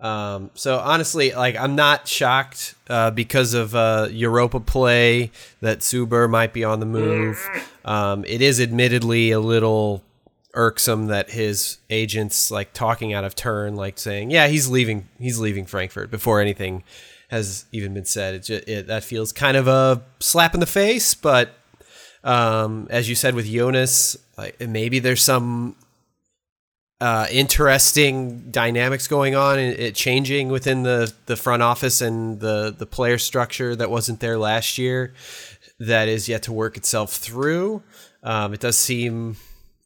Um, 0.00 0.50
so 0.54 0.78
honestly, 0.80 1.32
like 1.32 1.56
I'm 1.56 1.76
not 1.76 2.08
shocked 2.08 2.74
uh, 2.88 3.12
because 3.12 3.54
of 3.54 3.74
uh, 3.74 4.08
Europa 4.10 4.58
play 4.58 5.30
that 5.60 5.78
Zuber 5.78 6.28
might 6.28 6.52
be 6.52 6.64
on 6.64 6.80
the 6.80 6.86
move. 6.86 7.38
Um, 7.84 8.24
it 8.26 8.42
is 8.42 8.60
admittedly 8.60 9.30
a 9.30 9.38
little 9.38 10.02
irksome 10.54 11.06
that 11.06 11.30
his 11.30 11.78
agents 11.88 12.50
like 12.50 12.72
talking 12.72 13.12
out 13.12 13.24
of 13.24 13.36
turn, 13.36 13.76
like 13.76 13.96
saying, 13.96 14.32
"Yeah, 14.32 14.48
he's 14.48 14.68
leaving. 14.68 15.08
He's 15.20 15.38
leaving 15.38 15.66
Frankfurt" 15.66 16.10
before 16.10 16.40
anything 16.40 16.82
has 17.30 17.64
even 17.72 17.94
been 17.94 18.04
said. 18.04 18.34
It, 18.34 18.38
just, 18.40 18.68
it 18.68 18.86
that 18.88 19.04
feels 19.04 19.32
kind 19.32 19.56
of 19.56 19.68
a 19.68 20.02
slap 20.18 20.52
in 20.52 20.60
the 20.60 20.66
face, 20.66 21.14
but 21.14 21.54
um, 22.24 22.86
as 22.90 23.08
you 23.08 23.14
said 23.14 23.34
with 23.34 23.46
Jonas, 23.46 24.16
like 24.36 24.60
maybe 24.60 24.98
there's 24.98 25.22
some 25.22 25.76
uh, 27.00 27.26
interesting 27.32 28.50
dynamics 28.52 29.08
going 29.08 29.34
on 29.34 29.58
and 29.58 29.76
it 29.76 29.94
changing 29.96 30.48
within 30.48 30.84
the, 30.84 31.12
the 31.26 31.36
front 31.36 31.60
office 31.60 32.00
and 32.00 32.38
the, 32.38 32.72
the 32.76 32.86
player 32.86 33.18
structure 33.18 33.74
that 33.74 33.90
wasn't 33.90 34.20
there 34.20 34.38
last 34.38 34.78
year 34.78 35.12
that 35.80 36.06
is 36.06 36.28
yet 36.28 36.44
to 36.44 36.52
work 36.52 36.76
itself 36.76 37.12
through. 37.12 37.82
Um, 38.22 38.54
it 38.54 38.60
does 38.60 38.78
seem 38.78 39.36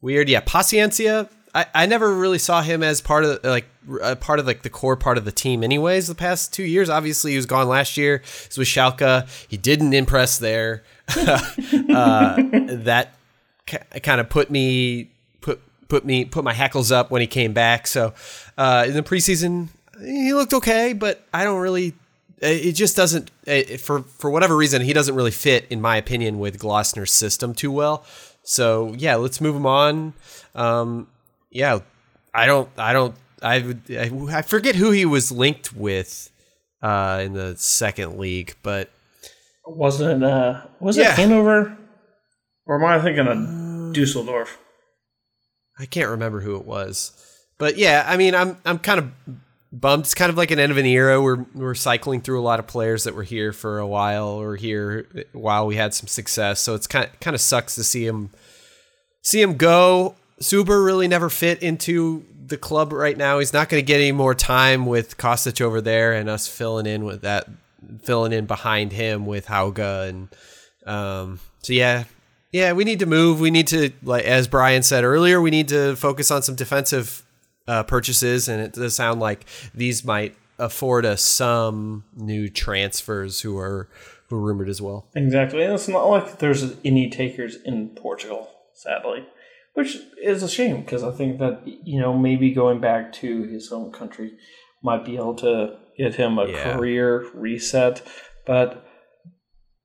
weird. 0.03 0.28
Yeah, 0.28 0.43
Paciencia. 0.43 1.30
I, 1.55 1.64
I 1.74 1.87
never 1.87 2.14
really 2.14 2.39
saw 2.39 2.61
him 2.61 2.82
as 2.82 3.01
part 3.01 3.24
of 3.24 3.43
like 3.43 3.64
a 4.03 4.14
part 4.14 4.39
of 4.39 4.47
like 4.47 4.61
the 4.62 4.68
core 4.68 4.97
part 4.97 5.16
of 5.16 5.24
the 5.24 5.32
team. 5.32 5.64
Anyways, 5.64 6.09
the 6.09 6.14
past 6.14 6.53
two 6.53 6.64
years, 6.64 6.91
obviously 6.91 7.30
he 7.30 7.39
was 7.39 7.47
gone 7.47 7.66
last 7.66 7.97
year. 7.97 8.18
He 8.18 8.49
was 8.49 8.59
with 8.59 8.68
Schalke. 8.68 9.26
He 9.49 9.57
didn't 9.57 9.95
impress 9.95 10.37
there. 10.37 10.82
uh, 11.16 12.36
that 12.36 13.14
kind 14.02 14.20
of 14.20 14.28
put 14.28 14.50
me 14.50 15.11
put 15.40 15.61
put 15.88 16.04
me 16.04 16.24
put 16.24 16.44
my 16.44 16.52
hackles 16.52 16.92
up 16.92 17.11
when 17.11 17.20
he 17.20 17.26
came 17.26 17.52
back. 17.52 17.86
So 17.86 18.14
uh, 18.59 18.84
in 18.86 18.94
the 18.94 19.02
preseason, 19.02 19.68
he 20.00 20.32
looked 20.32 20.52
okay, 20.52 20.92
but 20.92 21.24
I 21.32 21.44
don't 21.44 21.61
really. 21.61 21.94
It 22.38 22.72
just 22.72 22.96
doesn't 22.96 23.30
it, 23.44 23.80
for 23.80 24.02
for 24.02 24.30
whatever 24.30 24.54
reason 24.57 24.82
he 24.82 24.92
doesn't 24.92 25.14
really 25.14 25.30
fit 25.30 25.66
in 25.70 25.80
my 25.80 25.96
opinion 25.96 26.38
with 26.38 26.59
Glasner's 26.59 27.11
system 27.11 27.54
too 27.54 27.72
well. 27.72 28.04
So 28.42 28.94
yeah, 28.98 29.16
let's 29.16 29.40
move 29.40 29.57
him 29.57 29.64
on. 29.64 30.12
Um, 30.54 31.09
yeah, 31.50 31.78
I 32.34 32.44
don't 32.44 32.68
I 32.76 32.92
don't 32.92 33.14
I 33.42 33.74
I, 33.88 34.11
I 34.30 34.42
forget 34.42 34.74
who 34.74 34.90
he 34.90 35.07
was 35.07 35.32
linked 35.32 35.72
with 35.72 36.30
uh, 36.82 37.22
in 37.24 37.32
the 37.32 37.57
second 37.57 38.18
league, 38.18 38.54
but 38.62 38.90
wasn't 39.66 40.22
it 40.22 40.28
uh 40.28 40.62
was 40.80 40.96
Yeah. 40.96 41.12
it 41.12 41.16
Hanover 41.18 41.76
or 42.66 42.76
am 42.76 42.84
I 42.84 43.02
thinking 43.02 43.26
of 43.26 43.92
Dusseldorf? 43.94 44.58
I 45.78 45.86
can't 45.86 46.08
remember 46.10 46.40
who 46.40 46.56
it 46.56 46.64
was, 46.64 47.12
but 47.58 47.76
yeah, 47.76 48.04
I 48.06 48.16
mean, 48.16 48.34
I'm 48.34 48.56
I'm 48.64 48.78
kind 48.78 48.98
of 48.98 49.10
bummed. 49.72 50.04
It's 50.04 50.14
kind 50.14 50.30
of 50.30 50.36
like 50.38 50.50
an 50.50 50.58
end 50.58 50.72
of 50.72 50.78
an 50.78 50.86
era. 50.86 51.20
We're 51.20 51.44
we're 51.54 51.74
cycling 51.74 52.22
through 52.22 52.40
a 52.40 52.42
lot 52.42 52.58
of 52.60 52.66
players 52.66 53.04
that 53.04 53.14
were 53.14 53.22
here 53.22 53.52
for 53.52 53.78
a 53.78 53.86
while 53.86 54.28
or 54.28 54.56
here 54.56 55.06
while 55.32 55.66
we 55.66 55.76
had 55.76 55.92
some 55.94 56.06
success. 56.06 56.60
So 56.60 56.74
it's 56.74 56.86
kind 56.86 57.04
of, 57.04 57.20
kind 57.20 57.34
of 57.34 57.40
sucks 57.40 57.74
to 57.74 57.84
see 57.84 58.06
him 58.06 58.30
see 59.22 59.40
him 59.42 59.56
go. 59.56 60.14
Zuber 60.40 60.84
really 60.84 61.08
never 61.08 61.28
fit 61.30 61.62
into 61.62 62.24
the 62.46 62.56
club 62.56 62.92
right 62.92 63.16
now. 63.16 63.38
He's 63.38 63.52
not 63.52 63.68
going 63.68 63.82
to 63.82 63.86
get 63.86 63.96
any 64.00 64.12
more 64.12 64.34
time 64.34 64.86
with 64.86 65.16
Kostic 65.18 65.60
over 65.60 65.80
there 65.80 66.12
and 66.12 66.28
us 66.30 66.46
filling 66.46 66.86
in 66.86 67.04
with 67.04 67.22
that, 67.22 67.48
filling 68.03 68.32
in 68.32 68.47
behind 68.47 68.93
him 68.93 69.26
with 69.26 69.47
Hauge 69.47 70.09
and 70.09 70.28
um, 70.87 71.41
so 71.62 71.72
yeah, 71.72 72.05
yeah, 72.53 72.72
we 72.72 72.84
need 72.84 73.01
to 73.01 73.07
move. 73.07 73.41
We 73.41 73.51
need 73.51 73.66
to, 73.68 73.91
like 74.03 74.24
as 74.24 74.49
Brian 74.49 74.82
said 74.82 75.05
earlier, 75.05 75.41
we 75.41 75.51
need 75.51 75.68
to 75.68 75.97
focus 75.97 76.30
on 76.30 76.43
some 76.43 76.55
defensive 76.55 77.24
uh, 77.66 77.82
purchases, 77.82 78.49
and 78.49 78.62
it 78.62 78.72
does 78.72 78.95
sound 78.95 79.20
like 79.20 79.45
these 79.74 80.05
might 80.05 80.37
afford 80.59 81.05
us 81.05 81.22
some 81.22 82.05
new 82.14 82.49
transfers 82.49 83.41
who 83.41 83.59
are 83.59 83.89
who 84.28 84.37
are 84.37 84.41
rumored 84.41 84.68
as 84.68 84.80
well. 84.80 85.07
Exactly. 85.14 85.62
And 85.62 85.74
it's 85.74 85.89
not 85.89 86.05
like 86.05 86.39
there's 86.39 86.74
any 86.84 87.11
takers 87.11 87.57
in 87.57 87.91
Portugal, 87.91 88.51
sadly, 88.74 89.26
which 89.74 89.99
is 90.22 90.43
a 90.43 90.49
shame 90.49 90.80
because 90.80 91.05
I 91.05 91.12
think 91.12 91.39
that, 91.39 91.62
you 91.64 92.01
know, 92.01 92.16
maybe 92.16 92.51
going 92.53 92.80
back 92.80 93.12
to 93.14 93.45
his 93.45 93.68
home 93.68 93.93
country 93.93 94.32
might 94.82 95.05
be 95.05 95.16
able 95.16 95.34
to 95.37 95.76
get 95.99 96.14
him 96.16 96.38
a 96.38 96.47
Yeah. 96.49 96.74
career 96.76 97.26
reset. 97.34 98.03
But 98.47 98.86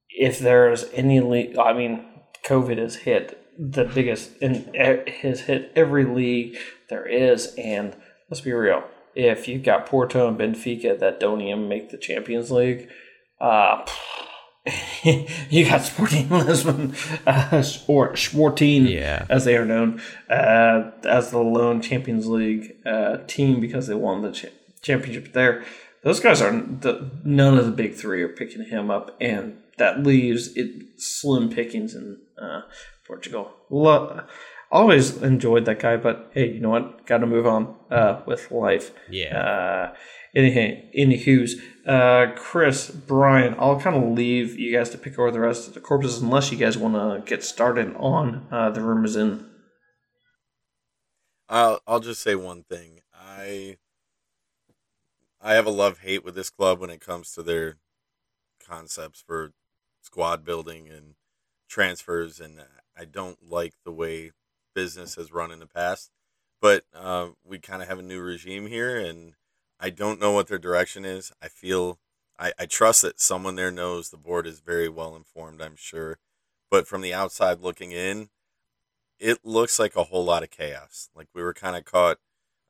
if 0.10 0.40
there's 0.40 0.86
any, 0.94 1.20
le- 1.20 1.60
I 1.62 1.74
mean, 1.74 2.06
COVID 2.46 2.78
has 2.78 2.96
hit 2.98 3.38
the 3.58 3.84
biggest, 3.86 4.32
and 4.42 4.74
has 4.76 5.42
hit 5.42 5.72
every 5.76 6.06
league 6.06 6.56
there 6.90 7.06
is. 7.06 7.54
And 7.58 7.96
let's 8.30 8.42
be 8.42 8.52
real. 8.54 8.84
If 9.14 9.48
you've 9.48 9.64
got 9.64 9.86
Porto 9.86 10.28
and 10.28 10.40
Benfica 10.40 10.98
that 11.00 11.20
don't 11.20 11.42
even 11.42 11.68
make 11.68 11.90
the 11.90 11.98
Champions 11.98 12.50
League, 12.50 12.88
uh, 13.40 13.86
you 15.50 15.66
got 15.68 15.82
Sporting 15.82 16.30
Lisbon 16.30 16.94
uh, 17.26 17.64
or 17.88 18.16
Sporting, 18.16 18.86
Yeah. 18.86 19.26
as 19.30 19.46
they 19.46 19.58
are 19.58 19.66
known, 19.66 20.02
uh, 20.30 20.92
as 21.04 21.32
the 21.32 21.40
lone 21.40 21.82
Champions 21.82 22.28
League 22.28 22.76
uh, 22.86 23.18
team 23.28 23.60
because 23.60 23.88
they 23.88 23.96
won 23.96 24.22
the 24.22 24.32
cha- 24.32 24.48
championship 24.82 25.34
there. 25.34 25.64
Those 26.04 26.20
guys 26.20 26.42
are 26.42 26.52
the, 26.52 27.12
none 27.24 27.58
of 27.58 27.66
the 27.66 27.72
big 27.72 27.96
three 27.96 28.24
are 28.24 28.30
picking 28.30 28.66
him 28.66 28.90
up, 28.90 29.16
and 29.22 29.58
that 29.78 30.04
leaves 30.04 30.56
it 30.56 30.72
slim 30.98 31.50
pickings 31.50 31.94
in 31.94 32.20
uh, 32.42 32.62
Portugal. 33.06 33.52
Lo- 33.70 34.22
always 34.72 35.22
enjoyed 35.22 35.66
that 35.66 35.80
guy, 35.80 35.98
but 35.98 36.32
hey, 36.34 36.52
you 36.54 36.60
know 36.60 36.70
what? 36.70 37.06
Got 37.06 37.20
to 37.20 37.28
move 37.28 37.46
on 37.46 37.76
uh, 37.92 38.22
with 38.26 38.50
life. 38.52 38.92
Yeah. 39.10 39.38
Uh, 39.38 39.96
anything, 40.36 40.90
anywho's, 40.98 41.62
uh, 41.86 42.32
Chris, 42.36 42.90
Brian, 42.90 43.56
I'll 43.60 43.80
kind 43.80 43.96
of 43.96 44.18
leave 44.18 44.58
you 44.58 44.76
guys 44.76 44.90
to 44.92 44.98
pick 44.98 45.20
over 45.20 45.30
the 45.30 45.40
rest 45.40 45.68
of 45.68 45.74
the 45.74 45.82
corpses 45.82 46.22
unless 46.22 46.52
you 46.52 46.58
guys 46.58 46.78
want 46.78 46.96
to 46.96 47.30
get 47.30 47.44
started 47.44 47.96
on 47.98 48.48
uh, 48.52 48.72
the 48.72 48.82
rumors 48.82 49.16
in. 49.16 49.46
I'll 51.50 51.82
I'll 51.86 52.00
just 52.00 52.22
say 52.22 52.36
one 52.36 52.64
thing. 52.64 53.02
I 53.14 53.78
I 55.44 55.54
have 55.54 55.66
a 55.66 55.72
love 55.72 56.00
hate 56.00 56.24
with 56.24 56.36
this 56.36 56.52
club 56.52 56.80
when 56.80 56.92
it 56.92 57.02
comes 57.02 57.34
to 57.34 57.42
their 57.42 57.78
concepts 58.64 59.24
for 59.26 59.54
squad 60.02 60.46
building 60.46 60.88
and 60.88 61.16
transfers, 61.68 62.40
and 62.40 62.62
I 62.98 63.06
don't 63.06 63.40
like 63.50 63.74
the 63.84 63.92
way 63.92 64.32
business 64.76 65.16
has 65.16 65.32
run 65.32 65.52
in 65.52 65.60
the 65.60 65.66
past. 65.66 66.12
But 66.62 66.84
uh, 66.94 67.30
we 67.44 67.58
kind 67.58 67.82
of 67.82 67.88
have 67.88 67.98
a 67.98 68.04
new 68.04 68.22
regime 68.22 68.68
here, 68.68 69.00
and 69.00 69.34
I 69.80 69.90
don't 69.90 70.20
know 70.20 70.32
what 70.32 70.48
their 70.48 70.60
direction 70.60 71.06
is. 71.06 71.32
I 71.42 71.48
feel 71.48 71.98
I, 72.38 72.54
I 72.60 72.66
trust 72.68 73.02
that 73.02 73.20
someone 73.20 73.56
there 73.56 73.72
knows 73.72 74.10
the 74.10 74.18
board 74.18 74.46
is 74.46 74.60
very 74.60 74.90
well 74.90 75.16
informed. 75.16 75.60
I'm 75.60 75.76
sure, 75.76 76.20
but 76.70 76.88
from 76.88 77.02
the 77.02 77.16
outside 77.16 77.62
looking 77.62 77.92
in, 77.92 78.30
it 79.20 79.40
looks 79.44 79.80
like 79.80 79.96
a 79.96 80.04
whole 80.04 80.24
lot 80.24 80.44
of 80.44 80.52
chaos. 80.52 81.10
Like 81.16 81.30
we 81.34 81.42
were 81.42 81.54
kind 81.54 81.76
of 81.76 81.84
caught 81.84 82.20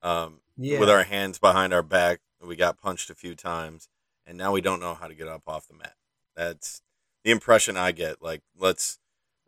um, 0.01 0.39
Yeah. 0.61 0.79
with 0.79 0.89
our 0.89 1.03
hands 1.03 1.39
behind 1.39 1.73
our 1.73 1.83
back. 1.83 2.19
We 2.41 2.55
got 2.55 2.79
punched 2.81 3.09
a 3.09 3.15
few 3.15 3.35
times, 3.35 3.87
and 4.25 4.37
now 4.37 4.51
we 4.51 4.61
don't 4.61 4.79
know 4.79 4.93
how 4.93 5.07
to 5.07 5.13
get 5.15 5.27
up 5.27 5.43
off 5.47 5.67
the 5.67 5.73
mat. 5.75 5.95
That's 6.35 6.81
the 7.23 7.31
impression 7.31 7.77
I 7.77 7.91
get. 7.91 8.21
Like 8.21 8.41
let's 8.57 8.97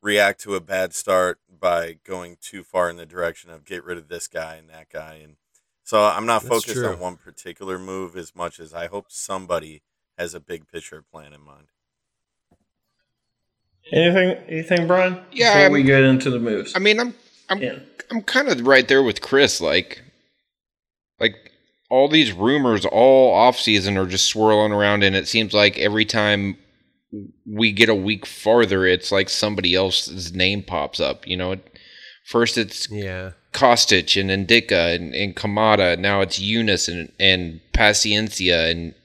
react 0.01 0.41
to 0.41 0.55
a 0.55 0.59
bad 0.61 0.93
start 0.93 1.39
by 1.49 1.97
going 2.03 2.37
too 2.41 2.63
far 2.63 2.89
in 2.89 2.97
the 2.97 3.05
direction 3.05 3.49
of 3.49 3.65
get 3.65 3.83
rid 3.83 3.97
of 3.97 4.09
this 4.09 4.27
guy 4.27 4.55
and 4.55 4.69
that 4.69 4.89
guy, 4.89 5.19
and 5.23 5.35
so 5.83 6.03
I'm 6.03 6.25
not 6.25 6.43
That's 6.43 6.53
focused 6.53 6.75
true. 6.75 6.87
on 6.87 6.99
one 6.99 7.17
particular 7.17 7.77
move 7.79 8.15
as 8.15 8.35
much 8.35 8.59
as 8.59 8.73
I 8.73 8.87
hope 8.87 9.05
somebody 9.09 9.81
has 10.17 10.33
a 10.33 10.39
big 10.39 10.67
picture 10.71 11.01
plan 11.01 11.33
in 11.33 11.41
mind. 11.41 11.67
Anything, 13.91 14.37
anything, 14.47 14.87
Brian? 14.87 15.19
Yeah, 15.31 15.49
Before 15.49 15.61
I'm- 15.63 15.71
we 15.73 15.83
get 15.83 16.03
into 16.03 16.29
the 16.29 16.39
moves. 16.39 16.73
I 16.75 16.79
mean, 16.79 16.99
I'm 16.99 17.13
I'm 17.49 17.61
Yeah. 17.61 17.79
I'm 18.11 18.21
kind 18.21 18.47
of 18.47 18.65
right 18.65 18.87
there 18.87 19.03
with 19.03 19.21
Chris. 19.21 19.59
Like, 19.59 20.01
like 21.23 21.51
all 21.89 22.09
these 22.09 22.33
rumors 22.33 22.85
all 22.85 23.33
off 23.33 23.57
season 23.57 23.97
are 23.97 24.05
just 24.05 24.27
swirling 24.27 24.73
around, 24.73 25.03
and 25.03 25.15
it 25.15 25.27
seems 25.27 25.53
like 25.53 25.77
every 25.79 26.05
time 26.05 26.57
we 27.45 27.71
get 27.71 27.89
a 27.89 27.95
week 27.95 28.25
farther, 28.25 28.85
it's 28.85 29.11
like 29.11 29.29
somebody 29.29 29.75
else's 29.75 30.33
name 30.33 30.63
pops 30.63 30.99
up. 30.99 31.25
You 31.27 31.37
know, 31.37 31.55
first 32.25 32.57
it's 32.57 32.89
Yeah. 32.89 33.31
Kostic 33.53 34.19
and 34.19 34.47
Ndicka 34.47 34.95
and, 34.95 35.13
and 35.13 35.35
Kamada. 35.35 35.97
Now 35.97 36.21
it's 36.21 36.39
Younes 36.39 36.91
and, 36.91 37.11
and 37.19 37.61
Paciencia. 37.71 38.71
And, 38.71 38.95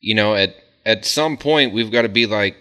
you 0.00 0.14
know, 0.14 0.34
at 0.34 0.54
at 0.86 1.04
some 1.04 1.36
point 1.36 1.74
we've 1.74 1.92
got 1.92 2.02
to 2.02 2.08
be 2.08 2.26
like, 2.26 2.56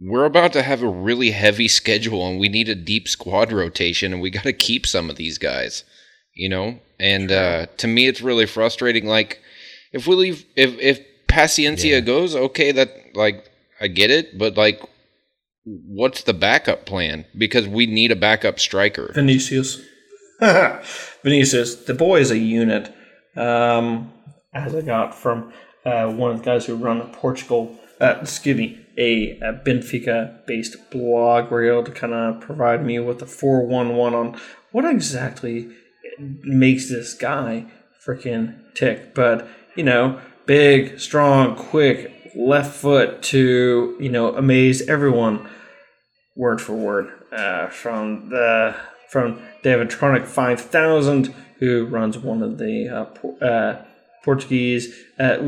we're 0.00 0.24
about 0.24 0.52
to 0.54 0.62
have 0.62 0.82
a 0.82 0.88
really 0.88 1.30
heavy 1.30 1.68
schedule 1.68 2.26
and 2.26 2.40
we 2.40 2.48
need 2.48 2.68
a 2.68 2.74
deep 2.74 3.06
squad 3.06 3.52
rotation 3.52 4.12
and 4.12 4.20
we 4.20 4.30
got 4.30 4.42
to 4.44 4.52
keep 4.52 4.86
some 4.86 5.08
of 5.08 5.16
these 5.16 5.38
guys, 5.38 5.84
you 6.34 6.48
know? 6.48 6.78
And 6.98 7.32
uh, 7.32 7.66
to 7.78 7.86
me, 7.86 8.06
it's 8.06 8.20
really 8.20 8.46
frustrating. 8.46 9.06
Like, 9.06 9.40
if 9.92 10.06
we 10.06 10.14
leave, 10.14 10.44
if, 10.56 10.78
if 10.78 11.00
Paciencia 11.28 11.90
Yeah. 11.90 12.00
goes, 12.00 12.34
okay, 12.36 12.72
that, 12.72 12.90
like, 13.14 13.50
I 13.80 13.86
get 13.88 14.10
it, 14.10 14.38
but, 14.38 14.56
like, 14.56 14.80
what's 15.64 16.22
the 16.24 16.34
backup 16.34 16.84
plan? 16.86 17.24
Because 17.36 17.66
we 17.66 17.86
need 17.86 18.12
a 18.12 18.16
backup 18.16 18.58
striker. 18.60 19.12
Vinicius. 19.14 19.80
Vinicius, 21.22 21.74
the 21.84 21.94
boy 21.94 22.20
is 22.20 22.30
a 22.30 22.38
unit. 22.38 22.94
Um, 23.36 24.12
as 24.52 24.74
I 24.74 24.80
got 24.80 25.14
from 25.14 25.52
uh, 25.84 26.08
one 26.08 26.32
of 26.32 26.38
the 26.38 26.44
guys 26.44 26.66
who 26.66 26.74
run 26.76 27.00
a 27.00 27.06
Portugal, 27.06 27.78
uh, 28.00 28.18
excuse 28.22 28.56
me, 28.56 28.86
a, 28.98 29.38
a 29.40 29.52
Benfica 29.64 30.44
based 30.46 30.76
blog 30.90 31.50
were 31.50 31.64
able 31.70 31.84
to 31.84 31.92
kind 31.92 32.12
of 32.12 32.40
provide 32.40 32.84
me 32.84 32.98
with 32.98 33.22
a 33.22 33.26
411 33.26 34.14
on 34.18 34.40
what 34.72 34.84
exactly 34.84 35.68
makes 36.42 36.88
this 36.88 37.14
guy 37.14 37.66
freaking 38.04 38.58
tick. 38.74 39.14
But, 39.14 39.48
you 39.76 39.84
know, 39.84 40.20
big, 40.46 41.00
strong, 41.00 41.56
quick, 41.56 42.32
left 42.34 42.74
foot 42.76 43.22
to, 43.22 43.96
you 43.98 44.08
know, 44.08 44.36
amaze 44.36 44.88
everyone 44.88 45.48
word 46.36 46.60
for 46.60 46.74
word 46.74 47.10
uh, 47.32 47.68
from 47.68 48.30
the 48.30 48.74
from 49.08 49.42
David 49.62 49.90
Tronic 49.90 50.26
five 50.26 50.60
thousand, 50.60 51.34
who 51.58 51.86
runs 51.86 52.16
one 52.16 52.42
of 52.42 52.58
the 52.58 52.88
uh, 52.88 53.04
Por- 53.06 53.44
uh, 53.44 53.84
Portuguese 54.24 54.94
uh, 55.18 55.38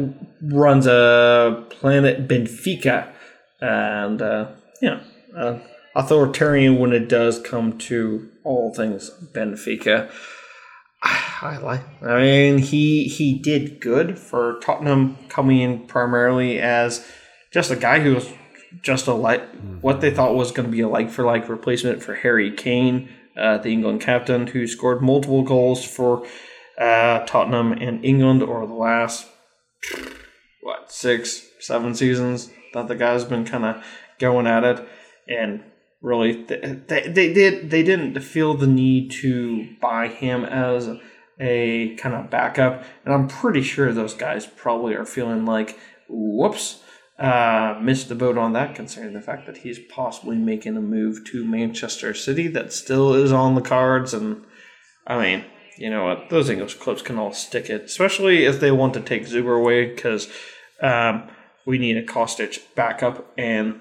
runs 0.42 0.86
a 0.86 1.64
Planet 1.70 2.26
Benfica, 2.26 3.12
and 3.60 4.20
uh, 4.20 4.50
yeah, 4.80 5.00
uh, 5.36 5.60
authoritarian 5.94 6.78
when 6.78 6.92
it 6.92 7.08
does 7.08 7.38
come 7.38 7.78
to 7.78 8.28
all 8.42 8.74
things 8.74 9.10
Benfica. 9.32 10.10
I 11.42 11.58
like. 11.58 11.82
I 12.02 12.20
mean, 12.20 12.58
he 12.58 13.04
he 13.04 13.38
did 13.38 13.80
good 13.80 14.18
for 14.18 14.58
Tottenham 14.60 15.18
coming 15.28 15.60
in 15.60 15.86
primarily 15.86 16.60
as 16.60 17.04
just 17.50 17.70
a 17.70 17.76
guy 17.76 18.00
who 18.00 18.14
was 18.14 18.32
just 18.82 19.06
a 19.06 19.12
like 19.12 19.42
what 19.80 20.00
they 20.00 20.10
thought 20.10 20.34
was 20.34 20.52
going 20.52 20.66
to 20.66 20.72
be 20.72 20.80
a 20.80 20.88
like 20.88 21.10
for 21.10 21.24
like 21.24 21.48
replacement 21.48 22.02
for 22.02 22.14
Harry 22.14 22.52
Kane, 22.52 23.08
uh, 23.36 23.58
the 23.58 23.70
England 23.70 24.00
captain, 24.00 24.46
who 24.46 24.66
scored 24.66 25.02
multiple 25.02 25.42
goals 25.42 25.84
for 25.84 26.24
uh, 26.78 27.24
Tottenham 27.26 27.72
and 27.72 28.04
England 28.04 28.42
over 28.42 28.66
the 28.66 28.74
last 28.74 29.26
what 30.62 30.92
six 30.92 31.48
seven 31.58 31.94
seasons 31.94 32.50
that 32.72 32.88
the 32.88 32.94
guy's 32.94 33.24
been 33.24 33.44
kind 33.44 33.64
of 33.64 33.84
going 34.18 34.46
at 34.46 34.64
it 34.64 34.88
and 35.28 35.62
really 36.02 36.44
they, 36.44 37.08
they, 37.08 37.32
did 37.32 37.70
they 37.70 37.82
didn't 37.82 38.20
feel 38.20 38.54
the 38.54 38.66
need 38.66 39.10
to 39.10 39.68
buy 39.80 40.08
him 40.08 40.44
as 40.44 40.90
a 41.40 41.94
kind 41.96 42.14
of 42.14 42.30
backup 42.30 42.84
and 43.04 43.14
i'm 43.14 43.28
pretty 43.28 43.62
sure 43.62 43.92
those 43.92 44.14
guys 44.14 44.46
probably 44.46 44.94
are 44.94 45.06
feeling 45.06 45.44
like 45.44 45.78
whoops 46.08 46.82
uh, 47.18 47.78
missed 47.80 48.08
the 48.08 48.14
boat 48.16 48.36
on 48.36 48.52
that 48.52 48.74
considering 48.74 49.12
the 49.12 49.20
fact 49.20 49.46
that 49.46 49.58
he's 49.58 49.78
possibly 49.78 50.36
making 50.36 50.76
a 50.76 50.80
move 50.80 51.24
to 51.24 51.44
manchester 51.44 52.12
city 52.12 52.48
that 52.48 52.72
still 52.72 53.14
is 53.14 53.32
on 53.32 53.54
the 53.54 53.60
cards 53.60 54.12
and 54.12 54.44
i 55.06 55.20
mean 55.20 55.44
you 55.78 55.88
know 55.88 56.04
what 56.04 56.28
those 56.30 56.50
english 56.50 56.74
clubs 56.74 57.00
can 57.00 57.18
all 57.18 57.32
stick 57.32 57.70
it 57.70 57.82
especially 57.82 58.44
if 58.44 58.60
they 58.60 58.70
want 58.70 58.92
to 58.92 59.00
take 59.00 59.26
zuber 59.26 59.56
away 59.56 59.86
because 59.86 60.28
um, 60.82 61.28
we 61.64 61.78
need 61.78 61.96
a 61.96 62.04
Kostic 62.04 62.60
backup, 62.74 63.32
and 63.38 63.80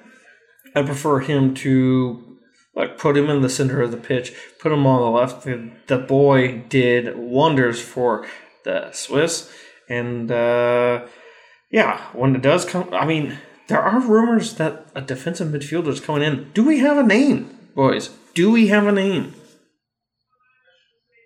I 0.76 0.84
prefer 0.84 1.20
him 1.20 1.54
to 1.56 2.40
like 2.76 2.98
put 2.98 3.18
him 3.18 3.30
in 3.30 3.42
the 3.42 3.50
center 3.50 3.82
of 3.82 3.92
the 3.92 3.98
pitch, 3.98 4.34
put 4.60 4.72
him 4.72 4.86
on 4.86 5.02
the 5.02 5.10
left. 5.10 5.44
The, 5.88 5.98
boy 5.98 6.64
did 6.70 7.18
wonders 7.18 7.82
for 7.82 8.26
the 8.64 8.92
Swiss, 8.92 9.52
and 9.90 10.32
uh, 10.32 11.06
yeah, 11.70 12.02
when 12.14 12.36
it 12.36 12.42
does 12.42 12.66
come, 12.66 12.90
I 12.94 13.06
mean, 13.06 13.38
there 13.68 13.82
are 13.82 14.00
rumors 14.00 14.56
that 14.56 14.88
a 14.96 15.02
defensive 15.02 15.50
midfielder 15.50 15.90
is 15.90 16.00
coming 16.00 16.24
in. 16.24 16.52
Do 16.54 16.64
we 16.64 16.80
have 16.80 16.98
a 16.98 17.04
name, 17.04 17.58
boys? 17.76 18.10
Do 18.34 18.52
we 18.52 18.68
have 18.68 18.88
a 18.88 18.92
name? 18.92 19.34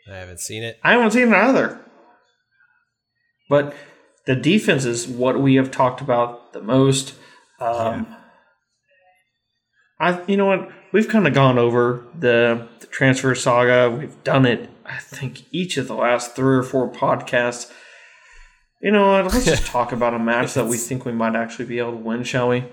I 0.09 0.17
haven't 0.17 0.39
seen 0.39 0.63
it. 0.63 0.79
I 0.83 0.93
haven't 0.93 1.11
seen 1.11 1.29
it 1.29 1.33
either. 1.33 1.79
But 3.49 3.75
the 4.25 4.35
defense 4.35 4.85
is 4.85 5.07
what 5.07 5.39
we 5.39 5.55
have 5.55 5.71
talked 5.71 6.01
about 6.01 6.53
the 6.53 6.61
most. 6.61 7.15
Um, 7.59 8.07
I, 9.99 10.21
you 10.25 10.37
know 10.37 10.45
what? 10.45 10.69
We've 10.91 11.07
kind 11.07 11.27
of 11.27 11.33
gone 11.33 11.57
over 11.57 12.05
the, 12.17 12.67
the 12.79 12.87
transfer 12.87 13.33
saga. 13.35 13.89
We've 13.89 14.23
done 14.23 14.45
it. 14.45 14.69
I 14.85 14.97
think 14.97 15.43
each 15.51 15.77
of 15.77 15.87
the 15.87 15.95
last 15.95 16.35
three 16.35 16.55
or 16.55 16.63
four 16.63 16.89
podcasts. 16.91 17.71
You 18.81 18.91
know 18.91 19.11
what? 19.11 19.33
Let's 19.33 19.45
just 19.45 19.65
talk 19.71 19.91
about 19.91 20.13
a 20.13 20.19
match 20.19 20.53
that 20.53 20.65
we 20.65 20.77
think 20.77 21.05
we 21.05 21.11
might 21.11 21.35
actually 21.35 21.65
be 21.65 21.79
able 21.79 21.91
to 21.91 21.97
win, 21.97 22.23
shall 22.23 22.49
we? 22.49 22.65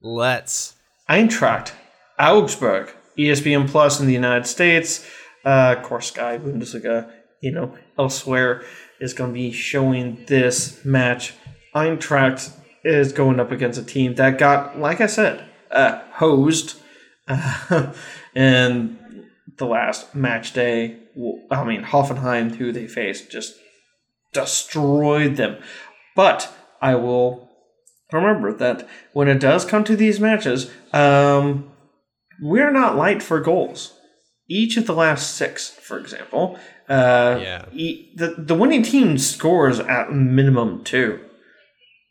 Let's. 0.00 0.74
Eintracht, 1.08 1.72
Augsburg, 2.18 2.92
ESPN 3.18 3.68
Plus 3.68 4.00
in 4.00 4.06
the 4.06 4.12
United 4.12 4.46
States, 4.46 5.06
uh, 5.44 5.76
of 5.76 5.84
course, 5.84 6.08
Sky 6.08 6.38
Bundesliga, 6.38 7.10
you 7.40 7.52
know, 7.52 7.76
elsewhere 7.98 8.64
is 9.00 9.12
going 9.12 9.30
to 9.30 9.34
be 9.34 9.52
showing 9.52 10.24
this 10.26 10.84
match. 10.84 11.34
Eintracht 11.74 12.52
is 12.84 13.12
going 13.12 13.38
up 13.40 13.50
against 13.52 13.80
a 13.80 13.84
team 13.84 14.14
that 14.16 14.38
got, 14.38 14.78
like 14.78 15.00
I 15.00 15.06
said, 15.06 15.44
uh, 15.70 16.00
hosed 16.12 16.76
uh, 17.28 17.92
in 18.34 18.98
the 19.58 19.66
last 19.66 20.14
match 20.14 20.52
day. 20.52 20.98
I 21.50 21.64
mean, 21.64 21.84
Hoffenheim, 21.84 22.56
who 22.56 22.72
they 22.72 22.86
faced, 22.86 23.30
just 23.30 23.54
destroyed 24.32 25.36
them. 25.36 25.58
But 26.16 26.52
I 26.80 26.94
will 26.94 27.50
remember 28.12 28.52
that 28.54 28.88
when 29.12 29.28
it 29.28 29.38
does 29.40 29.64
come 29.64 29.84
to 29.84 29.96
these 29.96 30.20
matches, 30.20 30.70
um, 30.92 31.70
we're 32.40 32.72
not 32.72 32.96
light 32.96 33.22
for 33.22 33.40
goals. 33.40 33.94
Each 34.48 34.76
of 34.76 34.86
the 34.86 34.94
last 34.94 35.36
six, 35.36 35.70
for 35.70 35.98
example, 35.98 36.58
uh, 36.88 37.38
Yeah. 37.40 37.64
e- 37.72 38.12
the 38.16 38.34
the 38.36 38.54
winning 38.54 38.82
team 38.82 39.16
scores 39.16 39.78
at 39.80 40.12
minimum 40.12 40.82
two, 40.84 41.20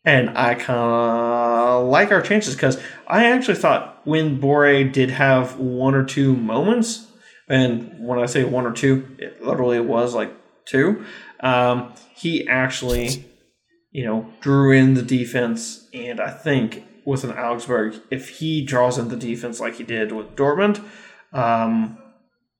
and 0.04 0.38
I 0.38 0.56
kind 0.56 0.80
of 0.80 1.88
like 1.88 2.12
our 2.12 2.22
chances 2.22 2.56
because 2.56 2.80
I 3.08 3.26
actually 3.32 3.58
thought 3.58 4.02
when 4.06 4.40
Borré 4.40 4.92
did 4.92 5.12
have 5.12 5.58
one 5.58 5.96
or 5.96 6.04
two 6.04 6.36
moments, 6.36 7.08
and 7.48 7.96
when 8.00 8.20
I 8.20 8.26
say 8.26 8.44
one 8.44 8.66
or 8.66 8.72
two, 8.72 9.16
it 9.20 9.44
literally 9.44 9.80
was 9.80 10.16
like 10.16 10.32
two. 10.66 11.06
Um, 11.42 11.94
he 12.16 12.48
actually 12.48 13.26
you 13.92 14.06
know, 14.06 14.34
drew 14.40 14.72
in 14.72 14.94
the 14.94 15.02
defense, 15.02 15.88
and 15.94 16.20
I 16.20 16.32
think 16.32 16.86
with 17.06 17.24
an 17.24 17.32
Augsburg, 17.32 17.96
if 18.10 18.30
he 18.40 18.66
draws 18.66 18.98
in 18.98 19.10
the 19.10 19.18
defense 19.18 19.60
like 19.60 19.76
he 19.76 19.84
did 19.84 20.14
with 20.14 20.36
Dortmund, 20.36 20.84
um, 21.34 21.98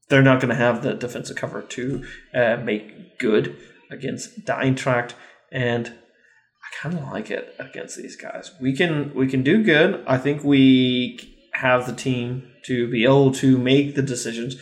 they're 0.10 0.22
not 0.22 0.42
going 0.42 0.50
to 0.50 0.56
have 0.56 0.84
the 0.84 0.94
defensive 0.94 1.38
cover 1.38 1.62
to 1.62 2.06
uh, 2.34 2.58
make 2.58 3.18
good 3.18 3.56
against 3.90 4.46
Eintracht, 4.46 5.14
and 5.52 5.94
kind 6.80 6.98
of 6.98 7.04
like 7.12 7.32
it 7.32 7.56
against 7.60 7.98
these 7.98 8.16
guys. 8.16 8.52
We 8.60 8.76
can 8.76 9.14
we 9.14 9.28
can 9.28 9.44
do 9.44 9.64
good. 9.64 10.04
I 10.08 10.18
think 10.18 10.44
we 10.44 11.38
have 11.54 11.86
the 11.86 11.94
team 11.94 12.52
to 12.66 12.90
be 12.90 13.04
able 13.04 13.32
to 13.34 13.58
make 13.58 13.96
the 13.96 14.02
decisions. 14.02 14.56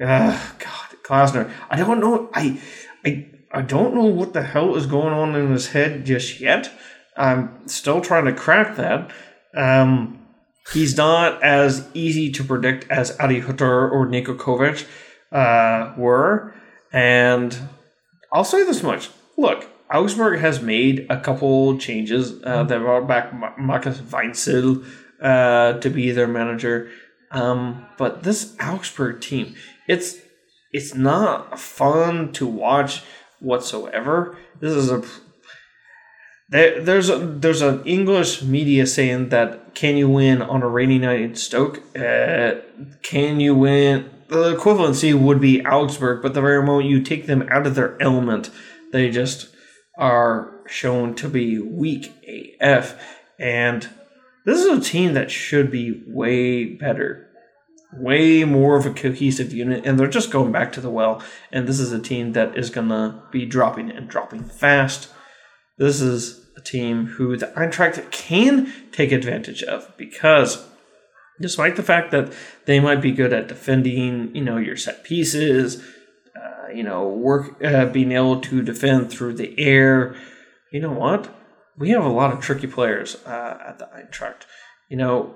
Uh, 0.00 0.38
God, 0.58 0.96
Glasner, 1.04 1.50
I 1.68 1.76
don't 1.76 2.00
know. 2.00 2.30
I 2.32 2.60
I 3.04 3.26
I 3.52 3.62
don't 3.62 3.94
know 3.94 4.04
what 4.04 4.32
the 4.32 4.42
hell 4.42 4.76
is 4.76 4.86
going 4.86 5.12
on 5.12 5.34
in 5.34 5.50
his 5.50 5.68
head 5.68 6.04
just 6.04 6.40
yet. 6.40 6.70
I'm 7.16 7.68
still 7.68 8.00
trying 8.00 8.24
to 8.26 8.32
crack 8.32 8.76
that. 8.76 9.10
Um, 9.54 10.26
he's 10.72 10.96
not 10.96 11.42
as 11.42 11.88
easy 11.94 12.30
to 12.32 12.44
predict 12.44 12.90
as 12.90 13.18
Adi 13.18 13.40
Hutter 13.40 13.90
or 13.90 14.06
Niko 14.06 14.36
Kovac 14.36 14.86
uh, 15.32 15.92
were. 15.98 16.54
And 16.92 17.56
I'll 18.32 18.44
say 18.44 18.64
this 18.64 18.82
much. 18.82 19.10
Look, 19.36 19.68
Augsburg 19.92 20.40
has 20.40 20.62
made 20.62 21.06
a 21.10 21.20
couple 21.20 21.78
changes. 21.78 22.40
Uh, 22.44 22.62
they 22.62 22.78
brought 22.78 23.08
back 23.08 23.32
Markus 23.58 23.98
Weinzierl 24.00 24.84
uh, 25.20 25.74
to 25.80 25.90
be 25.90 26.12
their 26.12 26.28
manager. 26.28 26.90
Um, 27.30 27.86
but 27.98 28.22
this 28.22 28.56
Augsburg 28.60 29.20
team, 29.20 29.54
it's 29.88 30.16
it's 30.72 30.94
not 30.94 31.58
fun 31.58 32.32
to 32.32 32.46
watch 32.46 33.02
whatsoever. 33.40 34.36
This 34.60 34.72
is 34.72 34.90
a 34.90 35.02
there, 36.50 36.80
there's 36.80 37.08
a 37.08 37.18
there's 37.18 37.62
an 37.62 37.84
English 37.84 38.42
media 38.42 38.86
saying 38.86 39.28
that 39.28 39.74
can 39.74 39.96
you 39.96 40.08
win 40.08 40.42
on 40.42 40.62
a 40.62 40.68
rainy 40.68 40.98
night 40.98 41.20
in 41.20 41.34
Stoke? 41.34 41.78
Uh, 41.96 42.56
can 43.02 43.40
you 43.40 43.54
win? 43.54 44.10
The 44.28 44.56
equivalency 44.56 45.12
would 45.12 45.40
be 45.40 45.64
Augsburg, 45.64 46.22
but 46.22 46.34
the 46.34 46.40
very 46.40 46.62
moment 46.64 46.88
you 46.88 47.02
take 47.02 47.26
them 47.26 47.48
out 47.50 47.66
of 47.66 47.74
their 47.74 48.00
element, 48.00 48.50
they 48.92 49.10
just 49.10 49.48
are 50.00 50.50
shown 50.66 51.14
to 51.16 51.28
be 51.28 51.58
weak 51.58 52.12
AF. 52.60 53.00
And 53.38 53.88
this 54.44 54.58
is 54.58 54.78
a 54.78 54.80
team 54.80 55.12
that 55.14 55.30
should 55.30 55.70
be 55.70 56.02
way 56.06 56.64
better, 56.64 57.28
way 57.92 58.44
more 58.44 58.76
of 58.76 58.86
a 58.86 58.94
cohesive 58.94 59.52
unit. 59.52 59.84
And 59.84 59.98
they're 59.98 60.08
just 60.08 60.32
going 60.32 60.50
back 60.50 60.72
to 60.72 60.80
the 60.80 60.90
well. 60.90 61.22
And 61.52 61.68
this 61.68 61.78
is 61.78 61.92
a 61.92 62.00
team 62.00 62.32
that 62.32 62.56
is 62.56 62.70
to 62.70 63.22
be 63.30 63.44
dropping 63.44 63.90
and 63.90 64.08
dropping 64.08 64.44
fast. 64.44 65.10
This 65.76 66.00
is 66.00 66.46
a 66.56 66.60
team 66.60 67.06
who 67.06 67.36
the 67.36 67.46
Eintracht 67.48 68.10
can 68.10 68.72
take 68.92 69.12
advantage 69.12 69.62
of 69.62 69.96
because 69.96 70.66
despite 71.40 71.76
the 71.76 71.82
fact 71.82 72.10
that 72.10 72.32
they 72.66 72.80
might 72.80 73.00
be 73.00 73.12
good 73.12 73.32
at 73.32 73.48
defending, 73.48 74.34
you 74.34 74.42
know, 74.42 74.58
your 74.58 74.76
set 74.76 75.04
pieces, 75.04 75.82
you 76.74 76.82
know, 76.82 77.08
work 77.08 77.62
uh, 77.64 77.86
being 77.86 78.12
able 78.12 78.40
to 78.40 78.62
defend 78.62 79.10
through 79.10 79.34
the 79.34 79.58
air. 79.58 80.14
You 80.72 80.80
know 80.80 80.92
what? 80.92 81.34
We 81.78 81.90
have 81.90 82.04
a 82.04 82.08
lot 82.08 82.32
of 82.32 82.40
tricky 82.40 82.66
players 82.66 83.16
uh, 83.26 83.58
at 83.66 83.78
the 83.78 83.86
Eintracht. 83.86 84.42
You 84.88 84.96
know, 84.96 85.34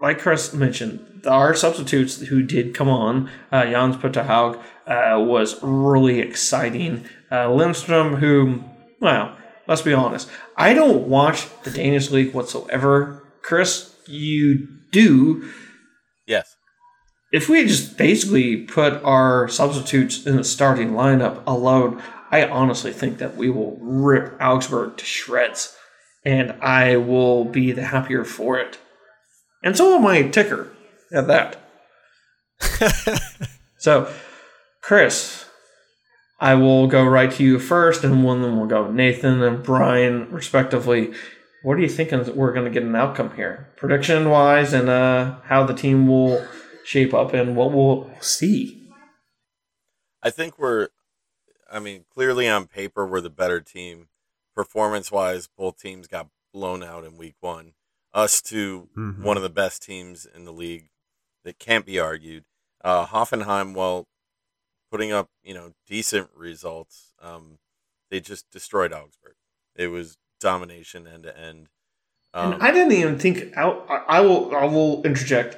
like 0.00 0.18
Chris 0.18 0.52
mentioned, 0.52 1.24
our 1.26 1.54
substitutes 1.54 2.20
who 2.20 2.42
did 2.42 2.74
come 2.74 2.88
on, 2.88 3.30
uh, 3.50 3.64
Jens 3.64 3.96
Petter 3.96 4.24
Hauge, 4.24 4.58
uh, 4.86 5.18
was 5.20 5.62
really 5.62 6.20
exciting. 6.20 7.04
Uh, 7.30 7.52
Lindstrom, 7.52 8.16
who, 8.16 8.62
well, 9.00 9.36
let's 9.66 9.82
be 9.82 9.94
honest, 9.94 10.28
I 10.56 10.74
don't 10.74 11.08
watch 11.08 11.48
the 11.62 11.70
Danish 11.70 12.10
league 12.10 12.34
whatsoever. 12.34 13.26
Chris, 13.42 13.94
you 14.06 14.68
do. 14.90 15.50
If 17.34 17.48
we 17.48 17.66
just 17.66 17.98
basically 17.98 18.58
put 18.58 19.02
our 19.02 19.48
substitutes 19.48 20.24
in 20.24 20.36
the 20.36 20.44
starting 20.44 20.92
lineup 20.92 21.42
alone, 21.48 22.00
I 22.30 22.46
honestly 22.46 22.92
think 22.92 23.18
that 23.18 23.36
we 23.36 23.50
will 23.50 23.76
rip 23.80 24.40
Augsburg 24.40 24.98
to 24.98 25.04
shreds, 25.04 25.76
and 26.24 26.52
I 26.62 26.96
will 26.96 27.44
be 27.44 27.72
the 27.72 27.86
happier 27.86 28.22
for 28.22 28.60
it. 28.60 28.78
And 29.64 29.76
so 29.76 29.90
will 29.90 29.98
my 29.98 30.22
ticker 30.28 30.76
at 31.12 31.26
that. 31.26 31.60
so, 33.78 34.08
Chris, 34.80 35.46
I 36.38 36.54
will 36.54 36.86
go 36.86 37.04
right 37.04 37.32
to 37.32 37.42
you 37.42 37.58
first, 37.58 38.04
and 38.04 38.22
one 38.22 38.36
of 38.36 38.42
them 38.44 38.60
will 38.60 38.68
go 38.68 38.92
Nathan 38.92 39.42
and 39.42 39.60
Brian, 39.60 40.30
respectively. 40.30 41.12
What 41.64 41.78
are 41.78 41.80
you 41.80 41.88
thinking 41.88 42.36
we're 42.36 42.52
going 42.52 42.66
to 42.66 42.70
get 42.70 42.84
an 42.84 42.94
outcome 42.94 43.34
here, 43.34 43.72
prediction 43.76 44.30
wise, 44.30 44.72
and 44.72 44.88
uh, 44.88 45.40
how 45.46 45.64
the 45.64 45.74
team 45.74 46.06
will 46.06 46.46
shape 46.84 47.14
up 47.14 47.32
and 47.34 47.56
what 47.56 47.72
we'll 47.72 48.10
see? 48.20 48.80
I 50.22 50.30
think 50.30 50.58
we're, 50.58 50.88
I 51.70 51.80
mean, 51.80 52.04
clearly 52.12 52.48
on 52.48 52.66
paper, 52.66 53.06
we're 53.06 53.20
the 53.20 53.30
better 53.30 53.60
team. 53.60 54.08
Performance 54.54 55.10
wise, 55.10 55.48
both 55.48 55.78
teams 55.78 56.06
got 56.06 56.28
blown 56.52 56.82
out 56.82 57.04
in 57.04 57.16
week 57.16 57.34
one. 57.40 57.72
Us 58.12 58.40
to 58.42 58.88
Mhm. 58.96 59.22
one 59.22 59.36
of 59.36 59.42
the 59.42 59.50
best 59.50 59.82
teams 59.82 60.24
in 60.24 60.44
the 60.44 60.52
league 60.52 60.90
that 61.42 61.58
can't 61.58 61.84
be 61.84 61.98
argued. 61.98 62.44
Uh, 62.82 63.06
Hoffenheim, 63.06 63.74
while 63.74 64.06
putting 64.90 65.10
up, 65.10 65.28
you 65.42 65.52
know, 65.54 65.72
decent 65.86 66.30
results, 66.34 67.12
um, 67.20 67.58
they 68.10 68.20
just 68.20 68.48
destroyed 68.50 68.92
Augsburg. 68.92 69.34
It 69.74 69.88
was 69.88 70.16
domination 70.38 71.08
end 71.08 71.24
to 71.24 71.36
end. 71.36 71.68
Um, 72.32 72.52
and 72.54 72.62
I 72.62 72.70
didn't 72.70 72.92
even 72.92 73.18
think 73.18 73.56
out. 73.56 73.84
I 73.88 74.18
I 74.18 74.20
will. 74.20 74.54
I 74.54 74.64
will 74.64 75.02
interject. 75.04 75.56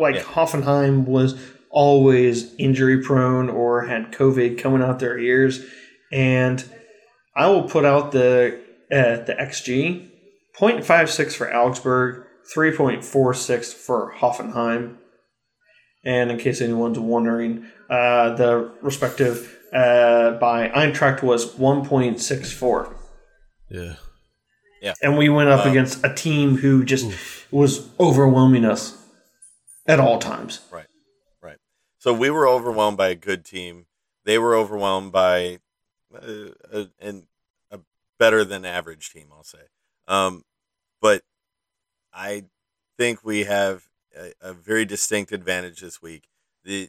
Like 0.00 0.14
Yeah. 0.16 0.22
Hoffenheim 0.22 1.04
was 1.06 1.34
always 1.70 2.54
injury 2.56 3.00
prone 3.02 3.48
or 3.48 3.82
had 3.86 4.10
COVID 4.12 4.58
coming 4.58 4.82
out 4.82 4.98
their 4.98 5.18
ears, 5.18 5.64
and 6.10 6.64
I 7.36 7.46
will 7.48 7.64
put 7.64 7.84
out 7.84 8.10
the 8.12 8.58
uh, 8.90 9.22
the 9.24 9.36
XG 9.38 10.08
0.56 10.58 11.34
for 11.36 11.54
Augsburg, 11.54 12.24
three 12.52 12.74
point 12.76 13.04
four 13.04 13.34
six 13.34 13.72
for 13.72 14.14
Hoffenheim, 14.18 14.96
and 16.04 16.30
in 16.30 16.38
case 16.38 16.60
anyone's 16.60 16.98
wondering, 16.98 17.66
uh, 17.88 18.34
the 18.34 18.72
respective 18.82 19.56
uh, 19.72 20.32
by 20.32 20.68
Eintracht 20.70 21.22
was 21.22 21.54
one 21.56 21.84
point 21.86 22.20
six 22.20 22.52
four. 22.52 22.94
Yeah. 23.70 23.94
Yeah. 24.82 24.94
and 25.02 25.18
we 25.18 25.28
went 25.28 25.50
up 25.50 25.66
Um, 25.66 25.70
against 25.72 26.02
a 26.04 26.12
team 26.12 26.56
who 26.56 26.84
just 26.84 27.12
was 27.52 27.86
overwhelming 28.00 28.64
us 28.64 28.96
at 29.86 30.00
all 30.00 30.18
times. 30.18 30.60
Right. 30.70 30.86
Right. 31.42 31.58
So 31.98 32.12
we 32.12 32.30
were 32.30 32.48
overwhelmed 32.48 32.96
by 32.96 33.08
a 33.08 33.14
good 33.14 33.44
team. 33.44 33.86
They 34.24 34.38
were 34.38 34.54
overwhelmed 34.54 35.12
by 35.12 35.58
uh, 36.14 36.50
a, 36.72 36.88
an, 37.00 37.26
a 37.70 37.80
better 38.18 38.44
than 38.44 38.64
average 38.64 39.10
team, 39.12 39.28
I'll 39.32 39.44
say. 39.44 39.58
Um, 40.06 40.44
but 41.00 41.22
I 42.12 42.44
think 42.98 43.24
we 43.24 43.44
have 43.44 43.84
a, 44.16 44.32
a 44.40 44.52
very 44.52 44.84
distinct 44.84 45.32
advantage 45.32 45.80
this 45.80 46.02
week. 46.02 46.28
The 46.64 46.88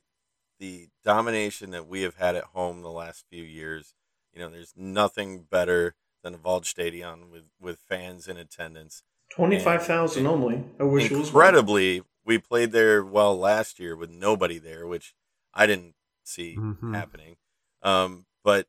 the 0.59 0.89
domination 1.03 1.71
that 1.71 1.87
we 1.87 2.03
have 2.03 2.17
had 2.17 2.35
at 2.35 2.43
home 2.45 2.81
the 2.81 2.91
last 2.91 3.25
few 3.31 3.43
years, 3.43 3.95
you 4.33 4.39
know, 4.39 4.49
there's 4.49 4.73
nothing 4.75 5.45
better 5.49 5.95
than 6.23 6.35
a 6.35 6.37
Waldstadion 6.37 7.31
with, 7.31 7.45
with 7.59 7.79
fans 7.89 8.27
in 8.27 8.37
attendance. 8.37 9.03
Twenty 9.29 9.57
five 9.59 9.83
thousand 9.83 10.27
only. 10.27 10.63
I 10.79 10.83
wish 10.83 11.09
it 11.09 11.17
was 11.17 11.29
incredibly, 11.29 12.03
we 12.25 12.37
played 12.37 12.71
there 12.71 13.03
well 13.03 13.37
last 13.37 13.79
year 13.79 13.95
with 13.95 14.09
nobody 14.09 14.57
there, 14.57 14.85
which 14.87 15.13
I 15.53 15.65
didn't 15.65 15.95
see 16.23 16.55
Mhm. 16.57 16.93
happening. 16.93 17.37
Um, 17.81 18.25
but 18.43 18.67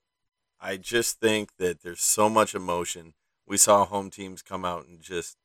I 0.60 0.76
just 0.76 1.20
think 1.20 1.56
that 1.58 1.82
there's 1.82 2.02
so 2.02 2.28
much 2.28 2.54
emotion. 2.54 3.14
We 3.46 3.56
saw 3.56 3.84
home 3.84 4.10
teams 4.10 4.42
come 4.42 4.64
out 4.64 4.86
and 4.86 5.00
just, 5.02 5.36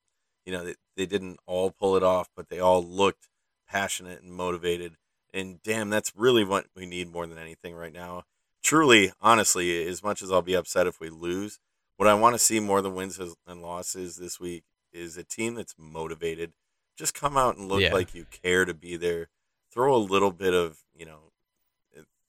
you 0.45 0.51
know, 0.51 0.63
they, 0.63 0.75
they 0.95 1.05
didn't 1.05 1.39
all 1.45 1.71
pull 1.71 1.95
it 1.97 2.03
off, 2.03 2.29
but 2.35 2.49
they 2.49 2.59
all 2.59 2.83
looked 2.83 3.27
passionate 3.67 4.21
and 4.21 4.31
motivated. 4.31 4.97
And 5.33 5.61
damn, 5.63 5.89
that's 5.89 6.15
really 6.15 6.43
what 6.45 6.67
we 6.75 6.85
need 6.85 7.11
more 7.11 7.27
than 7.27 7.37
anything 7.37 7.75
right 7.75 7.91
now. 7.93 8.23
Truly, 8.63 9.11
honestly, 9.21 9.85
as 9.87 10.03
much 10.03 10.21
as 10.21 10.31
I'll 10.31 10.41
be 10.41 10.55
upset 10.55 10.87
if 10.87 10.99
we 10.99 11.09
lose, 11.09 11.59
what 11.97 12.07
I 12.07 12.13
want 12.13 12.35
to 12.35 12.39
see 12.39 12.59
more 12.59 12.81
than 12.81 12.95
wins 12.95 13.19
and 13.19 13.61
losses 13.61 14.17
this 14.17 14.39
week 14.39 14.63
is 14.93 15.17
a 15.17 15.23
team 15.23 15.55
that's 15.55 15.75
motivated. 15.77 16.53
Just 16.97 17.13
come 17.13 17.37
out 17.37 17.57
and 17.57 17.69
look 17.69 17.81
Yeah. 17.81 17.93
like 17.93 18.13
you 18.15 18.25
care 18.25 18.65
to 18.65 18.73
be 18.73 18.97
there. 18.97 19.29
Throw 19.71 19.95
a 19.95 19.97
little 19.97 20.31
bit 20.31 20.53
of, 20.53 20.79
you 20.95 21.05
know, 21.05 21.31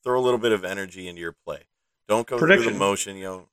throw 0.05 0.21
a 0.21 0.23
little 0.23 0.39
bit 0.39 0.53
of 0.53 0.65
energy 0.65 1.09
into 1.09 1.21
your 1.21 1.33
play. 1.33 1.63
Don't 2.07 2.27
go 2.27 2.39
through 2.39 2.63
the 2.65 2.71
motion. 2.73 3.17
You 3.17 3.25
know, 3.25 3.49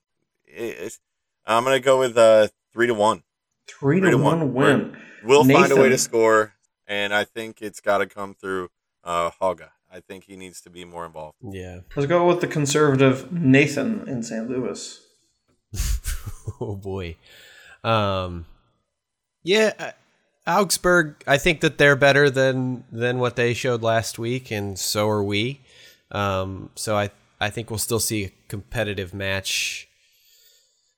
it, 0.46 0.78
it's, 0.80 1.00
I'm 1.46 1.64
gonna 1.64 1.80
go 1.80 2.00
with 2.00 2.18
uh, 2.18 2.48
three 2.74 2.88
to 2.88 2.94
one. 2.94 3.24
Three 3.68 4.00
to 4.00 4.08
Three 4.08 4.12
to 4.12 4.18
one 4.18 4.54
one. 4.54 4.54
win. 4.54 4.98
We'll 5.24 5.44
find 5.44 5.72
a 5.72 5.76
way 5.76 5.90
to 5.90 5.98
score, 5.98 6.54
and 6.88 7.14
I 7.14 7.24
think 7.24 7.62
it's 7.62 7.80
got 7.80 7.98
to 8.00 8.06
come 8.06 8.36
through 8.36 8.70
uh, 9.04 9.32
Hauge. 9.42 9.70
I 9.92 10.02
think 10.02 10.26
he 10.26 10.36
needs 10.36 10.62
to 10.62 10.70
be 10.70 10.84
more 10.86 11.06
involved. 11.06 11.38
Yeah. 11.42 11.80
Let's 11.96 12.08
go 12.08 12.28
with 12.28 12.42
the 12.42 12.48
conservative 12.48 13.32
Nathan 13.32 14.08
in 14.08 14.22
St. 14.24 14.50
Louis. 14.50 15.00
oh 16.62 16.76
boy. 16.76 17.16
Um, 17.84 18.46
yeah, 19.44 19.94
Augsburg. 20.48 21.24
I 21.26 21.38
think 21.38 21.62
that 21.62 21.78
they're 21.78 21.96
better 21.96 22.30
than 22.30 22.84
than 22.92 23.20
what 23.20 23.36
they 23.36 23.54
showed 23.54 23.82
last 23.82 24.20
week, 24.20 24.52
and 24.52 24.78
so 24.78 25.10
are 25.10 25.24
we. 25.24 25.62
Um, 26.12 26.70
so 26.76 26.96
I 26.96 27.10
I 27.40 27.50
think 27.50 27.70
we'll 27.70 27.80
still 27.80 28.00
see 28.00 28.26
a 28.26 28.32
competitive 28.48 29.14
match. 29.14 29.88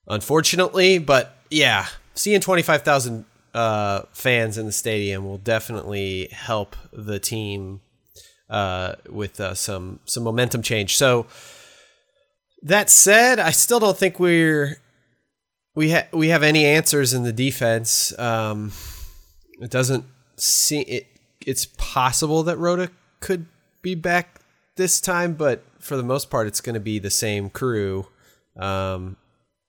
Unfortunately, 0.07 0.99
but 0.99 1.37
yeah, 1.49 1.87
seeing 2.13 2.41
twenty 2.41 2.61
five 2.61 2.83
thousand 2.83 3.25
uh, 3.53 4.03
fans 4.11 4.57
in 4.57 4.65
the 4.65 4.71
stadium 4.71 5.25
will 5.25 5.37
definitely 5.37 6.27
help 6.31 6.75
the 6.91 7.19
team 7.19 7.81
uh, 8.49 8.95
with 9.09 9.39
uh, 9.39 9.53
some 9.53 9.99
some 10.05 10.23
momentum 10.23 10.61
change. 10.61 10.97
So 10.97 11.25
that 12.63 12.89
said, 12.89 13.39
I 13.39 13.51
still 13.51 13.79
don't 13.79 13.97
think 13.97 14.19
we're 14.19 14.77
we 15.75 15.91
ha- 15.91 16.07
we 16.11 16.29
have 16.29 16.43
any 16.43 16.65
answers 16.65 17.13
in 17.13 17.23
the 17.23 17.33
defense. 17.33 18.17
Um, 18.19 18.71
it 19.61 19.71
doesn't 19.71 20.05
seem 20.35 20.85
it. 20.87 21.07
It's 21.45 21.65
possible 21.77 22.43
that 22.43 22.57
Rode 22.57 22.89
could 23.19 23.45
be 23.81 23.95
back 23.95 24.41
this 24.75 24.99
time, 24.99 25.33
but 25.33 25.63
for 25.79 25.95
the 25.97 26.03
most 26.03 26.29
part, 26.29 26.47
it's 26.47 26.61
going 26.61 26.73
to 26.73 26.79
be 26.79 26.99
the 26.99 27.09
same 27.09 27.49
crew, 27.49 28.07
um, 28.57 29.17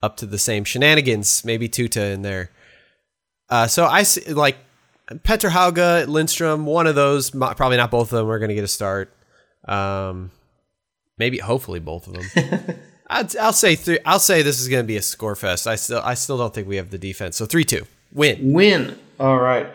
up 0.03 0.17
to 0.19 0.27
the 0.27 0.39
same 0.39 0.65
shenanigans. 0.65 1.45
Maybe 1.45 1.69
Tuta 1.69 2.13
in 2.13 2.23
there. 2.23 2.51
Uh, 3.49 3.67
so 3.67 3.87
I 3.87 4.03
see 4.03 4.33
like 4.33 4.57
Petter 5.23 5.51
Hauge, 5.51 6.07
Lindstrom. 6.07 6.67
One 6.67 6.87
of 6.87 6.95
those, 6.95 7.31
probably 7.31 7.77
not 7.77 7.91
both 7.91 8.13
of 8.13 8.19
them, 8.19 8.31
are 8.31 8.39
going 8.39 8.51
to 8.51 8.55
get 8.55 8.65
a 8.65 8.69
start. 8.69 9.13
Um, 9.67 10.31
maybe, 11.17 11.39
hopefully, 11.39 11.81
both 11.81 12.07
of 12.07 12.15
them. 12.15 12.79
I'd, 13.11 13.35
I'll 13.37 13.55
say 13.55 13.75
three. 13.75 13.99
I'll 14.05 14.19
say 14.19 14.43
this 14.43 14.61
is 14.61 14.69
going 14.69 14.83
to 14.83 14.87
be 14.87 14.97
a 14.97 15.03
score 15.03 15.35
fest. 15.35 15.67
I 15.67 15.77
still, 15.77 16.03
I 16.05 16.15
still 16.15 16.37
don't 16.37 16.53
think 16.53 16.69
we 16.69 16.77
have 16.77 16.91
the 16.91 16.99
defense. 16.99 17.37
So 17.37 17.47
three 17.47 17.65
two 17.65 17.87
win. 18.13 18.53
Win. 18.53 18.99
All 19.19 19.39
right. 19.39 19.67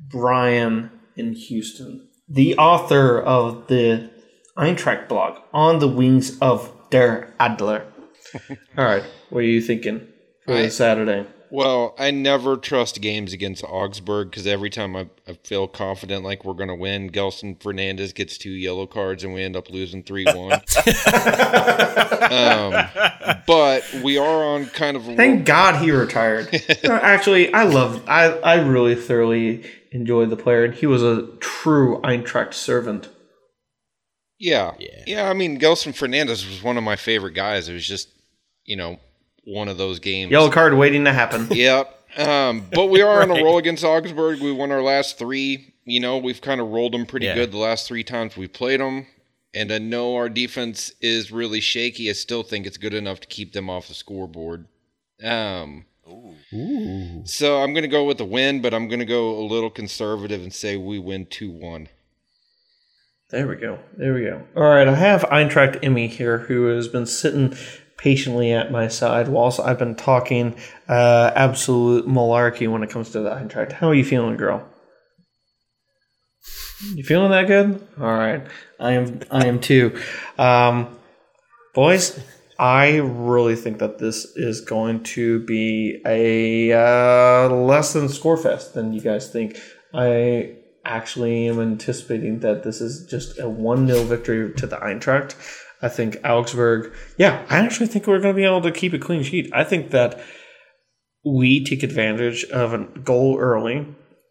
Brian 0.00 0.90
in 1.16 1.34
Houston, 1.34 2.08
the 2.28 2.56
author 2.56 3.20
of 3.20 3.66
the 3.68 4.10
Eintracht 4.56 5.08
blog, 5.08 5.38
On 5.52 5.78
the 5.78 5.88
Wings 5.88 6.38
of 6.40 6.72
Der 6.90 7.32
Adler. 7.38 7.84
All 8.78 8.84
right. 8.84 9.04
What 9.30 9.40
are 9.40 9.42
you 9.42 9.60
thinking? 9.60 10.06
for 10.44 10.54
I- 10.54 10.68
Saturday. 10.68 11.26
Well, 11.50 11.94
I 11.98 12.10
never 12.10 12.56
trust 12.56 13.00
games 13.00 13.32
against 13.32 13.64
Augsburg 13.64 14.30
because 14.30 14.46
every 14.46 14.70
time 14.70 14.94
I, 14.94 15.08
I 15.26 15.34
feel 15.44 15.66
confident 15.66 16.24
like 16.24 16.44
we're 16.44 16.54
going 16.54 16.68
to 16.68 16.74
win, 16.74 17.10
Gelson 17.10 17.58
Fernandes 17.58 18.14
gets 18.14 18.36
two 18.36 18.50
yellow 18.50 18.86
cards 18.86 19.24
and 19.24 19.32
we 19.32 19.42
end 19.42 19.56
up 19.56 19.70
losing 19.70 20.02
3 20.02 20.24
1. 20.24 20.52
um, 22.30 23.40
but 23.46 23.82
we 24.02 24.18
are 24.18 24.44
on 24.44 24.66
kind 24.66 24.96
of 24.96 25.08
a 25.08 25.16
Thank 25.16 25.46
God 25.46 25.82
he 25.82 25.90
retired. 25.90 26.48
No, 26.84 26.94
actually, 26.94 27.52
I 27.52 27.64
love. 27.64 28.02
I 28.08 28.28
I 28.38 28.54
really 28.56 28.94
thoroughly 28.94 29.64
enjoyed 29.90 30.30
the 30.30 30.36
player, 30.36 30.64
and 30.64 30.74
he 30.74 30.86
was 30.86 31.02
a 31.02 31.26
true 31.40 32.00
Eintracht 32.02 32.54
servant. 32.54 33.08
Yeah. 34.38 34.72
Yeah. 34.78 35.02
Yeah. 35.06 35.30
I 35.30 35.34
mean, 35.34 35.58
Gelson 35.58 35.92
Fernandes 35.92 36.48
was 36.48 36.62
one 36.62 36.76
of 36.76 36.84
my 36.84 36.96
favorite 36.96 37.34
guys. 37.34 37.68
It 37.68 37.74
was 37.74 37.86
just, 37.86 38.08
you 38.64 38.76
know, 38.76 38.98
one 39.48 39.68
of 39.68 39.78
those 39.78 39.98
games. 39.98 40.30
Yellow 40.30 40.50
card 40.50 40.74
waiting 40.74 41.04
to 41.04 41.12
happen. 41.12 41.48
Yep. 41.54 41.94
Um, 42.18 42.66
but 42.72 42.86
we 42.86 43.02
are 43.02 43.22
on 43.22 43.30
a 43.30 43.34
roll 43.44 43.58
against 43.58 43.84
Augsburg. 43.84 44.40
We 44.40 44.50
won 44.50 44.72
our 44.72 44.82
last 44.82 45.18
three. 45.18 45.74
You 45.84 46.00
know, 46.00 46.18
we've 46.18 46.40
kind 46.40 46.60
of 46.60 46.68
rolled 46.68 46.92
them 46.92 47.06
pretty 47.06 47.26
Yeah. 47.26 47.34
good 47.34 47.52
the 47.52 47.58
last 47.58 47.86
three 47.86 48.02
times 48.02 48.36
we 48.36 48.48
played 48.48 48.80
them. 48.80 49.06
And 49.54 49.70
I 49.72 49.78
know 49.78 50.14
our 50.16 50.28
defense 50.28 50.92
is 51.00 51.30
really 51.30 51.60
shaky. 51.60 52.10
I 52.10 52.12
still 52.14 52.42
think 52.42 52.66
it's 52.66 52.76
good 52.76 52.94
enough 52.94 53.20
to 53.20 53.26
keep 53.26 53.52
them 53.52 53.70
off 53.70 53.88
the 53.88 53.94
scoreboard. 53.94 54.66
Um, 55.22 55.84
Ooh. 56.52 57.22
so 57.24 57.62
I'm 57.62 57.72
going 57.72 57.82
to 57.82 57.88
go 57.88 58.04
with 58.04 58.18
the 58.18 58.24
win, 58.24 58.60
but 58.62 58.74
I'm 58.74 58.88
going 58.88 59.00
to 59.00 59.06
go 59.06 59.38
a 59.38 59.44
little 59.46 59.70
conservative 59.70 60.42
and 60.42 60.52
say 60.52 60.76
we 60.76 60.98
win 60.98 61.26
2 61.26 61.50
1. 61.50 61.88
There 63.30 63.46
we 63.46 63.56
go. 63.56 63.78
There 63.96 64.14
we 64.14 64.22
go. 64.22 64.42
All 64.56 64.62
right, 64.62 64.88
I 64.88 64.94
have 64.94 65.22
Eintracht 65.24 65.80
Emmy 65.82 66.06
here, 66.08 66.38
who 66.38 66.66
has 66.68 66.88
been 66.88 67.04
sitting 67.06 67.54
patiently 67.98 68.52
at 68.52 68.72
my 68.72 68.88
side 68.88 69.28
whilst 69.28 69.60
I've 69.60 69.78
been 69.78 69.96
talking 69.96 70.56
uh, 70.88 71.32
absolute 71.34 72.06
malarkey 72.06 72.70
when 72.70 72.82
it 72.82 72.90
comes 72.90 73.10
to 73.10 73.20
the 73.20 73.30
Eintracht. 73.30 73.72
How 73.72 73.88
are 73.88 73.94
you 73.94 74.04
feeling, 74.04 74.36
girl? 74.36 74.66
You 76.94 77.02
feeling 77.02 77.32
that 77.32 77.48
good? 77.48 77.86
All 78.00 78.06
right, 78.06 78.46
I 78.78 78.92
am. 78.92 79.20
I 79.32 79.46
am 79.46 79.60
too. 79.60 80.00
Um, 80.38 80.96
boys, 81.74 82.20
I 82.56 82.98
really 82.98 83.56
think 83.56 83.78
that 83.80 83.98
this 83.98 84.24
is 84.36 84.60
going 84.60 85.02
to 85.04 85.40
be 85.40 86.00
a 86.06 86.72
uh, 86.72 87.48
less 87.48 87.92
than 87.92 88.06
scorefest 88.06 88.74
than 88.74 88.92
you 88.92 89.00
guys 89.00 89.28
think. 89.28 89.60
I 89.92 90.56
actually 90.84 91.48
am 91.48 91.60
anticipating 91.60 92.40
that 92.40 92.62
this 92.62 92.80
is 92.80 93.06
just 93.06 93.38
a 93.40 93.48
1 93.48 93.88
0 93.88 94.04
victory 94.04 94.52
to 94.54 94.66
the 94.66 94.76
Eintracht. 94.76 95.34
I 95.80 95.88
think 95.88 96.18
Augsburg, 96.24 96.92
yeah, 97.16 97.44
I 97.48 97.58
actually 97.58 97.86
think 97.86 98.06
we're 98.06 98.20
going 98.20 98.34
to 98.34 98.36
be 98.36 98.44
able 98.44 98.62
to 98.62 98.72
keep 98.72 98.92
a 98.92 98.98
clean 98.98 99.22
sheet. 99.22 99.50
I 99.54 99.64
think 99.64 99.90
that 99.90 100.20
we 101.24 101.64
take 101.64 101.82
advantage 101.82 102.44
of 102.46 102.72
a 102.72 102.84
goal 102.84 103.38
early. 103.38 103.86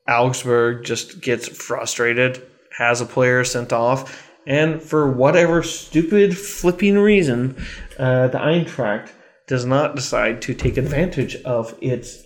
Augsburg 0.07 0.83
just 0.85 1.21
gets 1.21 1.47
frustrated, 1.47 2.41
has 2.77 3.01
a 3.01 3.05
player 3.05 3.43
sent 3.43 3.73
off, 3.73 4.29
and 4.45 4.81
for 4.81 5.11
whatever 5.11 5.61
stupid 5.63 6.37
flipping 6.37 6.97
reason, 6.97 7.55
uh, 7.99 8.29
the 8.29 8.37
Eintracht 8.37 9.09
does 9.47 9.65
not 9.65 9.95
decide 9.95 10.41
to 10.43 10.53
take 10.53 10.77
advantage 10.77 11.35
of 11.43 11.75
its 11.81 12.23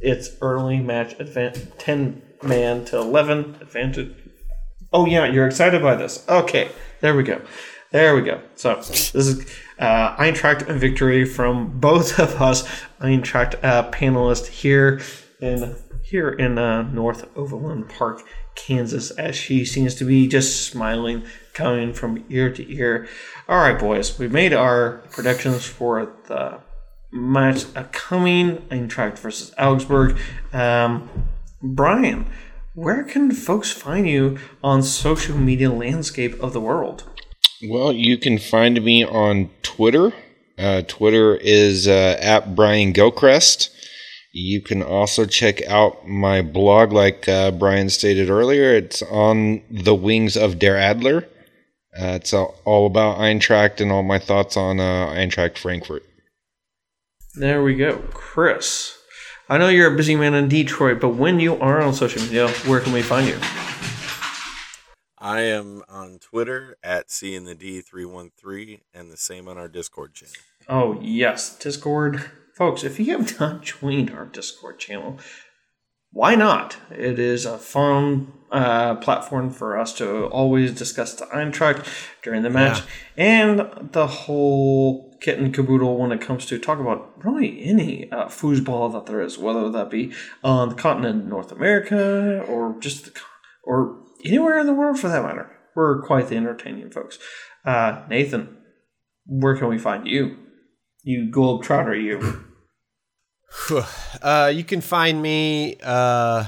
its 0.00 0.30
early 0.40 0.78
match 0.78 1.16
advan 1.18 1.72
ten 1.78 2.22
man 2.42 2.84
to 2.84 2.96
eleven 2.98 3.56
advantage. 3.60 4.14
Oh 4.92 5.06
yeah, 5.06 5.26
you're 5.26 5.46
excited 5.46 5.82
by 5.82 5.96
this. 5.96 6.24
Okay, 6.28 6.68
there 7.00 7.16
we 7.16 7.24
go, 7.24 7.40
there 7.90 8.14
we 8.14 8.22
go. 8.22 8.40
So 8.54 8.76
this 8.76 9.14
is 9.14 9.46
uh, 9.78 10.16
Eintracht 10.16 10.66
victory 10.66 11.24
from 11.24 11.78
both 11.78 12.18
of 12.18 12.40
us. 12.40 12.66
Eintracht 13.00 13.62
uh, 13.62 13.90
panelist 13.90 14.46
here 14.46 15.00
in 15.40 15.76
here 16.02 16.30
in 16.30 16.58
uh, 16.58 16.82
North 16.82 17.28
Overland 17.36 17.88
Park, 17.90 18.22
Kansas, 18.54 19.10
as 19.12 19.36
she 19.36 19.64
seems 19.64 19.94
to 19.96 20.04
be 20.04 20.26
just 20.26 20.66
smiling, 20.70 21.24
coming 21.52 21.92
from 21.92 22.24
ear 22.30 22.50
to 22.50 22.74
ear. 22.74 23.06
All 23.46 23.58
right, 23.58 23.78
boys, 23.78 24.18
we've 24.18 24.32
made 24.32 24.54
our 24.54 25.02
predictions 25.10 25.66
for 25.66 26.10
the 26.26 26.60
match 27.10 27.64
coming 27.92 28.56
Eintracht 28.70 29.18
versus 29.18 29.52
Augsburg. 29.58 30.18
Um, 30.52 31.08
Brian, 31.62 32.26
where 32.74 33.04
can 33.04 33.30
folks 33.32 33.70
find 33.70 34.08
you 34.08 34.38
on 34.62 34.82
social 34.82 35.36
media 35.36 35.70
landscape 35.70 36.40
of 36.40 36.52
the 36.52 36.60
world? 36.60 37.04
Well, 37.66 37.92
you 37.92 38.18
can 38.18 38.38
find 38.38 38.82
me 38.84 39.04
on 39.04 39.50
Twitter. 39.62 40.12
Uh, 40.56 40.82
Twitter 40.86 41.36
is 41.36 41.88
uh, 41.88 42.16
at 42.20 42.54
Brian 42.54 42.92
Gilchrist. 42.92 43.70
You 44.32 44.60
can 44.60 44.82
also 44.82 45.24
check 45.24 45.62
out 45.66 46.06
my 46.06 46.42
blog, 46.42 46.92
like 46.92 47.28
uh, 47.28 47.50
Brian 47.50 47.90
stated 47.90 48.30
earlier. 48.30 48.74
It's 48.74 49.02
on 49.02 49.62
the 49.70 49.94
wings 49.94 50.36
of 50.36 50.58
Der 50.58 50.76
Adler. 50.76 51.28
Uh, 51.98 52.14
it's 52.14 52.32
all 52.32 52.86
about 52.86 53.18
Eintracht 53.18 53.80
and 53.80 53.90
all 53.90 54.02
my 54.04 54.18
thoughts 54.18 54.56
on 54.56 54.78
uh, 54.78 55.08
Eintracht 55.08 55.58
Frankfurt. 55.58 56.04
There 57.34 57.62
we 57.62 57.74
go, 57.74 57.98
Chris. 58.12 58.96
I 59.48 59.58
know 59.58 59.68
you're 59.68 59.92
a 59.92 59.96
busy 59.96 60.14
man 60.14 60.34
in 60.34 60.48
Detroit, 60.48 61.00
but 61.00 61.10
when 61.10 61.40
you 61.40 61.56
are 61.58 61.80
on 61.80 61.94
social 61.94 62.22
media, 62.22 62.48
where 62.66 62.80
can 62.80 62.92
we 62.92 63.02
find 63.02 63.26
you? 63.26 63.38
I 65.20 65.40
am 65.40 65.82
on 65.88 66.18
Twitter 66.18 66.76
at 66.82 67.10
C 67.10 67.34
in 67.34 67.44
the 67.44 67.54
D 67.54 67.80
three 67.80 68.04
one 68.04 68.30
three, 68.38 68.82
and 68.94 69.10
the 69.10 69.16
same 69.16 69.48
on 69.48 69.58
our 69.58 69.68
Discord 69.68 70.14
channel. 70.14 70.34
Oh 70.68 70.98
yes, 71.00 71.56
Discord, 71.58 72.30
folks. 72.54 72.84
If 72.84 73.00
you 73.00 73.18
have 73.18 73.38
not 73.40 73.62
joined 73.80 74.10
our 74.10 74.26
Discord 74.26 74.78
channel, 74.78 75.18
why 76.12 76.34
not? 76.34 76.76
It 76.90 77.18
is 77.18 77.44
a 77.44 77.58
fun 77.58 78.32
uh, 78.50 78.94
platform 78.96 79.50
for 79.50 79.78
us 79.78 79.92
to 79.94 80.26
always 80.26 80.72
discuss 80.72 81.14
the 81.14 81.26
Eintracht 81.26 81.86
during 82.22 82.42
the 82.42 82.50
match 82.50 82.82
and 83.16 83.90
the 83.92 84.06
whole 84.06 85.16
kit 85.20 85.38
and 85.38 85.52
caboodle 85.52 85.98
when 85.98 86.12
it 86.12 86.20
comes 86.20 86.46
to 86.46 86.58
talk 86.58 86.78
about 86.78 87.12
really 87.24 87.62
any 87.64 88.10
uh, 88.10 88.26
foosball 88.26 88.92
that 88.92 89.06
there 89.06 89.20
is, 89.20 89.36
whether 89.36 89.68
that 89.70 89.90
be 89.90 90.12
on 90.42 90.70
the 90.70 90.74
continent 90.74 91.24
of 91.24 91.28
North 91.28 91.52
America 91.52 92.40
or 92.48 92.76
just 92.80 93.06
the, 93.06 93.20
or 93.64 94.00
anywhere 94.24 94.58
in 94.58 94.66
the 94.66 94.74
world 94.74 94.98
for 94.98 95.08
that 95.08 95.22
matter. 95.22 95.50
We're 95.74 96.02
quite 96.02 96.28
the 96.28 96.36
entertaining 96.36 96.90
folks. 96.90 97.18
Uh, 97.64 98.02
Nathan, 98.08 98.56
where 99.26 99.56
can 99.56 99.68
we 99.68 99.78
find 99.78 100.06
you? 100.06 100.36
You 101.02 101.30
globetrotter, 101.30 102.00
you. 102.00 102.44
Uh, 104.20 104.52
you 104.54 104.62
can 104.62 104.82
find 104.82 105.22
me 105.22 105.76
uh, 105.82 106.44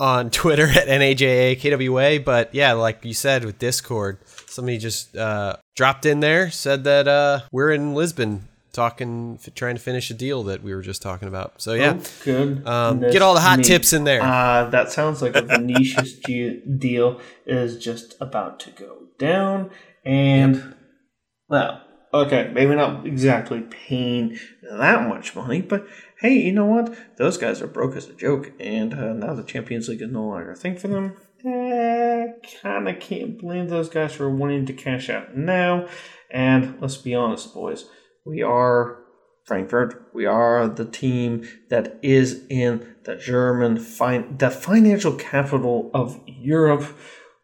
on 0.00 0.30
Twitter 0.30 0.66
at 0.66 0.88
NAJAKWA. 0.88 2.24
But 2.24 2.54
yeah, 2.54 2.72
like 2.72 3.04
you 3.04 3.12
said 3.12 3.44
with 3.44 3.58
Discord, 3.58 4.18
somebody 4.46 4.78
just 4.78 5.14
uh, 5.16 5.56
dropped 5.76 6.06
in 6.06 6.20
there, 6.20 6.50
said 6.50 6.84
that 6.84 7.06
uh, 7.06 7.40
we're 7.52 7.70
in 7.70 7.94
Lisbon 7.94 8.48
talking, 8.72 9.38
f- 9.42 9.54
trying 9.54 9.76
to 9.76 9.80
finish 9.80 10.10
a 10.10 10.14
deal 10.14 10.42
that 10.44 10.62
we 10.62 10.74
were 10.74 10.82
just 10.82 11.02
talking 11.02 11.28
about. 11.28 11.60
So 11.60 11.74
yeah, 11.74 12.00
Good. 12.24 12.66
um, 12.66 13.00
get 13.00 13.22
all 13.22 13.34
the 13.34 13.40
hot 13.40 13.58
me. 13.58 13.64
tips 13.64 13.92
in 13.92 14.04
there. 14.04 14.22
Uh, 14.22 14.68
that 14.70 14.90
sounds 14.90 15.22
like 15.22 15.36
a 15.36 15.42
Vinicius 15.42 16.14
deal 16.78 17.20
is 17.46 17.78
just 17.82 18.14
about 18.20 18.60
to 18.60 18.70
go 18.70 18.98
down. 19.18 19.70
And, 20.04 20.74
well, 21.48 21.82
okay, 22.12 22.50
maybe 22.52 22.74
not 22.74 23.06
exactly 23.06 23.60
paying 23.60 24.38
that 24.70 25.08
much 25.08 25.34
money, 25.36 25.62
but 25.62 25.86
hey, 26.20 26.34
you 26.34 26.52
know 26.52 26.66
what? 26.66 26.94
Those 27.18 27.36
guys 27.38 27.60
are 27.62 27.66
broke 27.66 27.96
as 27.96 28.08
a 28.08 28.14
joke, 28.14 28.52
and 28.58 28.94
uh, 28.94 29.12
now 29.12 29.34
the 29.34 29.42
Champions 29.42 29.88
League 29.88 30.02
is 30.02 30.10
no 30.10 30.24
longer 30.26 30.52
a 30.52 30.56
thing 30.56 30.76
for 30.76 30.88
them. 30.88 31.16
Eh, 31.44 32.26
kind 32.62 32.88
of 32.88 33.00
can't 33.00 33.38
blame 33.38 33.68
those 33.68 33.88
guys 33.88 34.12
for 34.12 34.30
wanting 34.30 34.64
to 34.66 34.72
cash 34.72 35.10
out 35.10 35.36
now. 35.36 35.88
And 36.30 36.80
let's 36.80 36.96
be 36.96 37.14
honest, 37.14 37.52
boys, 37.52 37.86
we 38.24 38.42
are 38.42 38.98
Frankfurt. 39.44 40.08
We 40.14 40.26
are 40.26 40.68
the 40.68 40.84
team 40.84 41.48
that 41.68 41.98
is 42.02 42.44
in 42.48 42.94
the 43.04 43.16
German 43.16 43.78
fin- 43.78 44.36
the 44.38 44.50
financial 44.50 45.14
capital 45.14 45.90
of 45.92 46.20
Europe. 46.26 46.84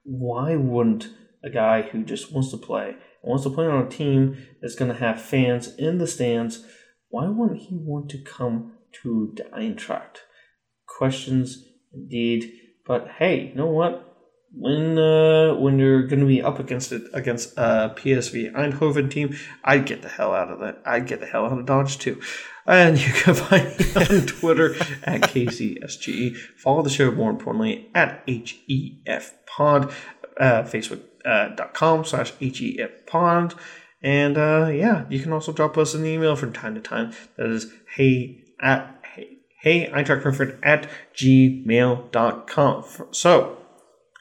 Why 0.05 0.57
wouldn't 0.57 1.09
a 1.43 1.51
guy 1.51 1.83
who 1.83 2.05
just 2.05 2.33
wants 2.33 2.51
to 2.51 2.57
play 2.57 2.97
wants 3.23 3.45
to 3.45 3.51
play 3.51 3.67
on 3.67 3.85
a 3.85 3.91
team 3.91 4.47
that's 4.63 4.77
going 4.77 4.91
to 4.91 4.99
have 4.99 5.21
fans 5.21 5.75
in 5.77 5.99
the 5.99 6.07
stands? 6.07 6.65
Why 7.11 7.27
wouldn't 7.27 7.63
he 7.63 7.77
want 7.77 8.11
to 8.11 8.23
come 8.23 8.75
to 9.03 9.35
the 9.37 9.45
Eintracht? 9.45 10.19
Questions 10.87 11.65
indeed, 11.93 12.53
but 12.87 13.09
hey, 13.19 13.49
you 13.49 13.55
know 13.55 13.67
what? 13.67 14.08
When 14.53 14.99
uh, 14.99 15.55
when 15.57 15.79
you're 15.79 16.07
going 16.07 16.21
to 16.21 16.27
be 16.27 16.43
up 16.43 16.59
against 16.59 16.91
it 16.93 17.03
against 17.13 17.57
a 17.59 17.95
PSV 17.97 18.53
Eindhoven 18.55 19.11
team, 19.11 19.37
I'd 19.63 19.87
get 19.87 20.03
the 20.03 20.09
hell 20.09 20.35
out 20.35 20.51
of 20.51 20.61
that. 20.61 20.81
I'd 20.87 21.07
get 21.07 21.21
the 21.21 21.27
hell 21.27 21.45
out 21.45 21.59
of 21.59 21.67
Dodge 21.67 21.99
too. 21.99 22.21
And 22.67 22.99
you 22.99 23.13
can 23.13 23.35
find 23.35 23.79
me 23.79 23.87
on 23.95 24.27
Twitter 24.27 24.75
at 25.03 25.23
KCSGE. 25.23 26.37
Follow 26.57 26.83
the 26.83 26.91
show 26.91 27.11
more 27.11 27.31
importantly 27.31 27.91
at 27.95 28.23
HEF 28.27 29.35
Pod, 29.47 29.93
uh, 30.39 30.63
Facebook.com 30.63 32.05
slash 32.05 32.33
HEF 32.41 33.07
Pod. 33.07 33.55
And 34.03 34.39
uh, 34.39 34.71
yeah, 34.73 35.05
you 35.09 35.21
can 35.21 35.33
also 35.33 35.53
drop 35.53 35.77
us 35.77 35.95
an 35.95 36.07
email 36.07 36.37
from 36.37 36.53
time 36.53 36.75
to 36.75 36.81
time. 36.81 37.13
That 37.37 37.51
is 37.51 37.73
hey 37.97 38.45
at 38.61 39.03
hey 39.61 39.91
Eintracht 39.93 40.23
Frankfurt 40.23 40.59
at 40.63 40.89
gmail.com. 41.15 42.85
So, 43.11 43.59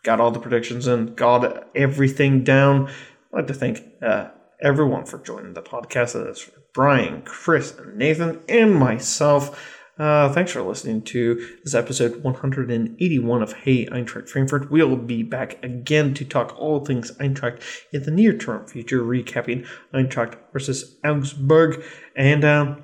got 0.07 0.21
all 0.21 0.31
the 0.31 0.39
predictions 0.39 0.87
and 0.87 1.17
got 1.17 1.67
everything 1.75 2.41
down. 2.41 2.87
I'd 2.87 3.39
like 3.39 3.47
to 3.47 3.53
thank 3.53 3.83
uh, 4.01 4.29
everyone 4.61 5.03
for 5.03 5.17
joining 5.17 5.53
the 5.53 5.61
podcast. 5.61 6.13
That's 6.13 6.49
Brian, 6.73 7.23
Chris, 7.23 7.75
Nathan, 7.93 8.39
and 8.47 8.73
myself. 8.73 9.75
Uh, 9.99 10.31
thanks 10.31 10.53
for 10.53 10.61
listening 10.61 11.01
to 11.01 11.57
this 11.65 11.73
episode 11.75 12.23
181 12.23 13.43
of 13.43 13.51
Hey 13.51 13.85
Eintracht 13.87 14.29
Frankfurt. 14.29 14.71
We'll 14.71 14.95
be 14.95 15.23
back 15.23 15.61
again 15.61 16.13
to 16.13 16.23
talk 16.23 16.57
all 16.57 16.85
things 16.85 17.11
Eintracht 17.17 17.61
in 17.91 18.03
the 18.03 18.11
near 18.11 18.37
term 18.37 18.65
future, 18.65 19.01
recapping 19.01 19.67
Eintracht 19.93 20.37
versus 20.53 20.95
Augsburg 21.03 21.83
and 22.15 22.45
um, 22.45 22.83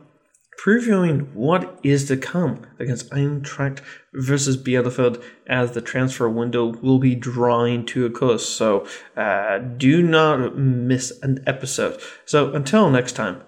previewing 0.59 1.33
what 1.33 1.79
is 1.83 2.07
to 2.07 2.17
come 2.17 2.65
against 2.79 3.09
Eintracht 3.11 3.79
versus 4.13 4.57
Bielefeld 4.57 5.23
as 5.47 5.71
the 5.71 5.81
transfer 5.81 6.29
window 6.29 6.73
will 6.81 6.99
be 6.99 7.15
drawing 7.15 7.85
to 7.87 8.05
a 8.05 8.09
close. 8.09 8.47
So 8.47 8.87
uh, 9.15 9.59
do 9.59 10.01
not 10.01 10.57
miss 10.57 11.11
an 11.21 11.43
episode. 11.47 11.99
So 12.25 12.53
until 12.53 12.89
next 12.89 13.13
time, 13.13 13.41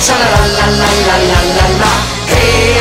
sha-la-la-la-la-la-la-la. 0.00 1.92
Hey. 2.26 2.78